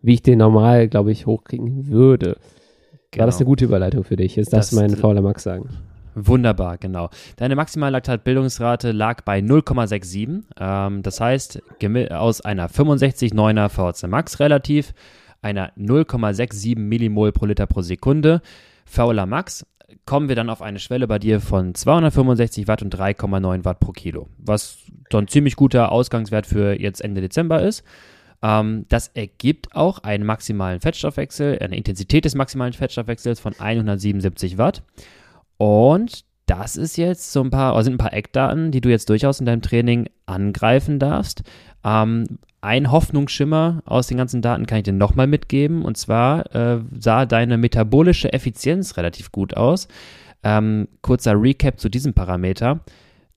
wie 0.01 0.15
ich 0.15 0.23
den 0.23 0.39
normal, 0.39 0.89
glaube 0.89 1.13
ich, 1.13 1.27
hochkriegen 1.27 1.89
würde. 1.89 2.39
Genau. 3.17 3.23
War 3.23 3.27
das 3.29 3.37
eine 3.39 3.47
gute 3.47 3.65
Überleitung 3.65 4.05
für 4.05 4.17
dich? 4.17 4.37
Jetzt 4.37 4.53
darfst 4.53 4.73
du 4.73 4.77
meinen 4.77 4.95
Fauler 4.95 5.23
Max 5.23 5.43
sagen. 5.43 5.71
Wunderbar, 6.15 6.77
genau. 6.77 7.09
Deine 7.37 7.57
maximale 7.57 7.93
Laktatbildungsrate 7.93 8.93
lag 8.93 9.23
bei 9.23 9.39
0,67. 9.39 10.43
Ähm, 10.61 11.03
das 11.03 11.19
heißt, 11.21 11.63
aus 12.11 12.41
einer 12.43 12.69
65,9er 12.69 13.71
VHC 13.71 14.07
Max 14.07 14.39
relativ 14.39 14.93
einer 15.41 15.73
0,67 15.79 16.79
Millimol 16.79 17.33
pro 17.33 17.47
Liter 17.47 17.67
pro 17.67 17.81
Sekunde. 17.81 18.43
Fauler 18.85 19.25
Max 19.25 19.65
kommen 20.05 20.29
wir 20.29 20.37
dann 20.37 20.51
auf 20.51 20.61
eine 20.61 20.79
Schwelle 20.79 21.07
bei 21.07 21.19
dir 21.19 21.41
von 21.41 21.75
265 21.75 22.69
Watt 22.69 22.83
und 22.83 22.95
3,9 22.95 23.65
Watt 23.65 23.81
pro 23.81 23.93
Kilo, 23.93 24.29
was 24.37 24.77
so 25.11 25.17
ein 25.17 25.29
ziemlich 25.29 25.57
guter 25.57 25.91
Ausgangswert 25.91 26.47
für 26.47 26.79
jetzt 26.79 27.01
Ende 27.01 27.23
Dezember 27.23 27.63
ist. 27.63 27.83
Ähm, 28.43 28.87
das 28.89 29.09
ergibt 29.09 29.75
auch 29.75 29.99
einen 30.01 30.25
maximalen 30.25 30.81
Fettstoffwechsel, 30.81 31.59
eine 31.61 31.77
Intensität 31.77 32.25
des 32.25 32.35
maximalen 32.35 32.73
Fettstoffwechsels 32.73 33.41
von 33.41 33.55
177 33.59 34.59
Watt. 34.59 34.83
Und 35.59 36.25
das 36.47 36.77
ist 36.77 36.97
jetzt 36.97 37.33
so 37.33 37.43
ein 37.43 37.51
paar, 37.51 37.83
sind 37.83 37.95
ein 37.95 37.99
paar 37.99 38.13
Eckdaten, 38.13 38.71
die 38.71 38.81
du 38.81 38.89
jetzt 38.89 39.11
durchaus 39.11 39.41
in 39.41 39.47
deinem 39.47 39.63
Training 39.63 40.09
angreifen 40.27 40.99
darfst. 40.99 41.43
Ähm, 41.85 42.39
ein 42.61 42.91
Hoffnungsschimmer 42.91 43.83
aus 43.85 44.07
den 44.09 44.17
ganzen 44.17 44.43
Daten 44.43 44.67
kann 44.67 44.79
ich 44.79 44.85
dir 44.85 44.93
nochmal 44.93 45.27
mitgeben. 45.27 45.85
Und 45.85 45.97
zwar 45.97 46.55
äh, 46.55 46.81
sah 46.99 47.27
deine 47.27 47.59
metabolische 47.59 48.33
Effizienz 48.33 48.97
relativ 48.97 49.33
gut 49.33 49.57
aus. 49.57 49.89
Ähm, 50.43 50.89
kurzer 51.01 51.41
Recap 51.41 51.81
zu 51.81 51.89
diesem 51.89 52.15
Parameter. 52.15 52.81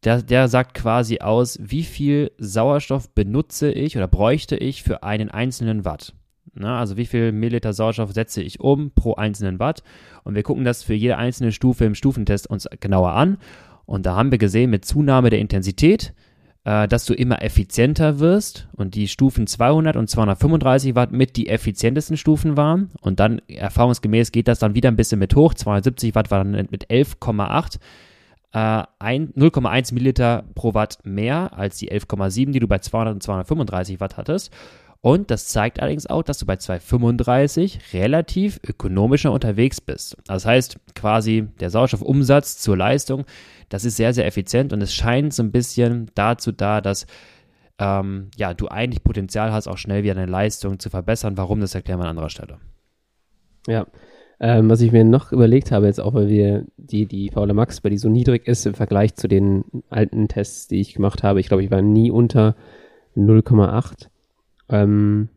Der, 0.03 0.21
der 0.21 0.47
sagt 0.47 0.75
quasi 0.75 1.19
aus, 1.19 1.59
wie 1.61 1.83
viel 1.83 2.31
Sauerstoff 2.37 3.13
benutze 3.13 3.71
ich 3.71 3.97
oder 3.97 4.07
bräuchte 4.07 4.55
ich 4.55 4.83
für 4.83 5.03
einen 5.03 5.29
einzelnen 5.29 5.83
Watt. 5.83 6.13
Na, 6.53 6.79
also 6.79 6.97
wie 6.97 7.05
viel 7.05 7.31
Milliliter 7.31 7.73
Sauerstoff 7.73 8.13
setze 8.13 8.41
ich 8.41 8.59
um 8.59 8.91
pro 8.91 9.15
einzelnen 9.15 9.59
Watt. 9.59 9.83
Und 10.23 10.35
wir 10.35 10.43
gucken 10.43 10.63
das 10.63 10.83
für 10.83 10.93
jede 10.93 11.17
einzelne 11.17 11.51
Stufe 11.51 11.85
im 11.85 11.95
Stufentest 11.95 12.47
uns 12.47 12.67
genauer 12.79 13.11
an. 13.11 13.37
Und 13.85 14.05
da 14.05 14.15
haben 14.15 14.31
wir 14.31 14.37
gesehen, 14.37 14.69
mit 14.69 14.85
Zunahme 14.85 15.29
der 15.29 15.39
Intensität 15.39 16.13
äh, 16.65 16.87
dass 16.87 17.05
du 17.05 17.13
immer 17.13 17.41
effizienter 17.41 18.19
wirst 18.19 18.67
und 18.73 18.95
die 18.95 19.07
Stufen 19.07 19.47
200 19.47 19.95
und 19.95 20.09
235 20.09 20.93
Watt 20.93 21.11
mit 21.11 21.37
die 21.37 21.47
effizientesten 21.47 22.17
Stufen 22.17 22.57
waren 22.57 22.89
und 23.01 23.19
dann 23.19 23.41
erfahrungsgemäß 23.47 24.31
geht 24.31 24.47
das 24.47 24.59
dann 24.59 24.75
wieder 24.75 24.91
ein 24.91 24.95
bisschen 24.95 25.19
mit 25.19 25.35
hoch, 25.35 25.53
270 25.53 26.15
Watt 26.15 26.31
war 26.31 26.43
dann 26.43 26.67
mit 26.69 26.89
11,8 26.89 27.79
äh, 28.53 28.57
0,1 28.57 29.93
Milliliter 29.93 30.43
pro 30.55 30.73
Watt 30.73 30.99
mehr 31.03 31.57
als 31.57 31.77
die 31.77 31.91
11,7, 31.91 32.51
die 32.51 32.59
du 32.59 32.67
bei 32.67 32.79
200 32.79 33.13
und 33.15 33.23
235 33.23 33.99
Watt 33.99 34.17
hattest. 34.17 34.51
Und 35.01 35.31
das 35.31 35.47
zeigt 35.47 35.79
allerdings 35.79 36.07
auch, 36.07 36.23
dass 36.23 36.39
du 36.39 36.45
bei 36.45 36.57
235 36.57 37.93
relativ 37.93 38.59
ökonomischer 38.67 39.31
unterwegs 39.31 39.79
bist. 39.79 40.17
Das 40.25 40.45
heißt, 40.45 40.77
quasi 40.93 41.47
der 41.61 41.69
Sauerstoffumsatz 41.69 42.57
zur 42.57 42.75
Leistung 42.75 43.25
das 43.69 43.85
ist 43.85 43.95
sehr, 43.95 44.13
sehr 44.13 44.25
effizient 44.25 44.73
und 44.73 44.81
es 44.81 44.93
scheint 44.93 45.33
so 45.33 45.43
ein 45.43 45.51
bisschen 45.51 46.11
dazu 46.15 46.51
da, 46.51 46.81
dass 46.81 47.05
ähm, 47.77 48.29
ja, 48.35 48.53
du 48.53 48.67
eigentlich 48.67 49.03
Potenzial 49.03 49.53
hast, 49.53 49.67
auch 49.67 49.77
schnell 49.77 50.03
wieder 50.03 50.15
deine 50.15 50.29
Leistung 50.29 50.79
zu 50.79 50.89
verbessern. 50.89 51.37
Warum, 51.37 51.61
das 51.61 51.75
erklären 51.75 51.99
wir 51.99 52.05
an 52.05 52.09
anderer 52.09 52.29
Stelle. 52.29 52.57
Ja, 53.67 53.85
ähm, 54.39 54.69
was 54.69 54.81
ich 54.81 54.91
mir 54.91 55.03
noch 55.03 55.31
überlegt 55.31 55.71
habe, 55.71 55.87
jetzt 55.87 55.99
auch, 55.99 56.13
weil 56.13 56.29
wir 56.29 56.65
die, 56.77 57.05
die 57.05 57.29
Paula 57.29 57.53
Max, 57.53 57.83
weil 57.83 57.91
die 57.91 57.97
so 57.97 58.09
niedrig 58.09 58.47
ist 58.47 58.65
im 58.65 58.73
Vergleich 58.73 59.15
zu 59.15 59.27
den 59.27 59.65
alten 59.89 60.27
Tests, 60.27 60.67
die 60.67 60.79
ich 60.79 60.93
gemacht 60.93 61.23
habe. 61.23 61.39
Ich 61.39 61.47
glaube, 61.47 61.63
ich 61.63 61.71
war 61.71 61.81
nie 61.81 62.09
unter 62.09 62.55
0,8. 63.17 64.07
Ähm, 64.69 65.29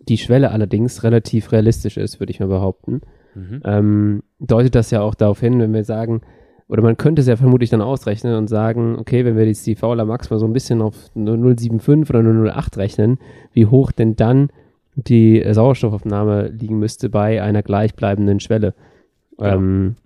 die 0.00 0.18
Schwelle 0.18 0.50
allerdings 0.50 1.02
relativ 1.02 1.52
realistisch 1.52 1.96
ist, 1.96 2.20
würde 2.20 2.30
ich 2.30 2.40
mal 2.40 2.48
behaupten. 2.48 3.02
Mhm. 3.34 3.60
Ähm, 3.64 4.22
deutet 4.38 4.74
das 4.74 4.90
ja 4.90 5.02
auch 5.02 5.14
darauf 5.14 5.40
hin, 5.40 5.58
wenn 5.58 5.74
wir 5.74 5.84
sagen, 5.84 6.22
oder 6.68 6.82
man 6.82 6.96
könnte 6.96 7.20
es 7.20 7.28
ja 7.28 7.36
vermutlich 7.36 7.70
dann 7.70 7.82
ausrechnen 7.82 8.34
und 8.34 8.48
sagen, 8.48 8.96
okay, 8.98 9.24
wenn 9.24 9.36
wir 9.36 9.46
jetzt 9.46 9.66
die 9.66 9.76
Fauler 9.76 10.04
Max 10.04 10.30
mal 10.30 10.38
so 10.38 10.46
ein 10.46 10.52
bisschen 10.52 10.82
auf 10.82 10.94
0,75 11.14 12.08
oder 12.10 12.20
0,08 12.20 12.78
rechnen, 12.78 13.18
wie 13.52 13.66
hoch 13.66 13.92
denn 13.92 14.16
dann 14.16 14.48
die 14.96 15.44
Sauerstoffaufnahme 15.48 16.48
liegen 16.48 16.78
müsste 16.78 17.08
bei 17.10 17.42
einer 17.42 17.62
gleichbleibenden 17.62 18.40
Schwelle. 18.40 18.74
Ja. 19.38 19.54
Ähm, 19.54 19.96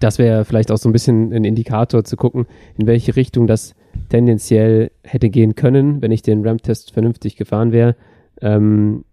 das 0.00 0.18
wäre 0.18 0.44
vielleicht 0.44 0.70
auch 0.70 0.76
so 0.76 0.88
ein 0.88 0.92
bisschen 0.92 1.32
ein 1.32 1.44
Indikator 1.44 2.04
zu 2.04 2.16
gucken, 2.16 2.46
in 2.76 2.86
welche 2.86 3.16
Richtung 3.16 3.46
das 3.46 3.74
tendenziell 4.08 4.90
hätte 5.02 5.30
gehen 5.30 5.54
können, 5.54 6.02
wenn 6.02 6.10
ich 6.10 6.22
den 6.22 6.46
Ramp-Test 6.46 6.92
vernünftig 6.92 7.36
gefahren 7.36 7.72
wäre. 7.72 7.96
Ähm, 8.40 9.04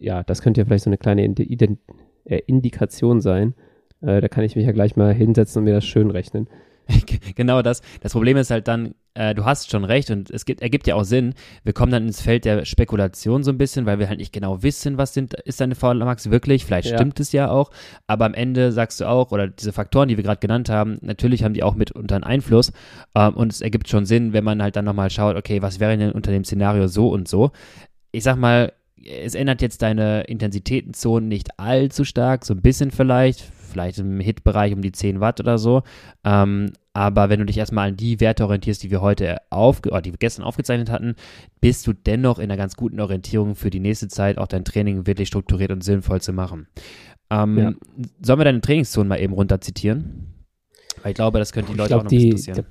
ja, 0.00 0.22
das 0.24 0.42
könnte 0.42 0.60
ja 0.60 0.64
vielleicht 0.64 0.84
so 0.84 0.90
eine 0.90 0.98
kleine 0.98 1.24
Ident 1.24 1.78
äh, 2.24 2.40
Indikation 2.46 3.20
sein. 3.20 3.54
Äh, 4.00 4.20
da 4.22 4.28
kann 4.28 4.44
ich 4.44 4.56
mich 4.56 4.66
ja 4.66 4.72
gleich 4.72 4.96
mal 4.96 5.12
hinsetzen 5.12 5.60
und 5.60 5.64
mir 5.64 5.74
das 5.74 5.84
schön 5.84 6.10
rechnen. 6.10 6.48
genau 7.34 7.62
das. 7.62 7.82
Das 8.00 8.12
Problem 8.12 8.36
ist 8.36 8.50
halt 8.50 8.68
dann, 8.68 8.94
äh, 9.14 9.34
du 9.34 9.44
hast 9.44 9.70
schon 9.70 9.84
recht 9.84 10.10
und 10.10 10.30
es 10.30 10.44
gibt, 10.44 10.60
ergibt 10.60 10.86
ja 10.86 10.94
auch 10.94 11.04
Sinn. 11.04 11.34
Wir 11.62 11.72
kommen 11.72 11.92
dann 11.92 12.06
ins 12.06 12.20
Feld 12.20 12.44
der 12.44 12.64
Spekulation 12.64 13.42
so 13.42 13.50
ein 13.50 13.58
bisschen, 13.58 13.86
weil 13.86 13.98
wir 13.98 14.08
halt 14.08 14.18
nicht 14.18 14.32
genau 14.32 14.62
wissen, 14.62 14.98
was 14.98 15.14
sind, 15.14 15.34
ist 15.34 15.60
deine 15.60 15.74
VLAX 15.74 16.30
wirklich. 16.30 16.64
Vielleicht 16.64 16.90
ja. 16.90 16.96
stimmt 16.96 17.20
es 17.20 17.32
ja 17.32 17.50
auch, 17.50 17.70
aber 18.06 18.26
am 18.26 18.34
Ende 18.34 18.72
sagst 18.72 19.00
du 19.00 19.08
auch, 19.08 19.32
oder 19.32 19.48
diese 19.48 19.72
Faktoren, 19.72 20.08
die 20.08 20.16
wir 20.16 20.24
gerade 20.24 20.40
genannt 20.40 20.68
haben, 20.68 20.98
natürlich 21.00 21.44
haben 21.44 21.54
die 21.54 21.62
auch 21.62 21.74
mitunter 21.74 22.16
einen 22.16 22.24
Einfluss 22.24 22.72
ähm, 23.14 23.34
und 23.34 23.52
es 23.52 23.60
ergibt 23.60 23.88
schon 23.88 24.06
Sinn, 24.06 24.32
wenn 24.32 24.44
man 24.44 24.62
halt 24.62 24.76
dann 24.76 24.84
nochmal 24.84 25.10
schaut, 25.10 25.36
okay, 25.36 25.62
was 25.62 25.80
wäre 25.80 25.96
denn 25.96 26.12
unter 26.12 26.30
dem 26.30 26.44
Szenario 26.44 26.88
so 26.88 27.08
und 27.08 27.28
so. 27.28 27.52
Ich 28.12 28.24
sag 28.24 28.36
mal, 28.36 28.72
es 29.04 29.34
ändert 29.34 29.62
jetzt 29.62 29.82
deine 29.82 30.22
Intensitätenzonen 30.22 31.28
nicht 31.28 31.58
allzu 31.58 32.04
stark, 32.04 32.44
so 32.44 32.54
ein 32.54 32.62
bisschen 32.62 32.90
vielleicht, 32.90 33.44
vielleicht 33.74 33.98
im 33.98 34.20
Hit-Bereich 34.20 34.72
um 34.72 34.80
die 34.80 34.92
10 34.92 35.20
Watt 35.20 35.40
oder 35.40 35.58
so. 35.58 35.82
Ähm, 36.24 36.72
aber 36.92 37.28
wenn 37.28 37.40
du 37.40 37.46
dich 37.46 37.58
erstmal 37.58 37.88
an 37.88 37.96
die 37.96 38.20
Werte 38.20 38.44
orientierst, 38.44 38.82
die 38.84 38.90
wir 38.90 39.00
heute 39.00 39.38
aufge 39.50 39.90
oder 39.90 40.00
die 40.00 40.12
wir 40.12 40.18
gestern 40.18 40.44
aufgezeichnet 40.44 40.90
hatten, 40.90 41.16
bist 41.60 41.86
du 41.86 41.92
dennoch 41.92 42.38
in 42.38 42.44
einer 42.44 42.56
ganz 42.56 42.76
guten 42.76 43.00
Orientierung 43.00 43.56
für 43.56 43.70
die 43.70 43.80
nächste 43.80 44.06
Zeit, 44.06 44.38
auch 44.38 44.46
dein 44.46 44.64
Training 44.64 45.06
wirklich 45.06 45.28
strukturiert 45.28 45.72
und 45.72 45.82
sinnvoll 45.82 46.20
zu 46.20 46.32
machen. 46.32 46.68
Ähm, 47.30 47.58
ja. 47.58 47.72
Sollen 48.22 48.38
wir 48.38 48.44
deine 48.44 48.60
Trainingszonen 48.60 49.08
mal 49.08 49.20
eben 49.20 49.32
runter 49.32 49.60
zitieren? 49.60 50.34
Weil 51.02 51.10
ich 51.10 51.16
glaube, 51.16 51.40
das 51.40 51.52
könnte 51.52 51.72
die 51.72 51.78
Leute 51.78 51.88
glaub, 51.88 52.00
auch 52.00 52.04
noch 52.04 52.10
die, 52.10 52.28
interessieren. 52.28 52.64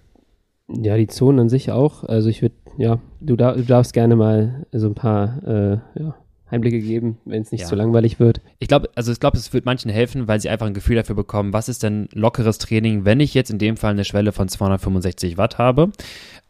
Der, 0.69 0.83
ja, 0.83 0.97
die 0.97 1.07
Zonen 1.07 1.39
an 1.39 1.49
sich 1.49 1.71
auch. 1.71 2.05
Also 2.05 2.29
ich 2.29 2.41
würde, 2.41 2.55
ja, 2.77 2.99
du, 3.19 3.35
darfst 3.35 3.93
gerne 3.93 4.15
mal 4.15 4.65
so 4.71 4.87
ein 4.87 4.95
paar 4.95 5.43
äh, 5.45 5.77
ja, 5.99 6.15
Einblicke 6.53 6.79
geben, 6.79 7.17
wenn 7.25 7.41
es 7.41 7.51
nicht 7.51 7.61
ja. 7.61 7.67
zu 7.67 7.75
langweilig 7.75 8.19
wird. 8.19 8.41
Ich 8.59 8.67
glaube, 8.67 8.89
also 8.95 9.11
ich 9.11 9.19
glaube, 9.19 9.37
es 9.37 9.51
wird 9.53 9.65
manchen 9.65 9.91
helfen, 9.91 10.27
weil 10.27 10.39
sie 10.39 10.49
einfach 10.49 10.67
ein 10.67 10.73
Gefühl 10.73 10.95
dafür 10.95 11.15
bekommen, 11.15 11.51
was 11.53 11.69
ist 11.69 11.83
denn 11.83 12.07
lockeres 12.13 12.59
Training, 12.59 13.05
wenn 13.05 13.19
ich 13.19 13.33
jetzt 13.33 13.49
in 13.49 13.57
dem 13.57 13.77
Fall 13.77 13.91
eine 13.91 14.05
Schwelle 14.05 14.31
von 14.31 14.47
265 14.47 15.37
Watt 15.37 15.57
habe. 15.57 15.91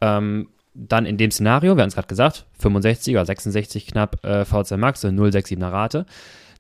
Ähm, 0.01 0.49
dann 0.75 1.05
in 1.05 1.17
dem 1.17 1.31
Szenario, 1.31 1.75
wir 1.75 1.83
haben 1.83 1.89
es 1.89 1.95
gerade 1.95 2.07
gesagt, 2.07 2.45
65 2.59 3.15
oder 3.15 3.25
66 3.25 3.87
knapp 3.87 4.23
äh, 4.25 4.43
VZ 4.43 4.77
Max 4.77 5.05
und 5.05 5.19
067er 5.19 5.71
Rate. 5.71 6.05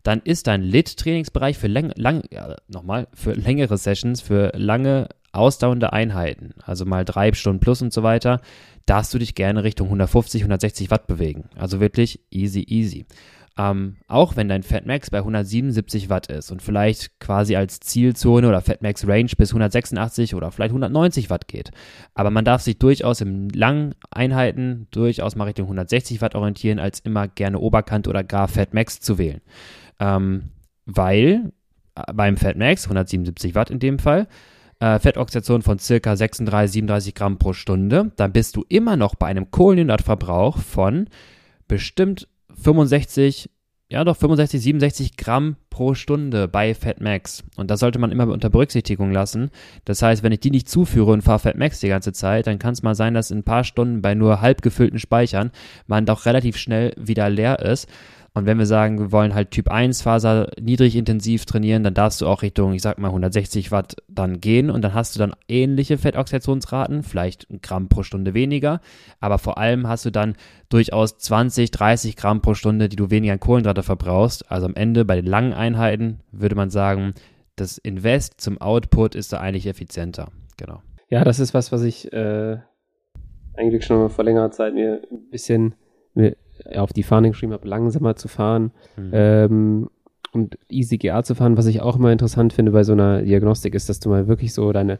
Dann 0.03 0.21
ist 0.23 0.47
dein 0.47 0.61
Lit-Trainingsbereich 0.61 1.57
für 1.57 1.67
lang, 1.67 1.91
lang 1.95 2.23
ja, 2.31 2.55
nochmal, 2.67 3.07
für 3.13 3.33
längere 3.33 3.77
Sessions, 3.77 4.21
für 4.21 4.51
lange 4.55 5.09
ausdauernde 5.31 5.91
Einheiten, 5.91 6.51
also 6.63 6.85
mal 6.85 7.05
drei 7.05 7.33
Stunden 7.33 7.59
plus 7.59 7.81
und 7.81 7.91
so 7.91 8.03
weiter, 8.03 8.39
darfst 8.85 9.13
du 9.13 9.19
dich 9.19 9.35
gerne 9.35 9.63
Richtung 9.63 9.87
150, 9.87 10.41
160 10.41 10.91
Watt 10.91 11.07
bewegen. 11.07 11.49
Also 11.55 11.79
wirklich 11.79 12.19
easy, 12.31 12.65
easy. 12.67 13.05
Ähm, 13.55 13.97
auch 14.07 14.35
wenn 14.35 14.49
dein 14.49 14.63
Fatmax 14.63 15.11
bei 15.11 15.19
177 15.19 16.09
Watt 16.09 16.25
ist 16.27 16.51
und 16.51 16.63
vielleicht 16.63 17.19
quasi 17.19 17.55
als 17.55 17.79
Zielzone 17.79 18.49
oder 18.49 18.61
Fatmax 18.61 19.07
Range 19.07 19.29
bis 19.37 19.51
186 19.51 20.33
oder 20.33 20.49
vielleicht 20.49 20.71
190 20.71 21.29
Watt 21.29 21.47
geht. 21.47 21.69
Aber 22.15 22.31
man 22.31 22.45
darf 22.45 22.63
sich 22.63 22.79
durchaus 22.79 23.21
in 23.21 23.49
langen 23.49 23.93
Einheiten 24.09 24.87
durchaus 24.89 25.35
mal 25.35 25.43
Richtung 25.43 25.65
160 25.65 26.19
Watt 26.21 26.33
orientieren, 26.33 26.79
als 26.79 26.99
immer 27.01 27.27
gerne 27.27 27.59
Oberkante 27.59 28.09
oder 28.09 28.23
gar 28.23 28.47
Fatmax 28.47 28.99
zu 28.99 29.19
wählen. 29.19 29.41
Ähm, 29.99 30.49
weil 30.87 31.53
äh, 31.95 32.11
beim 32.11 32.37
Fatmax, 32.37 32.85
177 32.85 33.53
Watt 33.53 33.69
in 33.69 33.77
dem 33.77 33.99
Fall, 33.99 34.27
äh, 34.79 34.99
Fettoxidation 34.99 35.61
von 35.61 35.79
circa 35.79 36.15
36, 36.15 36.73
37 36.73 37.15
Gramm 37.15 37.37
pro 37.37 37.53
Stunde, 37.53 38.11
dann 38.15 38.33
bist 38.33 38.55
du 38.55 38.65
immer 38.69 38.97
noch 38.97 39.15
bei 39.15 39.27
einem 39.27 39.51
Kohlenhydratverbrauch 39.51 40.57
von 40.57 41.07
bestimmt 41.67 42.27
65, 42.53 43.49
ja 43.89 44.03
doch 44.03 44.17
65, 44.17 44.61
67 44.61 45.17
Gramm 45.17 45.55
pro 45.69 45.93
Stunde 45.93 46.47
bei 46.47 46.75
Fatmax. 46.75 47.43
Und 47.55 47.71
das 47.71 47.79
sollte 47.79 47.99
man 47.99 48.11
immer 48.11 48.27
unter 48.27 48.49
Berücksichtigung 48.49 49.11
lassen. 49.11 49.49
Das 49.85 50.01
heißt, 50.01 50.21
wenn 50.23 50.31
ich 50.31 50.39
die 50.39 50.51
nicht 50.51 50.69
zuführe 50.69 51.11
und 51.11 51.23
fahre 51.23 51.39
Fatmax 51.39 51.79
die 51.79 51.87
ganze 51.87 52.13
Zeit, 52.13 52.47
dann 52.47 52.59
kann 52.59 52.73
es 52.73 52.83
mal 52.83 52.95
sein, 52.95 53.13
dass 53.13 53.31
in 53.31 53.39
ein 53.39 53.43
paar 53.43 53.63
Stunden 53.63 54.01
bei 54.01 54.13
nur 54.13 54.41
halb 54.41 54.61
gefüllten 54.61 54.99
Speichern 54.99 55.51
man 55.87 56.05
doch 56.05 56.25
relativ 56.25 56.57
schnell 56.57 56.93
wieder 56.97 57.29
leer 57.29 57.59
ist. 57.59 57.87
Und 58.35 58.47
wenn 58.47 58.57
wir 58.57 58.65
sagen, 58.65 58.97
wir 58.97 59.11
wollen 59.11 59.35
halt 59.35 59.51
Typ 59.51 59.69
1 59.69 60.01
Faser 60.01 60.49
niedrig 60.59 60.95
intensiv 60.95 61.45
trainieren, 61.45 61.83
dann 61.83 61.93
darfst 61.93 62.19
du 62.19 62.25
auch 62.25 62.41
Richtung, 62.41 62.73
ich 62.73 62.81
sag 62.81 62.97
mal 62.97 63.09
160 63.09 63.71
Watt 63.71 63.95
dann 64.07 64.41
gehen 64.41 64.71
und 64.71 64.81
dann 64.81 64.95
hast 64.95 65.15
du 65.15 65.19
dann 65.19 65.35
ähnliche 65.47 65.99
Fettoxidationsraten, 65.99 67.03
vielleicht 67.03 67.47
ein 67.51 67.61
Gramm 67.61 67.89
pro 67.89 68.01
Stunde 68.01 68.33
weniger, 68.33 68.81
aber 69.19 69.37
vor 69.37 69.59
allem 69.59 69.87
hast 69.87 70.05
du 70.05 70.09
dann 70.09 70.35
durchaus 70.69 71.19
20, 71.19 71.69
30 71.69 72.15
Gramm 72.15 72.41
pro 72.41 72.55
Stunde, 72.55 72.89
die 72.89 72.95
du 72.95 73.11
weniger 73.11 73.33
an 73.33 73.39
Kohlenhydrate 73.39 73.83
verbrauchst. 73.83 74.49
Also 74.51 74.65
am 74.65 74.73
Ende 74.73 75.05
bei 75.05 75.15
den 75.15 75.27
langen 75.27 75.53
Einheiten 75.53 76.21
würde 76.31 76.55
man 76.55 76.71
sagen, 76.71 77.13
das 77.55 77.77
Invest 77.77 78.41
zum 78.41 78.59
Output 78.59 79.13
ist 79.13 79.31
da 79.31 79.37
eigentlich 79.41 79.67
effizienter. 79.67 80.29
Genau. 80.57 80.81
Ja, 81.09 81.23
das 81.23 81.39
ist 81.39 81.53
was, 81.53 81.71
was 81.71 81.83
ich 81.83 82.11
äh, 82.11 82.57
eigentlich 83.55 83.85
schon 83.85 84.09
vor 84.09 84.25
längerer 84.25 84.49
Zeit 84.49 84.73
mir 84.73 85.01
ein 85.11 85.29
bisschen 85.29 85.75
mir 86.15 86.35
auf 86.75 86.93
die 86.93 87.03
Fahne 87.03 87.29
geschrieben 87.29 87.53
habe, 87.53 87.67
langsamer 87.67 88.15
zu 88.15 88.27
fahren 88.27 88.71
mhm. 88.97 89.09
ähm, 89.13 89.89
und 90.31 90.57
EasyGA 90.69 91.23
zu 91.23 91.35
fahren. 91.35 91.57
Was 91.57 91.67
ich 91.67 91.81
auch 91.81 91.97
immer 91.97 92.11
interessant 92.11 92.53
finde 92.53 92.71
bei 92.71 92.83
so 92.83 92.93
einer 92.93 93.21
Diagnostik 93.21 93.75
ist, 93.75 93.89
dass 93.89 93.99
du 93.99 94.09
mal 94.09 94.27
wirklich 94.27 94.53
so 94.53 94.71
deine, 94.71 94.99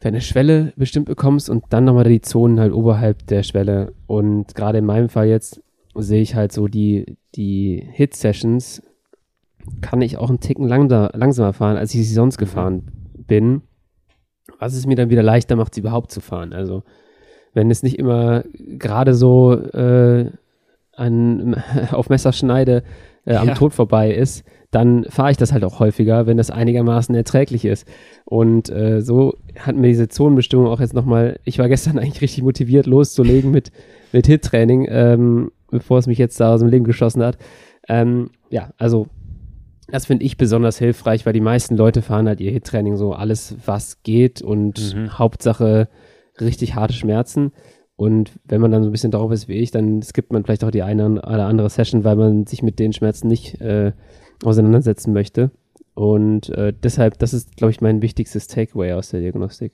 deine 0.00 0.20
Schwelle 0.20 0.72
bestimmt 0.76 1.06
bekommst 1.06 1.50
und 1.50 1.64
dann 1.70 1.84
nochmal 1.84 2.04
die 2.04 2.20
Zonen 2.20 2.60
halt 2.60 2.72
oberhalb 2.72 3.26
der 3.26 3.42
Schwelle. 3.42 3.92
Und 4.06 4.54
gerade 4.54 4.78
in 4.78 4.86
meinem 4.86 5.08
Fall 5.08 5.26
jetzt 5.26 5.62
sehe 5.94 6.22
ich 6.22 6.34
halt 6.34 6.52
so 6.52 6.68
die, 6.68 7.16
die 7.34 7.86
Hit-Sessions 7.92 8.82
kann 9.80 10.00
ich 10.00 10.16
auch 10.16 10.28
einen 10.28 10.40
Ticken 10.40 10.66
langsamer, 10.66 11.10
langsamer 11.14 11.52
fahren, 11.52 11.76
als 11.76 11.94
ich 11.94 12.08
sie 12.08 12.14
sonst 12.14 12.38
gefahren 12.38 12.90
bin. 13.14 13.62
Was 14.58 14.74
es 14.74 14.86
mir 14.86 14.96
dann 14.96 15.10
wieder 15.10 15.22
leichter 15.22 15.56
macht, 15.56 15.74
sie 15.74 15.80
überhaupt 15.80 16.10
zu 16.10 16.20
fahren. 16.20 16.52
Also 16.52 16.82
wenn 17.54 17.70
es 17.70 17.82
nicht 17.82 17.98
immer 17.98 18.44
gerade 18.56 19.14
so 19.14 19.54
äh, 19.54 20.30
an, 21.02 21.62
auf 21.90 22.08
Messerschneide 22.08 22.82
äh, 23.26 23.34
am 23.34 23.48
ja. 23.48 23.54
Tod 23.54 23.72
vorbei 23.74 24.12
ist, 24.12 24.44
dann 24.70 25.04
fahre 25.04 25.30
ich 25.30 25.36
das 25.36 25.52
halt 25.52 25.64
auch 25.64 25.80
häufiger, 25.80 26.26
wenn 26.26 26.38
das 26.38 26.50
einigermaßen 26.50 27.14
erträglich 27.14 27.64
ist. 27.64 27.86
Und 28.24 28.70
äh, 28.70 29.02
so 29.02 29.34
hat 29.58 29.76
mir 29.76 29.88
diese 29.88 30.08
Zonenbestimmung 30.08 30.66
auch 30.66 30.80
jetzt 30.80 30.94
nochmal, 30.94 31.38
ich 31.44 31.58
war 31.58 31.68
gestern 31.68 31.98
eigentlich 31.98 32.22
richtig 32.22 32.42
motiviert 32.42 32.86
loszulegen 32.86 33.50
mit, 33.50 33.70
mit 34.12 34.26
Hit-Training, 34.26 34.86
ähm, 34.88 35.52
bevor 35.70 35.98
es 35.98 36.06
mich 36.06 36.18
jetzt 36.18 36.40
da 36.40 36.54
aus 36.54 36.60
dem 36.60 36.68
Leben 36.68 36.84
geschossen 36.84 37.22
hat. 37.22 37.36
Ähm, 37.88 38.30
ja, 38.50 38.70
also 38.78 39.08
das 39.88 40.06
finde 40.06 40.24
ich 40.24 40.38
besonders 40.38 40.78
hilfreich, 40.78 41.26
weil 41.26 41.34
die 41.34 41.40
meisten 41.40 41.76
Leute 41.76 42.00
fahren 42.00 42.26
halt 42.26 42.40
ihr 42.40 42.50
Hit-Training 42.50 42.96
so 42.96 43.12
alles, 43.12 43.56
was 43.66 44.02
geht 44.02 44.40
und 44.40 44.94
mhm. 44.94 45.18
Hauptsache 45.18 45.88
richtig 46.40 46.74
harte 46.74 46.94
Schmerzen. 46.94 47.52
Und 48.02 48.32
wenn 48.48 48.60
man 48.60 48.72
dann 48.72 48.82
so 48.82 48.88
ein 48.88 48.92
bisschen 48.92 49.12
drauf 49.12 49.30
ist 49.30 49.46
wie 49.46 49.58
ich, 49.58 49.70
dann 49.70 50.02
skippt 50.02 50.32
man 50.32 50.42
vielleicht 50.42 50.64
auch 50.64 50.72
die 50.72 50.82
eine 50.82 51.08
oder 51.08 51.46
andere 51.46 51.70
Session, 51.70 52.02
weil 52.02 52.16
man 52.16 52.46
sich 52.46 52.60
mit 52.60 52.80
den 52.80 52.92
Schmerzen 52.92 53.28
nicht 53.28 53.60
äh, 53.60 53.92
auseinandersetzen 54.42 55.12
möchte. 55.12 55.52
Und 55.94 56.48
äh, 56.48 56.72
deshalb, 56.82 57.20
das 57.20 57.32
ist, 57.32 57.56
glaube 57.56 57.70
ich, 57.70 57.80
mein 57.80 58.02
wichtigstes 58.02 58.48
Takeaway 58.48 58.94
aus 58.94 59.10
der 59.10 59.20
Diagnostik. 59.20 59.70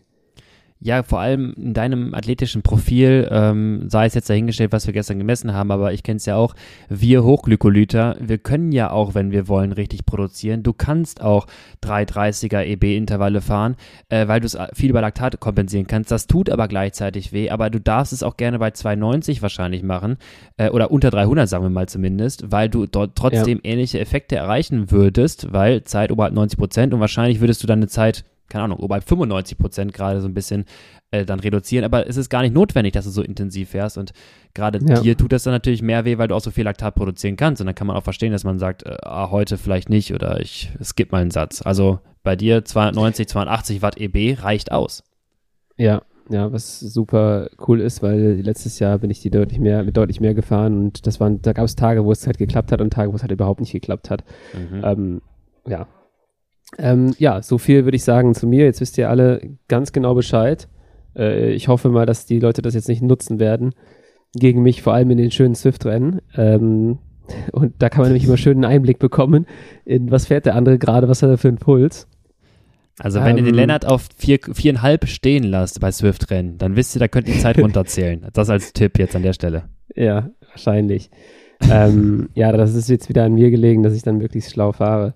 Ja, 0.81 1.03
vor 1.03 1.19
allem 1.19 1.55
in 1.57 1.75
deinem 1.75 2.15
athletischen 2.15 2.63
Profil, 2.63 3.29
ähm, 3.33 3.89
sei 3.89 4.07
es 4.07 4.15
jetzt 4.15 4.31
dahingestellt, 4.31 4.71
was 4.71 4.87
wir 4.87 4.95
gestern 4.95 5.19
gemessen 5.19 5.53
haben, 5.53 5.73
aber 5.73 5.93
ich 5.93 6.05
kenne 6.05 6.19
es 6.19 6.27
ja 6.27 6.37
auch, 6.37 6.55
wir 6.89 7.25
Hochglykolyter, 7.25 8.17
wir 8.21 8.39
können 8.39 8.71
ja 8.71 8.91
auch, 8.91 9.15
wenn 9.15 9.33
wir 9.33 9.49
wollen, 9.49 9.73
richtig 9.73 10.07
produzieren. 10.07 10.63
Du 10.63 10.73
kannst 10.73 11.21
auch 11.21 11.47
330er 11.83 12.65
EB-Intervalle 12.65 13.41
fahren, 13.41 13.75
äh, 14.09 14.29
weil 14.29 14.39
du 14.39 14.47
es 14.47 14.57
viel 14.73 14.91
über 14.91 15.01
Laktate 15.01 15.37
kompensieren 15.37 15.89
kannst. 15.89 16.13
Das 16.13 16.29
tut 16.29 16.49
aber 16.49 16.69
gleichzeitig 16.69 17.33
weh, 17.33 17.51
aber 17.51 17.71
du 17.71 17.81
darfst 17.81 18.13
es 18.13 18.23
auch 18.23 18.37
gerne 18.37 18.61
bei 18.61 18.71
290 18.71 19.43
wahrscheinlich 19.43 19.83
machen, 19.83 20.17
äh, 20.59 20.71
oder 20.71 20.93
unter 20.93 21.11
300, 21.11 21.49
sagen 21.49 21.65
wir 21.65 21.71
mal 21.71 21.89
zumindest, 21.89 22.53
weil 22.53 22.69
du 22.69 22.87
dort 22.87 23.17
trotzdem 23.17 23.61
ja. 23.65 23.73
ähnliche 23.73 23.99
Effekte 23.99 24.37
erreichen 24.37 24.93
würdest, 24.93 25.53
weil 25.53 25.83
Zeit 25.83 26.13
oberhalb 26.13 26.35
90 26.35 26.57
Prozent 26.57 26.95
und 26.95 27.01
wahrscheinlich 27.01 27.41
würdest 27.41 27.65
du 27.65 27.67
deine 27.67 27.89
Zeit 27.89 28.25
keine 28.49 28.65
Ahnung, 28.65 28.87
bei 28.89 29.01
95 29.01 29.59
Prozent 29.59 29.93
gerade 29.93 30.21
so 30.21 30.29
ein 30.29 30.35
bisschen 30.35 30.65
äh, 31.11 31.25
dann 31.25 31.41
reduzieren. 31.41 31.85
Aber 31.85 32.07
es 32.07 32.17
ist 32.17 32.29
gar 32.29 32.43
nicht 32.43 32.55
notwendig, 32.55 32.93
dass 32.93 33.05
du 33.05 33.11
so 33.11 33.23
intensiv 33.23 33.71
fährst. 33.71 33.99
Und 33.99 34.13
gerade 34.55 34.79
ja. 34.87 35.01
dir 35.01 35.17
tut 35.17 35.33
das 35.33 35.43
dann 35.43 35.53
natürlich 35.53 35.83
mehr 35.83 36.05
weh, 36.05 36.19
weil 36.19 36.29
du 36.29 36.35
auch 36.35 36.41
so 36.41 36.51
viel 36.51 36.65
Laktat 36.65 36.95
produzieren 36.95 37.37
kannst. 37.37 37.61
Und 37.61 37.67
dann 37.67 37.75
kann 37.75 37.87
man 37.87 37.97
auch 37.97 38.05
verstehen, 38.05 38.33
dass 38.33 38.45
man 38.45 38.59
sagt, 38.59 38.85
äh, 38.85 38.97
ah, 39.03 39.31
heute 39.31 39.59
vielleicht 39.59 39.89
nicht 39.89 40.15
oder 40.15 40.41
ich 40.41 40.71
skippe 40.83 41.13
mal 41.13 41.23
einen 41.23 41.31
Satz. 41.31 41.63
Also 41.63 42.01
Bei 42.23 42.37
dir 42.37 42.65
290, 42.65 43.29
280 43.29 43.83
Watt 43.83 43.99
EB 43.99 44.43
reicht 44.43 44.73
aus. 44.73 45.03
Ja, 45.77 46.03
ja, 46.31 46.53
was 46.53 46.81
super 46.81 47.49
cool 47.67 47.81
ist, 47.81 48.03
weil 48.03 48.41
letztes 48.43 48.79
Jahr 48.79 48.99
bin 48.99 49.11
ich 49.11 49.21
die 49.21 49.31
deutlich 49.31 49.61
mehr, 49.61 49.83
mit 49.83 49.97
deutlich 49.97 50.21
mehr 50.21 50.35
gefahren 50.35 50.79
und 50.79 51.07
das 51.07 51.21
waren, 51.21 51.41
da 51.41 51.53
gab 51.55 51.65
es 51.65 51.75
Tage, 51.75 52.05
wo 52.05 52.13
es 52.13 52.27
halt 52.27 52.37
geklappt 52.39 52.71
hat 52.71 52.81
und 52.81 52.93
Tage, 52.93 53.13
wo 53.13 53.17
es 53.17 53.23
halt 53.23 53.33
überhaupt 53.33 53.61
nicht 53.61 53.73
geklappt 53.73 54.11
hat. 54.11 54.25
Mhm. 54.53 54.85
Ähm, 54.85 55.23
ja. 55.67 55.87
Ähm, 56.77 57.15
ja, 57.19 57.41
so 57.43 57.59
viel 57.59 57.85
würde 57.85 57.97
ich 57.97 58.05
sagen 58.05 58.35
zu 58.35 58.47
mir. 58.47 58.65
Jetzt 58.65 58.81
wisst 58.81 58.99
ihr 58.99 59.09
alle 59.09 59.41
ganz 59.69 59.93
genau 59.93 60.15
Bescheid. 60.15 60.69
Äh, 61.17 61.53
ich 61.53 61.69
hoffe 61.69 61.89
mal, 61.89 62.07
dass 62.07 62.27
die 62.27 62.41
Leute 62.41 62.63
das 62.63 62.75
jetzt 62.75 62.89
nicht 62.89 63.03
nutzen 63.03 63.41
werden. 63.41 63.75
Gegen 64.35 64.63
mich, 64.63 64.83
vor 64.83 64.93
allem 64.93 65.11
in 65.11 65.19
den 65.19 65.31
schönen 65.31 65.55
Swift-Rennen. 65.55 66.21
Ähm, 66.37 66.99
und 67.53 67.75
da 67.79 67.89
kann 67.89 68.03
man 68.03 68.09
nämlich 68.09 68.25
immer 68.25 68.37
schön 68.37 68.59
einen 68.59 68.73
Einblick 68.73 68.99
bekommen, 68.99 69.47
in 69.85 70.11
was 70.11 70.27
fährt 70.27 70.47
der 70.47 70.55
andere 70.55 70.79
gerade, 70.79 71.09
was 71.09 71.23
hat 71.23 71.31
er 71.31 71.39
für 71.39 71.49
einen 71.49 71.59
Puls. 71.59 72.07
Also 72.99 73.23
wenn 73.23 73.37
ihr 73.37 73.45
den 73.45 73.55
Ähm, 73.55 73.55
Lennart 73.55 73.87
auf 73.87 74.09
vier, 74.17 74.39
viereinhalb 74.53 75.07
stehen 75.07 75.45
lasst 75.45 75.81
bei 75.81 75.91
Swift-Rennen, 75.93 76.59
dann 76.59 76.75
wisst 76.75 76.97
ihr, 76.97 77.01
da 77.01 77.09
könnt 77.09 77.29
ihr 77.29 77.35
die 77.35 77.41
Zeit 77.41 77.59
runterzählen. 77.63 78.27
Das 78.33 78.51
als 78.51 78.73
Tipp 78.73 78.99
jetzt 78.99 79.15
an 79.15 79.23
der 79.23 79.33
Stelle. 79.35 79.65
Ja, 79.95 80.31
wahrscheinlich. 80.49 81.11
ähm, 81.71 82.29
ja, 82.35 82.53
das 82.53 82.75
ist 82.75 82.89
jetzt 82.89 83.09
wieder 83.09 83.25
an 83.25 83.35
mir 83.35 83.51
gelegen, 83.51 83.83
dass 83.83 83.95
ich 83.95 84.03
dann 84.03 84.19
möglichst 84.19 84.53
schlau 84.53 84.73
fahre. 84.73 85.15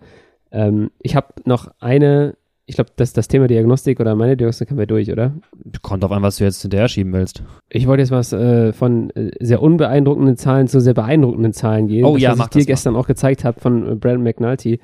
Ähm, 0.52 0.90
ich 1.00 1.16
habe 1.16 1.28
noch 1.44 1.68
eine, 1.80 2.36
ich 2.66 2.76
glaube, 2.76 2.90
das, 2.96 3.12
das 3.12 3.28
Thema 3.28 3.48
Diagnostik 3.48 3.98
oder 4.00 4.14
meine 4.14 4.36
Diagnostik 4.36 4.70
haben 4.70 4.78
wir 4.78 4.86
durch, 4.86 5.10
oder? 5.10 5.32
Kommt 5.80 6.04
auf 6.04 6.12
an, 6.12 6.22
was 6.22 6.36
du 6.36 6.44
jetzt 6.44 6.62
hinterher 6.62 6.88
schieben 6.88 7.12
willst. 7.12 7.42
Ich 7.70 7.86
wollte 7.86 8.02
jetzt 8.02 8.10
was 8.10 8.32
äh, 8.32 8.72
von 8.72 9.10
äh, 9.10 9.30
sehr 9.40 9.62
unbeeindruckenden 9.62 10.36
Zahlen 10.36 10.68
zu 10.68 10.80
sehr 10.80 10.94
beeindruckenden 10.94 11.52
Zahlen 11.52 11.88
gehen. 11.88 12.04
Oh 12.04 12.14
das, 12.14 12.22
ja, 12.22 12.30
was 12.32 12.38
mach 12.38 12.46
ich 12.46 12.50
dir 12.50 12.58
mal. 12.60 12.66
gestern 12.66 12.96
auch 12.96 13.06
gezeigt 13.06 13.44
habe 13.44 13.58
von 13.58 13.90
äh, 13.90 13.94
Brandon 13.94 14.22
McNulty, 14.22 14.78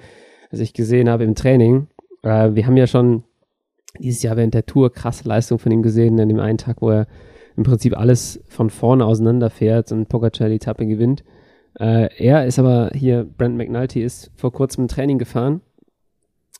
das 0.50 0.60
ich 0.60 0.72
gesehen 0.72 1.08
habe 1.08 1.24
im 1.24 1.34
Training. 1.34 1.88
Äh, 2.22 2.54
wir 2.54 2.66
haben 2.66 2.76
ja 2.76 2.86
schon 2.86 3.24
dieses 3.98 4.22
Jahr 4.22 4.36
während 4.36 4.54
der 4.54 4.66
Tour 4.66 4.92
krasse 4.92 5.28
Leistung 5.28 5.58
von 5.58 5.72
ihm 5.72 5.82
gesehen, 5.82 6.18
an 6.20 6.28
dem 6.28 6.40
einen 6.40 6.58
Tag, 6.58 6.80
wo 6.80 6.90
er 6.90 7.06
im 7.56 7.64
Prinzip 7.64 7.98
alles 7.98 8.42
von 8.48 8.70
vorne 8.70 9.04
auseinanderfährt 9.04 9.90
und 9.92 10.08
Pogacar 10.08 10.48
die 10.48 10.56
Etappe 10.56 10.86
gewinnt. 10.86 11.24
Äh, 11.78 12.08
er 12.16 12.46
ist 12.46 12.58
aber 12.58 12.90
hier, 12.94 13.24
Brandon 13.24 13.56
McNulty 13.58 14.02
ist 14.02 14.30
vor 14.34 14.52
kurzem 14.52 14.84
ein 14.84 14.88
Training 14.88 15.18
gefahren, 15.18 15.60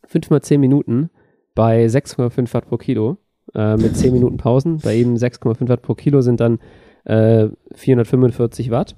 fünf 0.07 0.31
mal 0.31 0.43
zehn 0.43 0.61
Minuten 0.61 1.11
bei 1.55 1.87
6,5 1.87 2.55
Watt 2.55 2.69
pro 2.69 2.77
Kilo 2.77 3.19
äh, 3.55 3.77
mit 3.77 3.97
10 3.97 4.13
Minuten 4.13 4.37
Pausen. 4.37 4.79
Bei 4.79 4.95
ihm 4.95 5.15
6,5 5.15 5.69
Watt 5.69 5.83
pro 5.83 5.95
Kilo 5.95 6.21
sind 6.21 6.41
dann 6.41 6.61
äh, 7.05 7.49
445 7.75 8.71
Watt. 8.71 8.97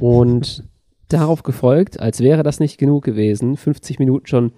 Und 0.00 0.64
darauf 1.08 1.42
gefolgt, 1.42 2.00
als 2.00 2.20
wäre 2.20 2.42
das 2.42 2.60
nicht 2.60 2.78
genug 2.78 3.04
gewesen, 3.04 3.56
50 3.56 3.98
Minuten 3.98 4.26
schon 4.26 4.52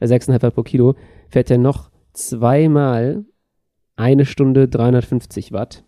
bei 0.00 0.06
6,5 0.06 0.42
Watt 0.42 0.54
pro 0.54 0.62
Kilo, 0.62 0.96
fährt 1.28 1.50
er 1.50 1.58
noch 1.58 1.90
zweimal 2.12 3.24
eine 3.96 4.24
Stunde 4.24 4.66
350 4.66 5.52
Watt 5.52 5.84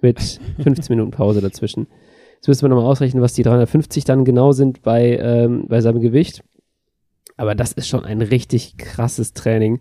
mit 0.00 0.40
15 0.62 0.94
Minuten 0.94 1.10
Pause 1.10 1.40
dazwischen. 1.40 1.88
Jetzt 2.44 2.48
müssen 2.48 2.64
wir 2.66 2.68
nochmal 2.68 2.84
ausrechnen, 2.90 3.22
was 3.22 3.32
die 3.32 3.42
350 3.42 4.04
dann 4.04 4.26
genau 4.26 4.52
sind 4.52 4.82
bei, 4.82 5.16
ähm, 5.16 5.64
bei 5.66 5.80
seinem 5.80 6.00
Gewicht. 6.02 6.42
Aber 7.38 7.54
das 7.54 7.72
ist 7.72 7.88
schon 7.88 8.04
ein 8.04 8.20
richtig 8.20 8.76
krasses 8.76 9.32
Training. 9.32 9.80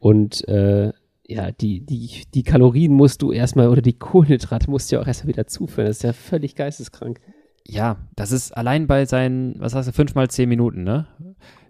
Und 0.00 0.46
äh, 0.46 0.92
ja, 1.26 1.50
die, 1.50 1.80
die, 1.80 2.24
die 2.34 2.42
Kalorien 2.42 2.92
musst 2.92 3.22
du 3.22 3.32
erstmal, 3.32 3.68
oder 3.68 3.80
die 3.80 3.98
Kohlenhydrate 3.98 4.68
musst 4.70 4.92
du 4.92 4.96
ja 4.96 5.00
auch 5.02 5.06
erstmal 5.06 5.28
wieder 5.32 5.46
zuführen. 5.46 5.86
Das 5.86 5.96
ist 5.96 6.02
ja 6.02 6.12
völlig 6.12 6.56
geisteskrank. 6.56 7.20
Ja, 7.66 7.96
das 8.16 8.32
ist 8.32 8.54
allein 8.54 8.86
bei 8.86 9.06
seinen, 9.06 9.58
was 9.58 9.74
hast 9.74 9.86
du, 9.86 9.92
fünf 9.92 10.14
mal 10.14 10.28
zehn 10.28 10.50
Minuten, 10.50 10.84
ne? 10.84 11.06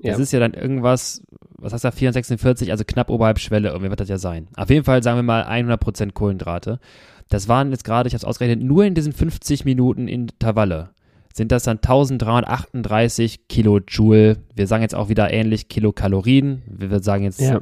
Das 0.03 0.17
Ja. 0.17 0.19
ist 0.19 0.33
ja 0.33 0.41
dann 0.41 0.53
irgendwas, 0.55 1.23
was 1.57 1.73
hast 1.73 1.85
du, 1.85 1.93
446, 1.93 2.73
also 2.73 2.83
knapp 2.85 3.09
oberhalb 3.09 3.39
Schwelle, 3.39 3.69
irgendwie 3.69 3.91
wird 3.91 4.01
das 4.01 4.09
ja 4.09 4.19
sein. 4.19 4.49
Auf 4.57 4.69
jeden 4.69 4.83
Fall 4.85 5.05
sagen 5.05 5.19
wir 5.19 5.23
mal 5.23 5.45
100% 5.45 6.11
Kohlenhydrate. 6.11 6.81
Das 7.29 7.49
waren 7.49 7.71
jetzt 7.71 7.85
gerade, 7.85 8.07
ich 8.07 8.13
habe 8.15 8.19
es 8.19 8.25
ausgerechnet, 8.25 8.63
nur 8.63 8.85
in 8.85 8.95
diesen 8.95 9.13
50 9.13 9.65
Minuten 9.65 10.09
Intervalle 10.09 10.91
sind 11.33 11.51
das 11.51 11.65
dann 11.65 11.79
1338 11.79 13.49
Kilojoule. 13.49 14.37
Wir 14.55 14.67
sagen 14.69 14.83
jetzt 14.83 14.95
auch 14.95 15.09
wieder 15.09 15.33
ähnlich 15.33 15.69
Kilokalorien. 15.69 16.63
Wir 16.67 17.01
sagen 17.03 17.25
jetzt 17.25 17.41
Ja. 17.41 17.61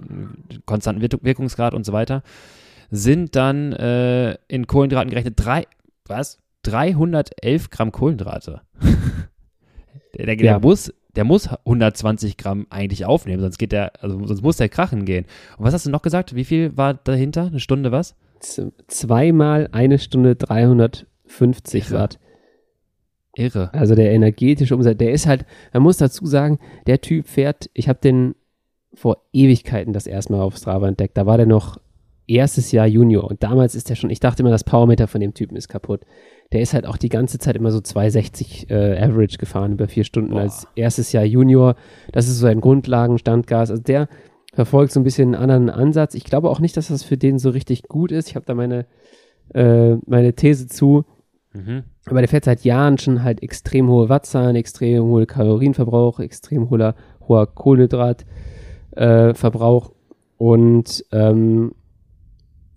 konstanten 0.66 1.00
Wirk- 1.02 1.22
Wirkungsgrad 1.24 1.72
und 1.72 1.86
so 1.86 1.92
weiter. 1.94 2.22
Sind 2.90 3.34
dann 3.34 3.72
äh, 3.72 4.36
in 4.48 4.66
Kohlenhydraten 4.66 5.08
gerechnet 5.10 5.34
drei, 5.36 5.64
was? 6.06 6.38
311 6.64 7.70
Gramm 7.70 7.92
Kohlenhydrate. 7.92 8.60
der, 10.18 10.26
der, 10.26 10.36
der 10.36 10.44
Ja. 10.44 10.58
muss, 10.58 10.92
der 11.16 11.24
muss 11.24 11.48
120 11.48 12.36
Gramm 12.36 12.66
eigentlich 12.68 13.06
aufnehmen, 13.06 13.40
sonst 13.40 13.58
geht 13.58 13.72
der, 13.72 13.92
also 14.02 14.24
sonst 14.26 14.42
muss 14.42 14.58
der 14.58 14.68
krachen 14.68 15.04
gehen. 15.06 15.24
Und 15.56 15.64
was 15.64 15.72
hast 15.74 15.86
du 15.86 15.90
noch 15.90 16.02
gesagt? 16.02 16.34
Wie 16.34 16.44
viel 16.44 16.76
war 16.76 16.92
dahinter? 16.94 17.46
Eine 17.46 17.60
Stunde 17.60 17.90
was? 17.92 18.14
Zweimal 18.88 19.68
eine 19.72 19.99
Stunde 19.99 20.36
350 20.36 21.90
Irre. 21.90 21.95
Watt. 21.99 22.18
Irre. 23.34 23.72
Also 23.72 23.95
der 23.95 24.12
energetische 24.12 24.74
Umsatz, 24.74 24.99
der 24.99 25.12
ist 25.12 25.26
halt, 25.26 25.47
man 25.72 25.82
muss 25.82 25.97
dazu 25.97 26.26
sagen, 26.26 26.59
der 26.86 27.01
Typ 27.01 27.26
fährt, 27.26 27.70
ich 27.72 27.88
habe 27.88 27.99
den 28.01 28.34
vor 28.95 29.24
Ewigkeiten 29.32 29.93
das 29.93 30.07
erste 30.07 30.32
Mal 30.32 30.43
auf 30.43 30.57
Strava 30.57 30.86
entdeckt. 30.88 31.16
Da 31.16 31.24
war 31.24 31.38
der 31.38 31.47
noch 31.47 31.78
erstes 32.26 32.72
Jahr 32.72 32.86
Junior 32.86 33.24
und 33.24 33.43
damals 33.43 33.74
ist 33.74 33.90
der 33.90 33.95
schon, 33.95 34.11
ich 34.11 34.20
dachte 34.20 34.43
immer, 34.43 34.51
das 34.51 34.64
Powermeter 34.64 35.09
von 35.09 35.20
dem 35.20 35.34
Typen 35.34 35.57
ist 35.57 35.68
kaputt. 35.68 36.03
Der 36.53 36.61
ist 36.61 36.74
halt 36.74 36.86
auch 36.86 36.99
die 36.99 37.09
ganze 37.09 37.38
Zeit 37.38 37.57
immer 37.57 37.72
so 37.72 37.80
260 37.80 38.70
äh, 38.70 38.99
Average 38.99 39.38
gefahren 39.38 39.72
über 39.72 39.88
vier 39.88 40.05
Stunden 40.05 40.32
Boah. 40.32 40.43
als 40.43 40.66
erstes 40.76 41.12
Jahr 41.12 41.24
Junior. 41.24 41.76
Das 42.12 42.28
ist 42.28 42.38
so 42.38 42.47
ein 42.47 42.61
Grundlagenstandgas. 42.61 43.70
Also 43.70 43.82
der 43.82 44.09
verfolgt 44.53 44.92
so 44.92 45.00
ein 45.00 45.05
bisschen 45.05 45.34
einen 45.34 45.42
anderen 45.42 45.70
Ansatz. 45.70 46.14
Ich 46.14 46.24
glaube 46.24 46.50
auch 46.50 46.61
nicht, 46.61 46.76
dass 46.76 46.88
das 46.88 47.03
für 47.03 47.16
den 47.16 47.38
so 47.38 47.48
richtig 47.50 47.84
gut 47.84 48.12
ist. 48.12 48.28
Ich 48.28 48.36
habe 48.36 48.46
da 48.46 48.55
meine, 48.55 48.86
äh, 49.55 49.96
meine 50.07 50.34
These 50.34 50.66
zu. 50.66 51.05
Mhm. 51.53 51.84
Aber 52.07 52.20
der 52.20 52.28
fährt 52.28 52.44
seit 52.44 52.64
Jahren 52.64 52.98
schon 52.98 53.22
halt 53.22 53.42
extrem 53.42 53.88
hohe 53.88 54.09
Wattzahlen, 54.09 54.57
extrem 54.57 55.05
hohe 55.05 55.26
Kalorienverbrauch, 55.26 56.18
extrem 56.20 56.70
hoher, 56.70 56.94
hoher 57.26 57.46
Kohlenhydratverbrauch. 57.46 59.90
Äh, 59.90 59.94
und 60.38 61.05
ähm, 61.12 61.72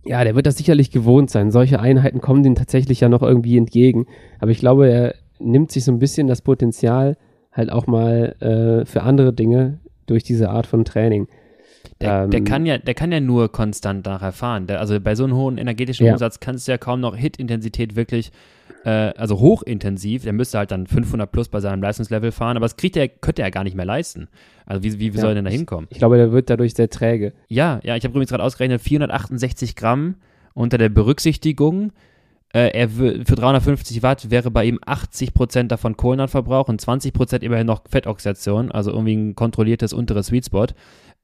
ja, 0.05 0.23
der 0.23 0.36
wird 0.36 0.45
das 0.45 0.57
sicherlich 0.57 0.91
gewohnt 0.91 1.32
sein. 1.32 1.51
Solche 1.51 1.80
Einheiten 1.80 2.21
kommen 2.21 2.43
dem 2.43 2.55
tatsächlich 2.55 2.99
ja 2.99 3.09
noch 3.09 3.23
irgendwie 3.23 3.57
entgegen. 3.57 4.05
Aber 4.39 4.51
ich 4.51 4.59
glaube, 4.59 4.88
er 4.88 5.15
nimmt 5.39 5.71
sich 5.71 5.84
so 5.84 5.91
ein 5.91 5.99
bisschen 5.99 6.28
das 6.28 6.41
Potenzial 6.41 7.17
halt 7.51 7.71
auch 7.71 7.88
mal 7.88 8.36
äh, 8.39 8.86
für 8.86 9.03
andere 9.03 9.34
Dinge 9.34 9.80
durch 10.05 10.23
diese 10.23 10.51
Art 10.51 10.67
von 10.67 10.86
Training. 10.86 11.28
Der, 12.01 12.27
der, 12.27 12.39
Ähm, 12.39 12.45
kann 12.45 12.65
ja, 12.65 12.77
der 12.77 12.93
kann 12.93 13.11
ja 13.11 13.19
nur 13.19 13.51
konstant 13.51 14.05
nachher 14.05 14.31
fahren. 14.31 14.67
Der, 14.67 14.79
also 14.79 14.99
bei 14.99 15.15
so 15.15 15.23
einem 15.23 15.36
hohen 15.36 15.57
energetischen 15.57 16.05
Ja. 16.05 16.13
Umsatz 16.13 16.39
kannst 16.39 16.67
du 16.67 16.71
ja 16.71 16.77
kaum 16.77 16.99
noch 16.99 17.15
Hit-Intensität 17.15 17.95
wirklich, 17.95 18.31
äh, 18.83 18.89
also 18.89 19.39
hochintensiv. 19.39 20.23
Der 20.23 20.33
müsste 20.33 20.57
halt 20.57 20.71
dann 20.71 20.88
500 20.88 21.31
plus 21.31 21.49
bei 21.49 21.59
seinem 21.59 21.81
Leistungslevel 21.81 22.31
fahren, 22.31 22.57
aber 22.57 22.65
das 22.65 22.77
kriegt 22.77 22.97
er, 22.97 23.07
könnte 23.07 23.41
er 23.41 23.51
gar 23.51 23.63
nicht 23.63 23.75
mehr 23.75 23.86
leisten. 23.86 24.27
Also 24.65 24.83
wie, 24.83 24.93
wie, 24.93 25.13
wie 25.13 25.17
Ja, 25.17 25.21
soll 25.21 25.31
er 25.31 25.36
denn 25.36 25.45
da 25.45 25.51
hinkommen? 25.51 25.88
Ich 25.89 25.97
glaube, 25.99 26.17
der 26.17 26.31
wird 26.31 26.49
dadurch 26.49 26.73
sehr 26.73 26.89
träge. 26.89 27.33
Ja, 27.47 27.79
ja, 27.83 27.95
ich 27.95 28.03
habe 28.03 28.11
übrigens 28.13 28.29
gerade 28.29 28.43
ausgerechnet, 28.43 28.81
468 28.81 29.75
Gramm 29.75 30.15
unter 30.53 30.77
der 30.77 30.89
Berücksichtigung. 30.89 31.91
Äh, 32.53 32.69
er 32.69 32.88
für 32.89 33.36
350 33.36 34.01
Watt 34.01 34.31
wäre 34.31 34.49
bei 34.49 34.63
ihm 34.63 34.79
80 34.86 35.33
Prozent 35.33 35.73
davon 35.73 35.97
Kohlenhydratverbrauch 35.97 36.69
und 36.69 36.79
20 36.79 37.11
Prozent 37.11 37.43
immerhin 37.43 37.67
noch 37.67 37.81
Fettoxidation, 37.89 38.71
also 38.71 38.91
irgendwie 38.91 39.15
ein 39.15 39.36
kontrolliertes 39.36 39.91
unteres 39.91 40.27
Sweet 40.27 40.45
Spot. 40.45 40.67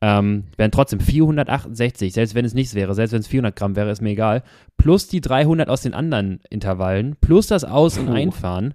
Ähm, 0.03 0.45
wären 0.57 0.71
trotzdem 0.71 0.99
468, 0.99 2.11
selbst 2.11 2.33
wenn 2.33 2.43
es 2.43 2.55
nichts 2.55 2.73
wäre, 2.73 2.95
selbst 2.95 3.11
wenn 3.13 3.19
es 3.19 3.27
400 3.27 3.55
Gramm 3.55 3.75
wäre, 3.75 3.91
ist 3.91 4.01
mir 4.01 4.09
egal. 4.09 4.41
Plus 4.77 5.07
die 5.07 5.21
300 5.21 5.69
aus 5.69 5.81
den 5.83 5.93
anderen 5.93 6.39
Intervallen, 6.49 7.15
plus 7.21 7.45
das 7.47 7.63
Aus- 7.63 7.99
und 7.99 8.07
Puh. 8.07 8.13
Einfahren. 8.13 8.73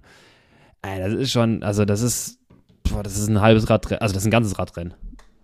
Ey, 0.81 0.99
das 0.99 1.13
ist 1.13 1.31
schon, 1.31 1.63
also 1.63 1.83
das 1.83 2.01
ist, 2.01 2.39
boah, 2.89 3.03
das 3.03 3.17
ist 3.17 3.27
ein 3.27 3.41
halbes 3.41 3.69
Radrennen, 3.69 4.01
also 4.01 4.13
das 4.13 4.23
ist 4.23 4.27
ein 4.27 4.31
ganzes 4.31 4.57
Radrennen. 4.57 4.93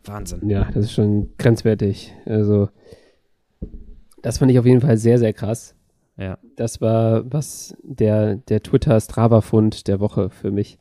Wahnsinn. 0.05 0.49
Ja, 0.49 0.65
das 0.73 0.86
ist 0.86 0.93
schon 0.93 1.29
grenzwertig. 1.38 2.13
Also, 2.25 2.69
das 4.21 4.38
fand 4.38 4.51
ich 4.51 4.59
auf 4.59 4.65
jeden 4.65 4.81
Fall 4.81 4.97
sehr, 4.97 5.17
sehr 5.19 5.34
krass. 5.34 5.75
Ja. 6.17 6.38
Das 6.55 6.79
war 6.81 7.23
was 7.31 7.75
der, 7.84 8.36
der 8.36 8.61
Twitter-Strava-Fund 8.63 9.88
der 9.88 9.99
Woche 9.99 10.29
für 10.29 10.51
mich. 10.51 10.77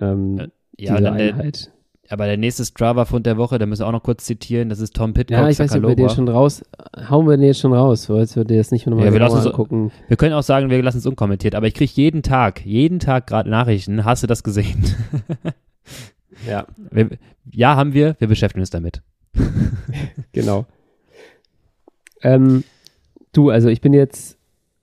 Ähm, 0.00 0.38
Äh, 0.38 0.48
Ja, 0.78 0.96
diese 0.96 1.04
dann 1.04 1.16
der, 1.18 1.34
Einheit. 1.34 1.72
Aber 2.08 2.26
der 2.26 2.36
nächste 2.36 2.64
Strava-Fund 2.64 3.26
der 3.26 3.36
Woche, 3.36 3.58
da 3.58 3.66
müssen 3.66 3.82
wir 3.82 3.88
auch 3.88 3.92
noch 3.92 4.02
kurz 4.02 4.24
zitieren, 4.24 4.68
das 4.68 4.80
ist 4.80 4.94
Tom 4.94 5.14
Pitcock. 5.14 5.38
Ja, 5.38 5.48
ich 5.48 5.58
weiß 5.58 5.72
nicht, 5.72 5.82
ob 5.82 5.88
wir 5.88 5.96
den 5.96 6.08
schon 6.08 6.28
raus, 6.28 6.64
hauen 7.08 7.26
wir 7.26 7.36
den 7.36 7.46
jetzt 7.46 7.60
schon 7.60 7.72
raus, 7.72 8.06
du 8.06 8.44
dir 8.44 8.58
das 8.58 8.70
nicht 8.70 8.86
nochmal 8.86 9.06
Ja, 9.06 9.12
wir 9.12 9.20
lassen 9.20 9.46
angucken? 9.46 9.92
Wir 10.08 10.16
können 10.16 10.34
auch 10.34 10.42
sagen, 10.42 10.70
wir 10.70 10.82
lassen 10.82 10.98
es 10.98 11.06
unkommentiert, 11.06 11.54
aber 11.54 11.66
ich 11.66 11.74
kriege 11.74 11.92
jeden 11.94 12.22
Tag, 12.22 12.64
jeden 12.64 12.98
Tag 12.98 13.26
gerade 13.26 13.50
Nachrichten. 13.50 14.04
Hast 14.04 14.22
du 14.22 14.26
das 14.26 14.42
gesehen? 14.42 14.84
Ja, 16.46 16.66
wir, 16.90 17.10
ja, 17.50 17.76
haben 17.76 17.94
wir. 17.94 18.16
Wir 18.18 18.28
beschäftigen 18.28 18.60
uns 18.60 18.70
damit. 18.70 19.02
genau. 20.32 20.66
Ähm, 22.22 22.64
du, 23.32 23.50
also 23.50 23.68
ich 23.68 23.80
bin 23.80 23.92
jetzt 23.92 24.38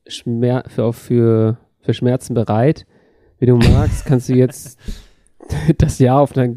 Schmer 0.07 0.63
für, 0.67 0.93
für, 0.93 1.57
für 1.81 1.93
Schmerzen 1.93 2.33
bereit. 2.33 2.85
Wenn 3.39 3.49
du 3.49 3.69
magst, 3.69 4.05
kannst 4.05 4.29
du 4.29 4.33
jetzt 4.33 4.79
das 5.77 5.99
Jahr 5.99 6.19
auf 6.19 6.35
einer, 6.37 6.55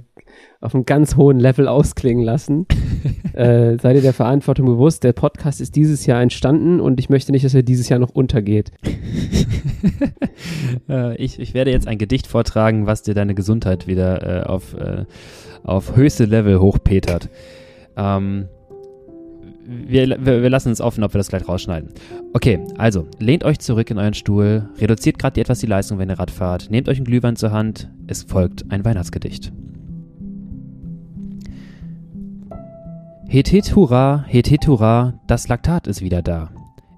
auf 0.61 0.75
einem 0.75 0.87
ganz 0.87 1.17
hohen 1.17 1.39
Level 1.39 1.69
ausklingen 1.69 2.25
lassen. 2.25 2.67
äh, 3.35 3.77
seid 3.79 3.97
ihr 3.97 4.03
der 4.03 4.13
Verantwortung 4.13 4.67
bewusst? 4.67 5.05
Der 5.05 5.13
Podcast 5.13 5.61
ist 5.61 5.77
dieses 5.77 6.07
Jahr 6.07 6.23
entstanden 6.23 6.81
und 6.81 6.99
ich 6.99 7.09
möchte 7.09 7.33
nicht, 7.33 7.45
dass 7.45 7.55
er 7.55 7.63
dieses 7.63 7.89
Jahr 7.89 7.99
noch 7.99 8.11
untergeht. 8.11 8.73
äh, 10.89 11.17
ich, 11.17 11.39
ich 11.39 11.55
werde 11.55 11.71
jetzt 11.71 11.87
ein 11.87 11.99
Gedicht 11.99 12.27
vortragen, 12.27 12.87
was 12.87 13.03
dir 13.03 13.15
deine 13.15 13.35
Gesundheit 13.35 13.87
wieder 13.87 14.45
äh, 14.45 14.47
auf, 14.47 14.75
äh, 14.75 15.05
auf 15.63 15.97
höchste 15.97 16.25
Level 16.25 16.61
hochpetert. 16.61 17.29
Ähm, 17.97 18.49
wir, 19.69 20.25
wir, 20.25 20.43
wir, 20.43 20.51
lassen 20.51 20.71
es 20.71 20.81
offen, 20.81 21.03
ob 21.03 21.13
wir 21.13 21.19
das 21.19 21.29
gleich 21.29 21.49
rausschneiden. 21.49 21.91
Okay, 22.33 22.61
also, 22.79 23.09
lehnt 23.19 23.45
euch 23.45 23.59
zurück 23.59 23.91
in 23.91 23.99
euren 23.99 24.15
Stuhl, 24.15 24.69
reduziert 24.79 25.19
gerade 25.19 25.41
etwas 25.41 25.59
die 25.59 25.67
Leistung, 25.67 25.99
wenn 25.99 26.09
ihr 26.09 26.19
Rad 26.19 26.31
fahrt, 26.31 26.71
nehmt 26.71 26.89
euch 26.89 26.99
einen 26.99 27.05
Glühwein 27.05 27.35
zur 27.35 27.51
Hand, 27.51 27.91
es 28.07 28.23
folgt 28.23 28.71
ein 28.71 28.85
Weihnachtsgedicht. 28.85 29.53
Het 33.29 33.51
het 33.51 33.75
hurra, 33.75 34.25
het 34.29 34.49
het 34.49 34.67
hurra, 34.67 35.19
das 35.27 35.49
Laktat 35.49 35.89
ist 35.89 36.01
wieder 36.01 36.23
da. 36.23 36.51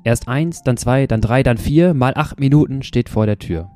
Erst 0.04 0.28
eins, 0.28 0.62
dann 0.62 0.76
zwei, 0.76 1.06
dann 1.06 1.22
drei, 1.22 1.42
dann 1.42 1.56
vier, 1.56 1.94
mal 1.94 2.12
acht 2.14 2.38
Minuten 2.38 2.82
steht 2.82 3.08
vor 3.08 3.24
der 3.24 3.38
Tür. 3.38 3.70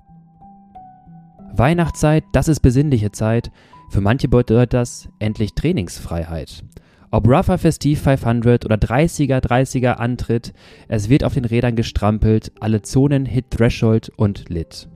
Weihnachtszeit, 1.55 2.25
das 2.33 2.49
ist 2.49 2.61
besinnliche 2.61 3.11
Zeit. 3.11 3.51
Für 3.91 4.03
manche 4.03 4.29
bedeutet 4.29 4.75
das 4.75 5.09
endlich 5.19 5.55
Trainingsfreiheit. 5.55 6.63
Ob 7.11 7.27
Rougher 7.27 7.57
Festiv 7.57 8.03
500 8.03 8.67
oder 8.67 8.77
30er 8.77 9.41
30er 9.41 9.93
Antritt, 9.93 10.53
es 10.89 11.09
wird 11.09 11.25
auf 11.25 11.33
den 11.33 11.47
Rädern 11.47 11.75
gestrampelt, 11.75 12.53
alle 12.61 12.83
Zonen 12.83 13.25
Hit 13.25 13.51
Threshold 13.51 14.11
und 14.17 14.51
Lit. 14.51 14.91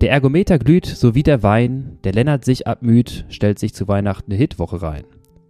Der 0.00 0.10
Ergometer 0.10 0.58
glüht, 0.58 0.86
so 0.86 1.14
wie 1.14 1.22
der 1.22 1.44
Wein, 1.44 1.98
der 2.02 2.12
Lennart 2.12 2.44
sich 2.44 2.66
abmüht, 2.66 3.26
stellt 3.28 3.60
sich 3.60 3.74
zu 3.74 3.86
Weihnachten 3.86 4.32
eine 4.32 4.38
Hitwoche 4.38 4.82
rein. 4.82 5.04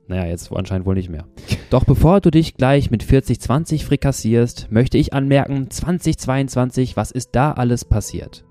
Naja, 0.08 0.26
jetzt 0.26 0.52
anscheinend 0.52 0.86
wohl 0.86 0.94
nicht 0.94 1.10
mehr. 1.10 1.24
Doch 1.70 1.84
bevor 1.84 2.20
du 2.20 2.30
dich 2.30 2.54
gleich 2.54 2.90
mit 2.90 3.02
40-20 3.02 3.84
frikassierst, 3.84 4.68
möchte 4.70 4.98
ich 4.98 5.12
anmerken, 5.12 5.68
2022, 5.68 6.96
was 6.96 7.10
ist 7.10 7.30
da 7.32 7.52
alles 7.52 7.84
passiert? 7.84 8.44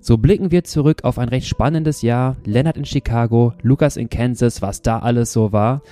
So 0.00 0.18
blicken 0.18 0.52
wir 0.52 0.62
zurück 0.62 1.02
auf 1.02 1.18
ein 1.18 1.30
recht 1.30 1.48
spannendes 1.48 2.02
Jahr. 2.02 2.36
Leonard 2.44 2.76
in 2.76 2.84
Chicago, 2.84 3.54
Lukas 3.62 3.96
in 3.96 4.08
Kansas, 4.08 4.62
was 4.62 4.82
da 4.82 5.00
alles 5.00 5.32
so 5.32 5.52
war. 5.52 5.82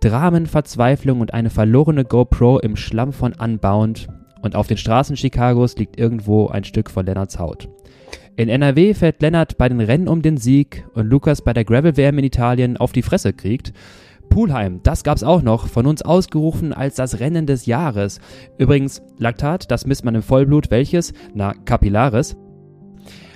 Dramen, 0.00 0.46
Verzweiflung 0.46 1.20
und 1.20 1.32
eine 1.32 1.48
verlorene 1.48 2.04
GoPro 2.04 2.58
im 2.58 2.76
Schlamm 2.76 3.14
von 3.14 3.32
Unbound. 3.32 4.08
Und 4.42 4.56
auf 4.56 4.66
den 4.66 4.76
Straßen 4.76 5.16
Chicagos 5.16 5.76
liegt 5.76 5.98
irgendwo 5.98 6.48
ein 6.48 6.64
Stück 6.64 6.90
von 6.90 7.06
Lennarts 7.06 7.38
Haut. 7.38 7.70
In 8.42 8.48
NRW 8.48 8.94
fällt 8.94 9.22
Lennart 9.22 9.56
bei 9.56 9.68
den 9.68 9.80
Rennen 9.80 10.08
um 10.08 10.20
den 10.20 10.36
Sieg 10.36 10.84
und 10.94 11.06
Lukas 11.06 11.42
bei 11.42 11.52
der 11.52 11.64
Gravel-WM 11.64 12.18
in 12.18 12.24
Italien 12.24 12.76
auf 12.76 12.90
die 12.90 13.02
Fresse 13.02 13.32
kriegt. 13.32 13.72
Poolheim, 14.30 14.80
das 14.82 15.04
gab's 15.04 15.22
auch 15.22 15.42
noch, 15.42 15.68
von 15.68 15.86
uns 15.86 16.02
ausgerufen 16.02 16.72
als 16.72 16.96
das 16.96 17.20
Rennen 17.20 17.46
des 17.46 17.66
Jahres. 17.66 18.18
Übrigens, 18.58 19.00
Laktat, 19.16 19.70
das 19.70 19.86
misst 19.86 20.04
man 20.04 20.16
im 20.16 20.22
Vollblut, 20.22 20.72
welches? 20.72 21.12
Na, 21.34 21.52
Capillaris. 21.52 22.36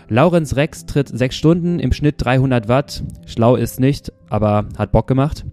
Laurenz 0.08 0.56
Rex 0.56 0.86
tritt 0.86 1.06
6 1.06 1.36
Stunden, 1.36 1.78
im 1.78 1.92
Schnitt 1.92 2.16
300 2.18 2.66
Watt. 2.66 3.04
Schlau 3.26 3.54
ist 3.54 3.78
nicht, 3.78 4.12
aber 4.28 4.66
hat 4.76 4.90
Bock 4.90 5.06
gemacht. 5.06 5.44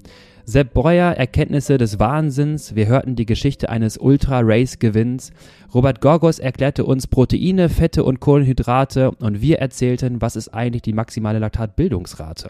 Sepp 0.45 0.73
Breuer, 0.73 1.13
Erkenntnisse 1.13 1.77
des 1.77 1.99
Wahnsinns. 1.99 2.75
Wir 2.75 2.87
hörten 2.87 3.15
die 3.15 3.25
Geschichte 3.25 3.69
eines 3.69 3.97
Ultra-Race-Gewinns. 3.97 5.31
Robert 5.73 6.01
Gorgos 6.01 6.37
erklärte 6.37 6.83
uns 6.83 7.07
Proteine, 7.07 7.69
Fette 7.69 8.03
und 8.03 8.19
Kohlenhydrate 8.19 9.11
und 9.11 9.41
wir 9.41 9.59
erzählten, 9.59 10.21
was 10.21 10.35
ist 10.35 10.49
eigentlich 10.49 10.81
die 10.81 10.91
maximale 10.91 11.39
Laktatbildungsrate. 11.39 12.49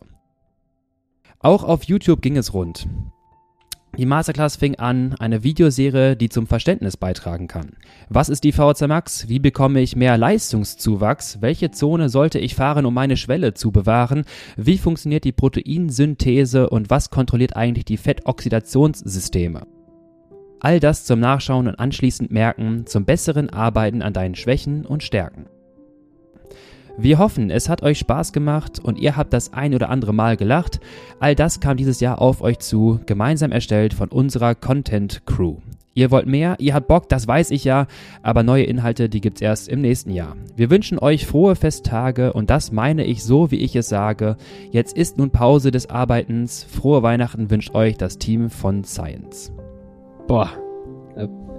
Auch 1.38 1.64
auf 1.64 1.84
YouTube 1.84 2.22
ging 2.24 2.36
es 2.36 2.54
rund. 2.56 2.88
Die 3.96 4.08
Masterclass 4.08 4.56
fing 4.56 4.76
an, 4.76 5.14
eine 5.20 5.44
Videoserie, 5.44 6.16
die 6.16 6.30
zum 6.30 6.48
Verständnis 6.48 6.98
beitragen 6.98 7.48
kann. 7.48 7.74
Was 8.10 8.28
ist 8.28 8.44
die 8.44 8.52
VHC 8.52 8.88
Max? 8.88 9.30
Wie 9.30 9.38
bekomme 9.38 9.82
ich 9.82 9.96
mehr 9.96 10.18
Leistungszuwachs? 10.18 11.42
Welche 11.42 11.70
Zone 11.70 12.10
sollte 12.10 12.40
ich 12.40 12.56
fahren, 12.56 12.88
um 12.88 12.94
meine 12.96 13.18
Schwelle 13.18 13.54
zu 13.54 13.72
bewahren? 13.72 14.26
Wie 14.58 14.80
funktioniert 14.80 15.26
die 15.26 15.32
Proteinsynthese 15.32 16.70
und 16.70 16.90
was 16.90 17.12
kontrolliert 17.12 17.56
eigentlich 17.56 17.86
die 17.86 17.98
Fettoxidationssysteme? 17.98 19.68
All 20.60 20.80
das 20.80 21.06
zum 21.06 21.20
Nachschauen 21.20 21.68
und 21.68 21.78
anschließend 21.78 22.32
merken, 22.32 22.88
zum 22.88 23.06
besseren 23.06 23.52
Arbeiten 23.52 24.02
an 24.02 24.14
deinen 24.14 24.34
Schwächen 24.34 24.88
und 24.88 25.04
Stärken. 25.04 25.46
Wir 26.98 27.18
hoffen, 27.18 27.50
es 27.50 27.70
hat 27.70 27.82
euch 27.82 27.98
Spaß 27.98 28.34
gemacht 28.34 28.80
und 28.80 29.00
ihr 29.00 29.16
habt 29.16 29.34
das 29.34 29.52
ein 29.52 29.74
oder 29.74 29.90
andere 29.90 30.14
Mal 30.14 30.38
gelacht. 30.38 30.80
All 31.20 31.34
das 31.34 31.60
kam 31.60 31.76
dieses 31.76 32.00
Jahr 32.00 32.22
auf 32.22 32.42
euch 32.42 32.60
zu, 32.60 33.00
gemeinsam 33.08 33.52
erstellt 33.52 33.96
von 33.96 34.10
unserer 34.10 34.54
Content 34.54 35.26
Crew. 35.26 35.58
Ihr 35.96 36.12
wollt 36.12 36.28
mehr, 36.28 36.56
ihr 36.60 36.74
habt 36.76 36.88
Bock, 36.88 37.10
das 37.10 37.28
weiß 37.28 37.52
ich 37.52 37.64
ja, 37.64 37.88
aber 38.22 38.44
neue 38.44 38.64
Inhalte, 38.64 39.10
die 39.10 39.22
gibt's 39.22 39.42
erst 39.42 39.70
im 39.70 39.82
nächsten 39.82 40.12
Jahr. 40.12 40.36
Wir 40.56 40.70
wünschen 40.70 41.00
euch 41.00 41.26
frohe 41.26 41.56
Festtage 41.56 42.34
und 42.34 42.50
das 42.50 42.72
meine 42.72 43.06
ich 43.06 43.24
so, 43.24 43.50
wie 43.50 43.60
ich 43.60 43.76
es 43.76 43.90
sage. 43.90 44.38
Jetzt 44.72 44.96
ist 44.96 45.18
nun 45.18 45.32
Pause 45.32 45.72
des 45.72 45.90
Arbeitens. 45.90 46.64
Frohe 46.64 47.02
Weihnachten 47.02 47.50
wünscht 47.50 47.74
euch 47.74 47.98
das 47.98 48.20
Team 48.20 48.50
von 48.50 48.84
Science. 48.84 49.52
Boah, 50.28 50.50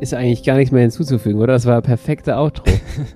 ist 0.05 0.15
eigentlich 0.15 0.45
gar 0.45 0.57
nichts 0.57 0.71
mehr 0.71 0.83
hinzuzufügen, 0.83 1.41
oder? 1.41 1.55
Das 1.55 1.67
war 1.67 1.77
ein 1.77 1.83
perfekter 1.83 2.39
Outro. 2.39 2.65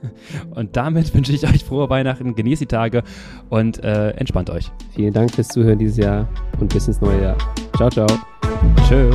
und 0.51 0.76
damit 0.76 1.14
wünsche 1.14 1.32
ich 1.32 1.47
euch 1.47 1.64
frohe 1.64 1.89
Weihnachten, 1.89 2.34
genießt 2.34 2.62
die 2.62 2.66
Tage 2.66 3.03
und 3.49 3.84
äh, 3.84 4.11
entspannt 4.11 4.51
euch. 4.51 4.70
Vielen 4.95 5.12
Dank 5.12 5.30
fürs 5.30 5.49
Zuhören 5.49 5.78
dieses 5.78 5.99
Jahr 5.99 6.28
und 6.59 6.72
bis 6.72 6.89
ins 6.89 7.01
neue 7.01 7.22
Jahr. 7.22 7.36
Ciao, 7.76 7.91
ciao. 7.91 8.09
Tschö. 8.89 9.11